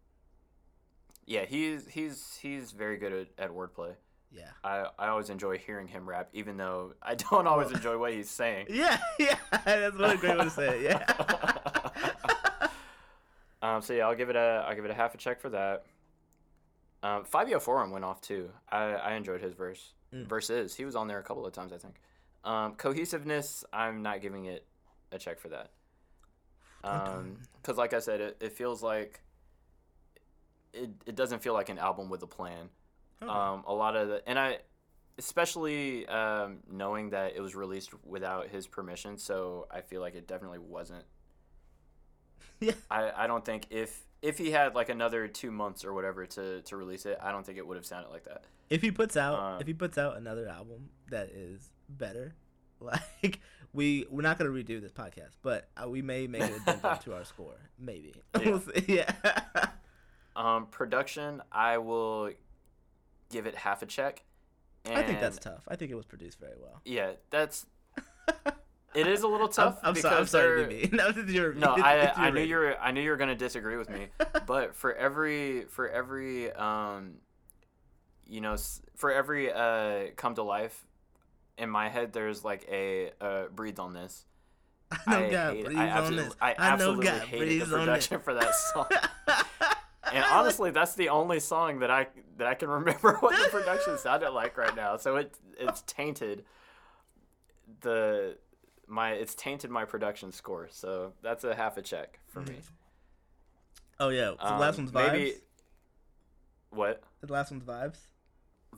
[1.25, 3.95] Yeah, he's he's he's very good at, at wordplay.
[4.31, 4.51] Yeah.
[4.63, 8.31] I, I always enjoy hearing him rap, even though I don't always enjoy what he's
[8.31, 8.67] saying.
[8.71, 9.37] Yeah, yeah.
[9.65, 10.83] That's what a great way to say it.
[10.83, 12.69] Yeah.
[13.63, 15.49] um, so yeah, I'll give it a I'll give it a half a check for
[15.51, 15.85] that.
[17.03, 18.51] Um, Fivio Foreign went off too.
[18.71, 19.93] I, I enjoyed his verse.
[20.13, 20.27] Mm.
[20.27, 20.75] Verses.
[20.75, 22.01] He was on there a couple of times, I think.
[22.45, 23.65] Um, cohesiveness.
[23.73, 24.67] I'm not giving it
[25.13, 25.71] a check for that.
[26.85, 29.21] Um, because like I said, it, it feels like
[30.73, 32.71] it, it doesn't feel like an album with a plan.
[33.23, 33.31] Okay.
[33.31, 34.59] Um, a lot of the and I,
[35.19, 40.27] especially um, knowing that it was released without his permission, so I feel like it
[40.29, 41.05] definitely wasn't.
[42.61, 42.73] Yeah.
[42.91, 46.61] I, I don't think if if he had like another two months or whatever to
[46.63, 48.43] to release it, I don't think it would have sounded like that.
[48.69, 52.35] if he puts out uh, if he puts out another album that is better,
[52.81, 53.41] like
[53.73, 56.61] we we're not gonna redo this podcast, but uh, we may make it
[57.03, 57.55] to our score.
[57.79, 58.13] Maybe.
[58.41, 58.49] Yeah.
[58.51, 59.13] We'll yeah.
[60.35, 62.31] Um, production, I will
[63.31, 64.23] give it half a check.
[64.91, 65.65] I think that's tough.
[65.69, 66.81] I think it was produced very well.
[66.85, 67.67] Yeah, that's
[68.95, 70.21] it is a little tough I'm, I'm because sorry.
[70.21, 70.91] I'm sorry to be mean.
[70.97, 73.17] No, this is your, no, this- I I knew you were I knew you were
[73.17, 74.07] gonna disagree with me,
[74.47, 77.15] but for every for every um,
[78.27, 78.57] you know,
[78.97, 80.87] for every uh come to life,
[81.59, 84.25] in my head there's like a uh breathe on this.
[85.07, 86.37] I know I God hate- breathes I on absolutely, this.
[86.41, 88.87] I know absolutely God hated the breathes production for that song.
[90.15, 92.07] And honestly, that's the only song that I
[92.39, 94.97] that I can remember what the production sounded like right now.
[94.97, 96.45] So it it's tainted
[97.81, 98.37] the
[98.87, 100.69] my it's tainted my production score.
[100.71, 102.57] So that's a half a check for me.
[104.01, 105.13] oh yeah, so the last Um, one's vibes.
[105.13, 105.35] maybe-
[106.71, 107.99] What The last one's vibes.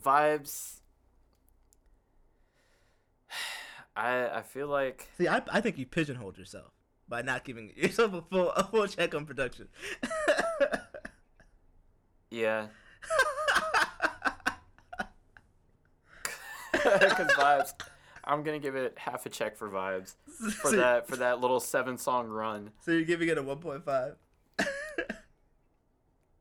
[0.01, 0.79] vibes?
[3.95, 6.71] I I feel like See, I, I think you pigeonholed yourself
[7.07, 9.67] by not giving yourself a full a full check on production.
[12.31, 12.67] Yeah.
[16.83, 17.73] Because vibes,
[18.23, 20.15] I'm gonna give it half a check for vibes
[20.61, 22.71] for so, that for that little seven song run.
[22.81, 24.15] So you're giving it a 1.5.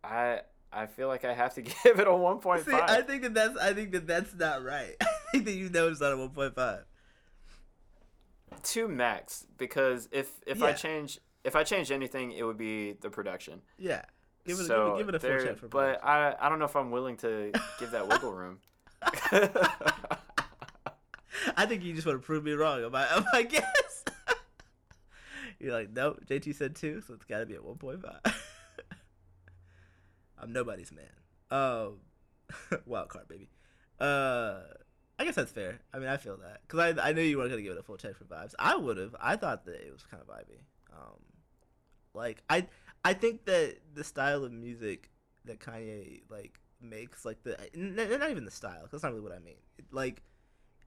[0.05, 0.41] I
[0.73, 2.65] I feel like I have to give it a 1.5.
[2.65, 4.95] See, I think that that's I think that that's not right.
[5.01, 6.83] I think that you know it's not a 1.5.
[8.63, 13.11] Two max because if if I change if I change anything, it would be the
[13.11, 13.63] production.
[13.79, 14.03] Yeah.
[14.51, 16.49] Give it, a so give it, give it a full check for but I I
[16.49, 18.59] don't know if I'm willing to give that wiggle room.
[21.57, 24.05] I think you just want to prove me wrong Am I, on my guess.
[25.61, 28.03] You're like, nope, JT said two, so it's got to be at 1.5.
[30.39, 31.05] I'm nobody's man.
[31.51, 31.99] Um,
[32.87, 33.51] wild card, baby.
[33.99, 34.61] Uh,
[35.19, 35.81] I guess that's fair.
[35.93, 37.83] I mean, I feel that because I, I knew you weren't gonna give it a
[37.83, 38.55] full check for vibes.
[38.59, 39.15] I would have.
[39.21, 40.61] I thought that it was kind of vibey.
[40.91, 41.19] Um,
[42.15, 42.67] like I
[43.05, 45.11] I think that the style of music
[45.45, 49.33] that Kanye like makes, like the not even the style, 'cause that's not really what
[49.33, 49.57] I mean.
[49.79, 50.23] It, like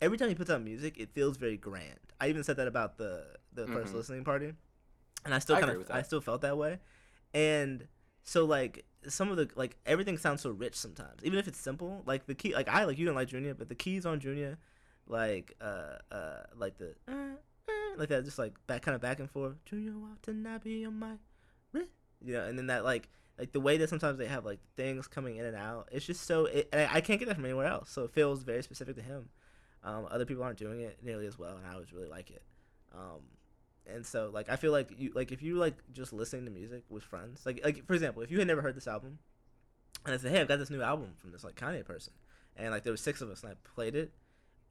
[0.01, 1.99] every time he puts out music, it feels very grand.
[2.21, 3.95] I even said that about the the first Mhm.
[3.97, 4.53] listening party,
[5.25, 6.79] and I still kind of I still felt that way.
[7.33, 7.87] And
[8.23, 12.03] so like some of the like everything sounds so rich sometimes, even if it's simple.
[12.05, 14.57] Like the key, like I like you didn't like Junya, but the keys on Junya,
[15.07, 17.11] like uh uh like the uh,
[17.67, 19.55] uh, like that, just like back kind of back and forth.
[19.65, 21.17] Junya ought to not be on my
[22.23, 25.07] you know, and then that like like the way that sometimes they have like things
[25.07, 25.89] coming in and out.
[25.91, 27.89] It's just so it, I, I can't get that from anywhere else.
[27.89, 29.29] So it feels very specific to him.
[29.83, 32.43] Um, other people aren't doing it nearly as well, and I always really like it.
[32.93, 33.21] Um,
[33.91, 36.83] and so like I feel like you like if you like just listening to music
[36.89, 39.19] with friends, like like for example, if you had never heard this album,
[40.05, 42.13] and I said, hey, I've got this new album from this like Kanye person,
[42.55, 44.11] and like there was six of us, and I played it,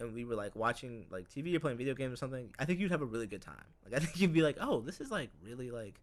[0.01, 2.51] and we were like watching like TV or playing video games or something.
[2.59, 3.65] I think you'd have a really good time.
[3.85, 6.01] Like I think you'd be like, oh, this is like really like,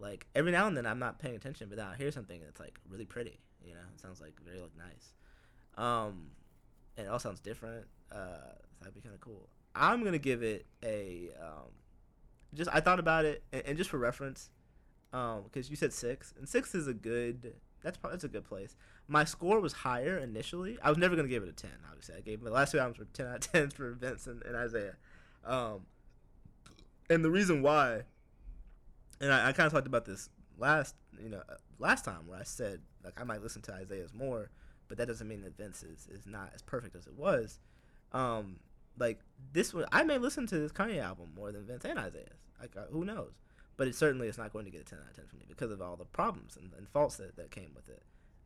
[0.00, 2.58] like every now and then I'm not paying attention, but then I'll hear something that's
[2.58, 3.38] like really pretty.
[3.64, 5.12] You know, it sounds like very like nice.
[5.76, 6.30] Um,
[6.96, 7.86] and it all sounds different.
[8.10, 9.48] Uh, that'd be kind of cool.
[9.74, 11.70] I'm gonna give it a um,
[12.54, 14.50] just I thought about it and, and just for reference,
[15.12, 18.44] um, because you said six and six is a good that's probably that's a good
[18.44, 18.76] place.
[19.08, 20.78] My score was higher initially.
[20.82, 21.70] I was never gonna give it a ten.
[21.88, 24.42] Obviously, I gave the last two albums were ten out of tens for Vince and,
[24.42, 24.96] and Isaiah,
[25.44, 25.86] um,
[27.08, 28.02] and the reason why,
[29.20, 30.28] and I, I kind of talked about this
[30.58, 34.12] last you know uh, last time where I said like I might listen to Isaiah's
[34.12, 34.50] more,
[34.88, 37.58] but that doesn't mean that Vince is, is not as perfect as it was.
[38.12, 38.60] Um,
[38.98, 39.20] like
[39.52, 42.40] this one, I may listen to this Kanye album more than Vince and Isaiah's.
[42.60, 43.32] Like uh, who knows?
[43.76, 45.44] But it certainly is not going to get a ten out of ten for me
[45.48, 48.02] because of all the problems and, and faults that, that came with it.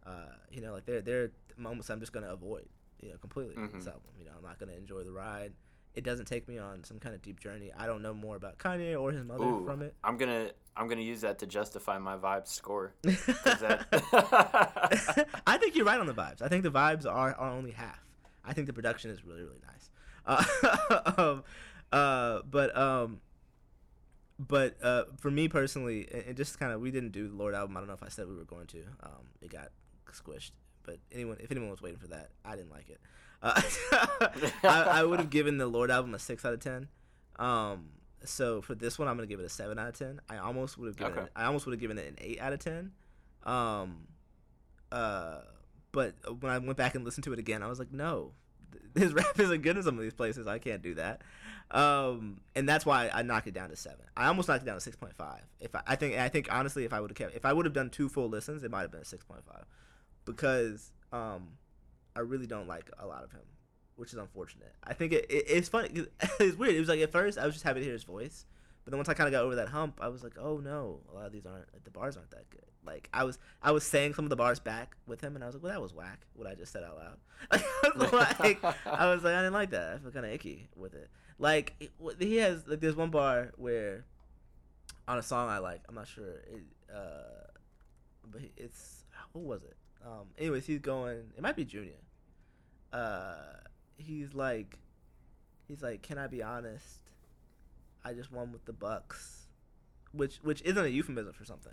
[0.06, 2.68] Uh, you know, like there there are moments I'm just gonna avoid,
[3.00, 3.72] you know, completely Mhm.
[3.72, 4.02] this album.
[4.18, 5.54] You know, I'm not gonna enjoy the ride.
[5.94, 7.70] It doesn't take me on some kind of deep journey.
[7.76, 9.94] I don't know more about Kanye or his mother Ooh, from it.
[10.02, 12.94] I'm gonna I'm gonna use that to justify my vibe score.
[13.02, 13.86] that-
[15.46, 16.42] I think you're right on the vibes.
[16.42, 18.02] I think the vibes are, are only half.
[18.44, 19.90] I think the production is really really nice.
[20.26, 21.44] Uh, um,
[21.92, 23.20] uh, but um,
[24.38, 27.54] but uh, for me personally, and, and just kind of we didn't do the Lorde
[27.54, 27.76] album.
[27.76, 28.78] I don't know if I said we were going to.
[29.02, 29.68] Um, it got
[30.12, 30.52] squished.
[30.82, 33.00] But anyone, if anyone was waiting for that, I didn't like it.
[33.44, 33.60] Uh,
[34.64, 36.88] I, I would have given the Lorde album a six out of ten.
[37.36, 37.90] Um,
[38.24, 40.20] so for this one, I'm gonna give it a seven out of ten.
[40.30, 41.22] I almost would have given Okay.
[41.22, 41.30] it.
[41.36, 42.92] I almost would have given it an eight out of ten.
[43.44, 44.06] Um,
[44.90, 45.40] uh,
[45.92, 48.32] but when I went back and listened to it again, I was like, no,
[48.96, 50.46] his rap isn't good in some of these places.
[50.46, 51.20] I can't do that.
[51.70, 54.06] Um, and that's why I knocked it down to seven.
[54.16, 55.42] I almost knocked it down to six point five.
[55.60, 57.66] If I, I think, I think honestly, if I would have kept, if I would
[57.66, 59.64] have done two full listens, it might have been a six point five,
[60.24, 61.48] because um,
[62.16, 63.42] I really don't like a lot of him,
[63.96, 64.72] which is unfortunate.
[64.84, 65.88] I think it, it it's funny.
[66.40, 66.74] it's weird.
[66.74, 68.46] It was like at first I was just happy to hear his voice,
[68.84, 71.00] but then once I kind of got over that hump, I was like, oh no,
[71.10, 72.64] a lot of these aren't like the bars aren't that good.
[72.86, 75.46] Like I was I was saying some of the bars back with him, and I
[75.46, 76.26] was like, well, that was whack.
[76.34, 77.18] What I just said out loud.
[78.40, 79.94] like I was like, I didn't like that.
[79.94, 81.08] I feel kind of icky with it.
[81.38, 84.04] Like it, he has like there's one bar where
[85.08, 85.82] on a song I like.
[85.88, 86.42] I'm not sure.
[86.52, 86.62] It,
[86.94, 87.48] uh,
[88.30, 89.76] but it's what was it?
[90.04, 91.32] Um, anyways, he's going.
[91.36, 91.92] It might be Junya.
[92.92, 93.34] Uh,
[93.96, 94.78] he's like,
[95.66, 97.00] he's like, can I be honest?
[98.04, 99.46] I just won with the Bucks,
[100.12, 101.72] which which isn't a euphemism for something,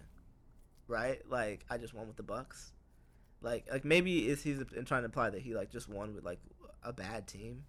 [0.87, 1.19] right?
[1.29, 2.71] Like I just won with the Bucks.
[3.41, 6.23] Like like maybe is he's in trying to imply that he like just won with
[6.23, 6.39] like
[6.83, 7.63] a bad team.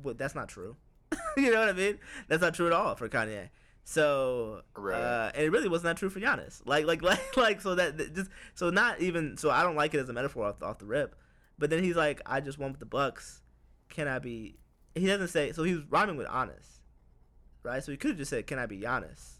[0.00, 0.76] But that's not true.
[1.36, 1.98] you know what I mean?
[2.28, 3.48] That's not true at all for Kanye.
[3.88, 5.00] So Right.
[5.00, 6.60] uh, and it really was not true for Giannis.
[6.66, 9.94] Like like like like so that that just so not even so I don't like
[9.94, 11.16] it as a metaphor off, off the rip.
[11.58, 13.40] But then he's like, I just won with the Bucks.
[13.88, 14.58] Can I be?
[14.94, 15.52] He doesn't say.
[15.52, 16.82] So he was rhyming with honest,
[17.62, 17.82] right?
[17.82, 19.38] So he could have just said, "Can I be Giannis,"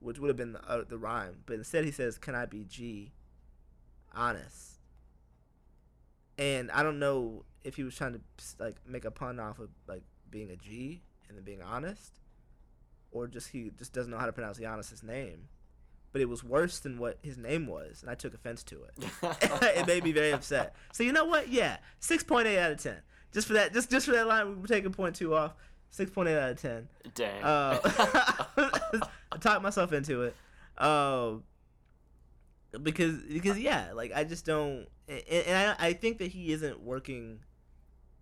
[0.00, 1.42] which would have been the, uh, the rhyme.
[1.44, 3.12] But instead, he says, "Can I be G,
[4.14, 4.78] honest?"
[6.38, 8.20] And I don't know if he was trying to
[8.58, 12.20] like make a pun off of like being a G and then being honest,
[13.12, 15.48] or just he just doesn't know how to pronounce Giannis's name.
[16.12, 19.10] But it was worse than what his name was, and I took offense to it.
[19.78, 20.74] it made me very upset.
[20.92, 21.48] So you know what?
[21.48, 22.98] Yeah, six point eight out of ten.
[23.32, 25.54] Just for that, just just for that line, we were taking point two off.
[25.90, 26.88] Six point eight out of ten.
[27.14, 27.42] Dang.
[27.42, 27.78] Uh,
[29.32, 30.36] I talked myself into it.
[30.76, 31.44] Um,
[32.82, 36.80] because because yeah, like I just don't, and, and I I think that he isn't
[36.80, 37.40] working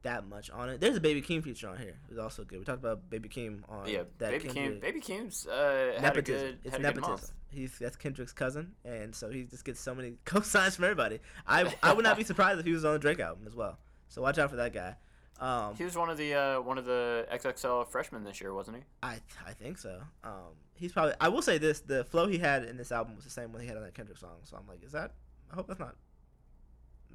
[0.03, 0.81] that much on it.
[0.81, 1.97] There's a Baby Keem feature on here.
[2.09, 2.59] It's also good.
[2.59, 4.81] We talked about Baby Keem on yeah, that Baby Keem.
[4.81, 6.49] Baby Keem's uh, had a nepotism.
[6.49, 6.59] good.
[6.65, 7.07] it's had a good month.
[7.13, 7.37] nepotism.
[7.51, 11.19] He's that's Kendrick's cousin, and so he just gets so many co-signs from everybody.
[11.47, 13.79] I I would not be surprised if he was on the Drake album as well.
[14.09, 14.97] So watch out for that guy.
[15.41, 18.77] Um, He was one of the uh, one of the XXL freshmen this year, wasn't
[18.79, 18.83] he?
[19.03, 20.01] I I think so.
[20.23, 21.15] Um, he's probably.
[21.21, 23.63] I will say this: the flow he had in this album was the same one
[23.63, 24.37] he had on that Kendrick song.
[24.45, 25.13] So I'm like, is that?
[25.51, 25.97] I hope that's not.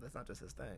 [0.01, 0.77] That's not just his thing.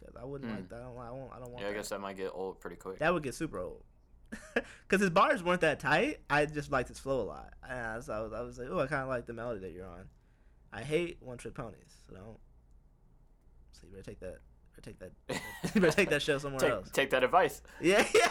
[0.00, 0.56] Because I wouldn't Hmm.
[0.56, 0.76] like that.
[0.80, 0.98] I don't.
[0.98, 1.32] I won't.
[1.32, 1.62] I don't want.
[1.64, 2.98] Yeah, I guess that might get old pretty quick.
[2.98, 3.84] that would get super old.
[4.88, 6.18] Because his bars weren't that tight.
[6.28, 7.52] I just liked his flow a lot.
[7.68, 9.70] And so I was, I was like, oh, I kind of like the melody that
[9.72, 10.08] you're on.
[10.72, 11.76] I hate one trick ponies.
[12.08, 12.38] So don't.
[13.72, 14.38] So you better take that.
[14.76, 15.72] Better take that.
[15.74, 16.86] you better take that show somewhere else.
[16.86, 17.62] take, take that advice.
[17.80, 18.28] Yeah, yeah,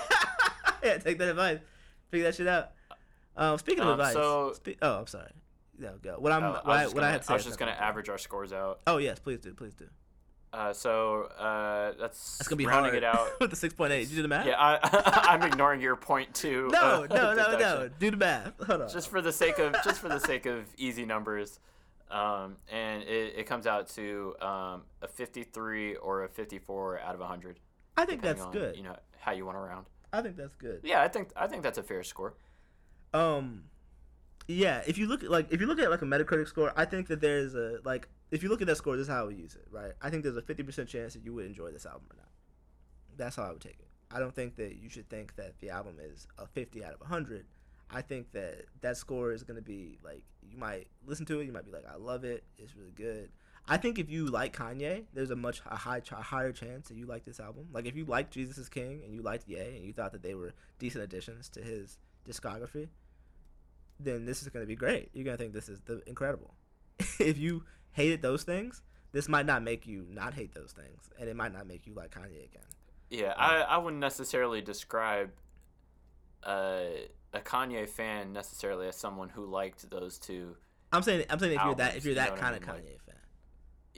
[0.84, 0.98] yeah.
[0.98, 1.60] Take that advice.
[2.12, 2.72] Figure that shit out.
[3.38, 4.14] Um, speaking of Um, advice.
[4.14, 5.32] so- spe- oh, I'm sorry.
[5.78, 6.16] No, go.
[6.20, 6.44] What I'm.
[6.44, 7.34] Uh, what I I, what I had to say.
[7.34, 8.82] I was just gonna average our scores out.
[8.86, 9.86] Oh yes, please do, please do.
[10.52, 13.04] Uh, so uh, that's That's gonna be rounding hard.
[13.04, 13.28] it out.
[13.40, 14.02] with the six point eight.
[14.02, 14.48] Did you do the math?
[14.48, 14.80] yeah, I,
[15.30, 16.70] I'm ignoring your point two.
[16.72, 17.90] No, uh, no, no, no.
[18.00, 18.54] Do the math.
[18.66, 18.90] Hold on.
[18.90, 21.60] Just for the sake of just for the sake of easy numbers,
[22.10, 27.20] um, and it, it comes out to um, a 53 or a 54 out of
[27.20, 27.60] 100.
[27.96, 28.76] I think that's on, good.
[28.76, 29.86] You know how you want to round.
[30.12, 30.82] I think that's good.
[30.84, 32.34] Yeah, I think I think that's a fair score.
[33.14, 33.66] Um,
[34.48, 34.82] yeah.
[34.88, 37.08] If you look at like if you look at like a Metacritic score, I think
[37.10, 39.38] that there's a like if you look at that score, this is how I would
[39.38, 39.92] use it, right?
[40.02, 42.30] I think there's a fifty percent chance that you would enjoy this album or not.
[43.18, 43.90] That's how I would take it.
[44.12, 47.02] I don't think that you should think that the album is a 50 out of
[47.02, 47.46] 100.
[47.92, 51.46] I think that that score is going to be like you might listen to it,
[51.46, 53.30] you might be like, I love it, it's really good.
[53.68, 56.98] I think if you like Kanye, there's a much a high a higher chance that
[56.98, 57.68] you like this album.
[57.72, 60.24] Like if you like Jesus is King and you liked Ye and you thought that
[60.24, 61.98] they were decent additions to his
[62.28, 62.90] discography,
[64.00, 65.10] then this is going to be great.
[65.14, 66.54] You're going to think this is the incredible.
[67.20, 71.30] if you hated those things, this might not make you not hate those things, and
[71.30, 72.64] it might not make you like Kanye again.
[73.10, 75.32] Yeah, I, I wouldn't necessarily describe
[76.44, 76.82] uh,
[77.34, 80.56] a Kanye fan necessarily as someone who liked those two.
[80.92, 82.56] I'm saying I'm saying if you're that if you're you know that what I kind
[82.56, 82.70] of mean?
[82.70, 83.09] Like- Kanye fan.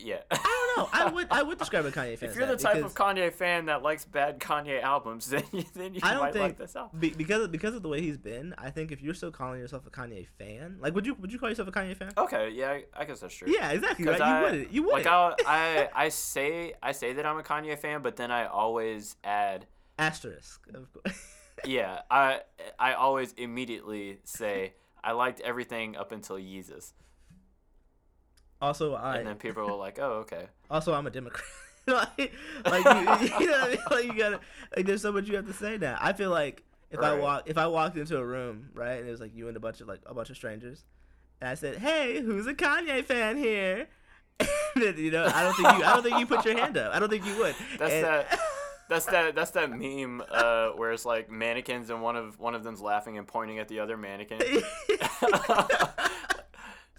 [0.04, 0.22] Yeah.
[0.32, 0.90] I don't know.
[0.94, 2.30] I would I would describe a Kanye fan.
[2.30, 5.94] if you're the type of Kanye fan that likes bad Kanye albums, then you, then
[5.94, 7.00] you I don't might think like this album.
[7.00, 8.54] be, because of, because of the way he's been.
[8.58, 11.40] I think if you're still calling yourself a Kanye fan, like would you would you
[11.40, 12.12] call yourself a Kanye fan?
[12.18, 13.52] Okay, yeah, I, I guess that's true.
[13.52, 14.06] Yeah, exactly.
[14.06, 14.18] Right?
[14.20, 14.74] 'Cause You wouldn't.
[14.74, 15.06] You wouldn't.
[15.06, 18.46] Like I, I, I say, I say that I'm a Kanye fan, but then I
[18.46, 19.66] always add,
[20.00, 20.62] Asterisk.
[20.74, 21.16] Of course.
[21.66, 22.40] yeah, I,
[22.80, 24.74] I always immediately say
[25.04, 26.94] I liked everything up until Yeezus,
[28.62, 30.48] also, I and then people are like, oh, okay.
[30.70, 31.44] also I'm a Democrat.
[31.88, 32.32] like,
[32.66, 33.80] like you, you know what I mean?
[33.90, 34.40] Like you gotta
[34.76, 35.98] like there's so much you have to say now.
[36.00, 39.12] I feel like if I walk if I walked into a room right and it
[39.12, 40.84] was like you and a bunch of like a bunch of strangers,
[41.40, 43.88] and I said, "Hey, who's a Kanye fan here?"
[44.76, 46.94] then, you know, I don't think you I don't think you put your hand up.
[46.94, 47.56] I don't think you would.
[47.80, 48.40] That's And- that.
[48.90, 49.36] That's that.
[49.36, 53.18] That's that meme uh, where it's like mannequins and one of one of them's laughing
[53.18, 54.42] and pointing at the other mannequin.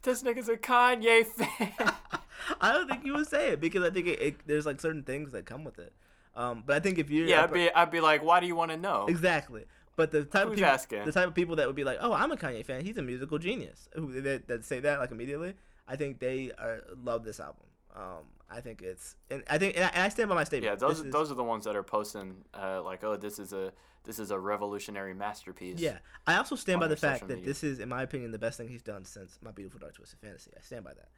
[0.03, 1.73] This nigga's a Kanye fan.
[2.61, 5.03] I don't think you would say it because I think it, it, there's like certain
[5.03, 5.93] things that come with it.
[6.35, 8.57] Um, but I think if you're Yeah, I'd be I'd be like, why do you
[8.57, 9.07] want to know?
[9.09, 9.65] exactly.
[9.95, 11.05] But the type of people, asking?
[11.05, 12.83] the type of people that would be like, "Oh, I'm a Kanye fan.
[12.83, 15.55] He's a musical genius." Who that, that say that like immediately.
[15.87, 17.67] I think they are love this album.
[17.95, 20.73] Um, I think it's and I think and I, and I stand by my statement.
[20.73, 23.39] Yeah, those This is- those are the ones that are posting uh, like, oh, this
[23.39, 23.73] is a
[24.05, 25.79] this is a revolutionary masterpiece.
[25.79, 28.39] Yeah, I also stand by the fact social that this is, in my opinion, the
[28.39, 30.51] best thing he's done since My Beautiful Dark Twisted Fantasy.
[30.57, 31.09] I stand by that.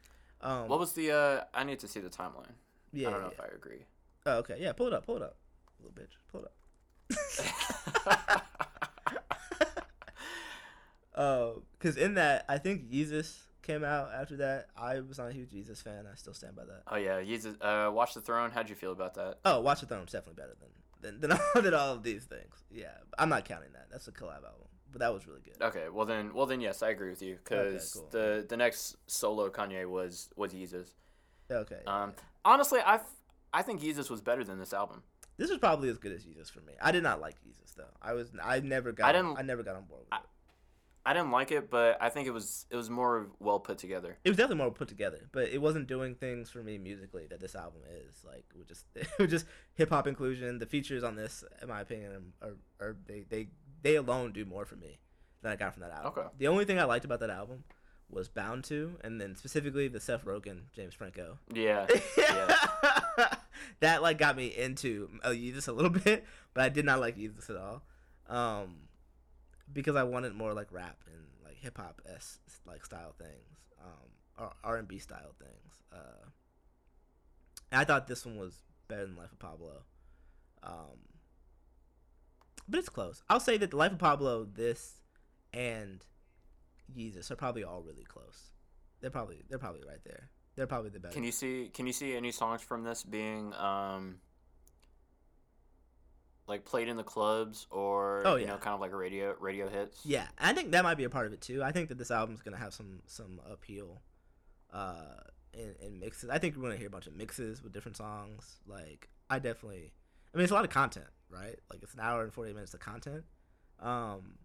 [0.46, 1.10] Um, What was the?
[1.10, 2.52] Uh, I need to see the timeline.
[2.92, 3.84] yeah, I don't know yeah, if I agree.
[4.26, 5.36] Oh, okay, yeah, pull it up, pull it up,
[5.80, 8.44] little bitch, pull it up.
[11.78, 14.66] because in that, I think Jesus came out after that.
[14.76, 16.06] I was not a huge Jesus fan.
[16.10, 16.82] I still stand by that.
[16.88, 17.56] oh yeah, Jesus.
[17.60, 18.50] Uh, Watch the Throne.
[18.52, 19.38] How'd you feel about that?
[19.44, 22.24] Oh, Watch the Throne is definitely better than than than all, than all of these
[22.24, 22.54] things.
[22.70, 22.88] Yeah,
[23.18, 23.88] I'm not counting that.
[23.90, 25.60] That's a collab album, but that was really good.
[25.60, 28.08] Okay, well then, well then, yes, I agree with you because cool.
[28.12, 30.94] the the next solo Kanye was was Jesus.
[31.50, 32.12] Okay, Um,
[32.44, 33.00] honestly, I
[33.52, 35.02] I think Jesus was better than this album.
[35.36, 36.72] this was probably as good as Jesus for me.
[36.80, 37.92] I did not like Jesus though.
[38.00, 40.18] I was I never got I I, didn't- I never got on board with I-
[40.18, 40.22] it.
[41.06, 44.16] I didn't like it, but I think it was it was more well put together.
[44.24, 47.40] It was definitely more put together, but it wasn't doing things for me musically that
[47.40, 48.24] this album is.
[48.24, 50.58] Like, it was just it was just hip hop inclusion.
[50.58, 53.48] The features on this, in my opinion, are, are they, they
[53.82, 54.98] they alone do more for me
[55.42, 56.12] than I got from that album.
[56.16, 56.28] Okay.
[56.38, 57.64] The only thing I liked about that album
[58.10, 61.38] was Bound to, and then specifically the Seth Rogen, James Franco.
[61.52, 61.86] Yeah,
[62.18, 62.56] yeah.
[63.80, 66.24] that like got me into uh, Yeezus a little bit,
[66.54, 67.82] but I did not like Yeezus at all,
[68.28, 68.76] um,
[69.72, 74.50] because I wanted more like rap and like hip hop s like style things, um,
[74.62, 75.74] R and B style things.
[75.92, 76.28] Uh,
[77.72, 79.84] I thought this one was better than Life of Pablo,
[80.62, 80.98] um,
[82.68, 83.22] but it's close.
[83.28, 85.00] I'll say that the Life of Pablo, this,
[85.52, 86.04] and
[86.94, 88.50] Jesus are probably all really close.
[89.00, 90.30] They're probably they're probably right there.
[90.56, 91.14] They're probably the best.
[91.14, 94.20] Can you see Can you see any songs from this being um
[96.46, 100.00] like played in the clubs or Oh, you know kind of like radio radio hits?
[100.04, 101.62] Yeah, I think that might be a part of it too.
[101.62, 104.02] I think that this album's gonna have some some appeal,
[104.72, 105.20] uh,
[105.52, 106.30] in, in mixes.
[106.30, 108.58] I think we're gonna hear a bunch of mixes with different songs.
[108.66, 109.92] Like, I definitely,
[110.32, 111.58] I mean, it's a lot of content, right?
[111.70, 113.24] Like, it's an hour and forty minutes of content,
[113.80, 114.38] um,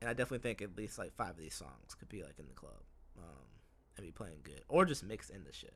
[0.00, 2.46] and I definitely think at least like five of these songs could be like in
[2.48, 2.82] the club,
[3.18, 3.46] um,
[3.96, 5.74] and be playing good, or just mix in the shit.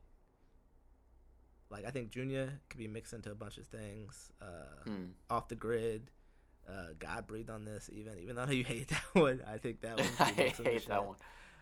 [1.69, 4.31] Like, I think Junya could be mixed into a bunch of things.
[4.41, 4.45] Uh,
[4.89, 5.05] Hmm.
[5.29, 6.11] off the grid.
[6.67, 9.41] Uh, God breathed on this, even even though you hate that one.
[9.47, 10.07] I think that one.
[10.19, 11.15] I hate that one.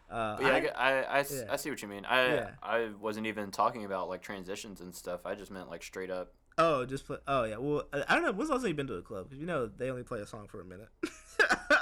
[0.09, 1.41] Uh, yeah, I I- I, yeah.
[1.49, 2.05] I see what you mean.
[2.05, 2.51] I Yeah.
[2.61, 5.25] I wasn't even talking about like transitions and stuff.
[5.25, 6.33] I just meant like straight up.
[6.57, 7.17] oh, just play.
[7.27, 7.57] Oh yeah.
[7.57, 8.31] Well, I I don't know.
[8.31, 9.25] When's the last time you been to a club?
[9.25, 10.89] Because you know they only play a song for a minute.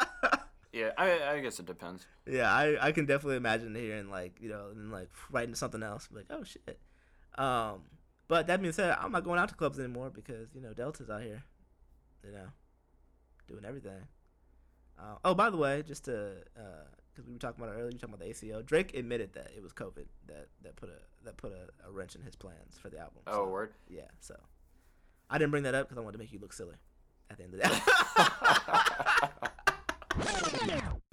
[0.76, 2.08] Yeah, I, I guess it depends.
[2.26, 6.10] yeah, I, I can definitely imagine hearing like you know and like into something else.
[6.12, 6.80] Like oh shit.
[7.38, 7.84] Um,
[8.34, 11.08] but that being said, I'm not going out to clubs anymore because you know Delta's
[11.08, 11.44] out here,
[12.26, 12.48] you know,
[13.48, 14.08] doing everything.
[14.98, 16.38] Uh, oh, by the way, just to
[17.14, 18.64] because we were talking about it earlier, you were talking about the ACO.
[18.64, 22.16] Drake admitted that it was COVID that that put a that put a, a wrench
[22.16, 23.20] in his plans for the album.
[23.28, 23.74] Oh, So, word.
[23.88, 24.02] yeah.
[24.20, 24.36] So
[25.30, 26.78] I didn't bring that up because I wanted to make you look silly,
[27.30, 27.82] at the end of the day.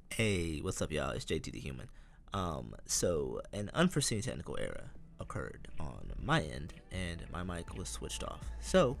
[0.15, 1.11] hey, what's up, y'all?
[1.11, 1.87] It's JT the Human.
[2.33, 4.89] Um, so an unforeseen technical error
[5.21, 8.41] occurred on my end, and my mic was switched off.
[8.59, 8.97] So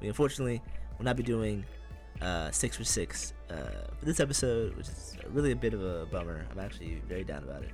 [0.00, 0.62] we unfortunately
[0.98, 1.64] will not be doing
[2.20, 3.54] uh, six for six uh,
[3.98, 6.46] for this episode, which is really a bit of a bummer.
[6.50, 7.70] I'm actually very down about it.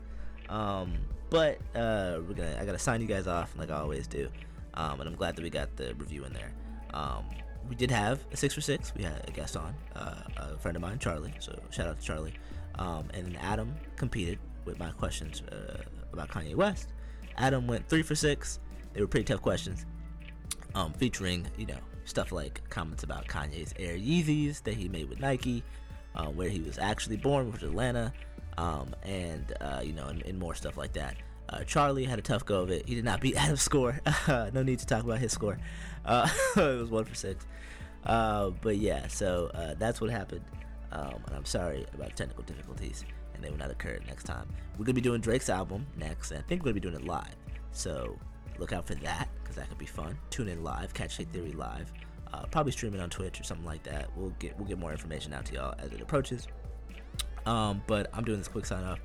[0.51, 0.95] Um,
[1.31, 4.29] but uh, we're gonna I gotta sign you guys off like I always do,
[4.75, 6.53] um, and I'm glad that we got the review in there.
[6.95, 7.25] Um,
[7.69, 8.95] we did have a six for six.
[8.97, 11.35] We had a guest on, uh, a friend of mine, Charlie.
[11.39, 12.33] So shout out to Charlie.
[12.77, 16.95] Um, and then Adam competed with my questions uh, about Kanye West.
[17.39, 18.60] Adam went three for six.
[18.93, 19.86] They were pretty tough questions,
[20.74, 25.20] um, featuring you know stuff like comments about Kanye's Air Yeezys that he made with
[25.20, 25.62] Nike,
[26.15, 28.12] uh, where he was actually born, which was Atlanta,
[28.56, 31.16] um, and uh, you know, and, and, more stuff like that.
[31.48, 32.86] Uh, Charlie had a tough go of it.
[32.86, 34.01] He did not beat Adam's score.
[34.28, 35.59] no need to talk about his score.
[36.05, 37.47] Uh, it was one for six.
[38.05, 40.44] Uh, but yeah, so uh, that's what happened.
[40.93, 43.05] Um, and I'm sorry about technical difficulties,
[43.39, 44.48] and they will not occur next time.
[44.77, 47.05] We're gonna be doing Drake's album next, and I think we're gonna be doing it
[47.05, 47.36] live.
[47.70, 48.19] So
[48.59, 50.19] look out for that because that could be fun.
[50.31, 51.93] Tune in live, catch Hate Theory live.
[52.32, 54.09] Uh, probably stream it on Twitch or something like that.
[54.16, 56.48] We'll get we'll get more information out to y'all as it approaches.
[57.47, 58.98] Um, but I'm doing this quick sign off.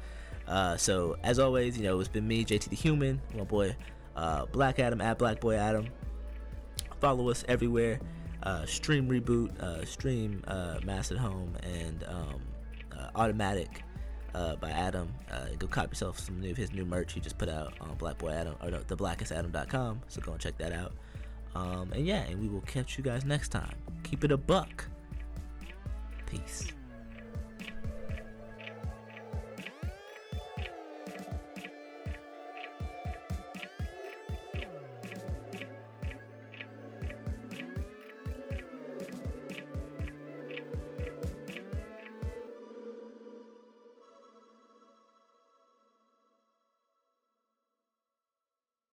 [0.47, 3.75] Uh, so as always, you know it's been me, JT the Human, my boy,
[4.15, 5.87] uh, Black Adam at Black Boy Adam.
[6.99, 7.99] Follow us everywhere.
[8.41, 12.41] Uh, stream reboot, uh, stream uh, Mass at Home, and um,
[13.15, 13.83] Automatic
[14.33, 15.13] uh, by Adam.
[15.31, 18.17] Uh, go cop yourself some new his new merch he just put out on Black
[18.17, 20.01] Boy Adam or no, theblackestadam.com.
[20.07, 20.93] So go and check that out.
[21.55, 23.75] Um, and yeah, and we will catch you guys next time.
[24.03, 24.87] Keep it a buck.
[26.25, 26.71] Peace.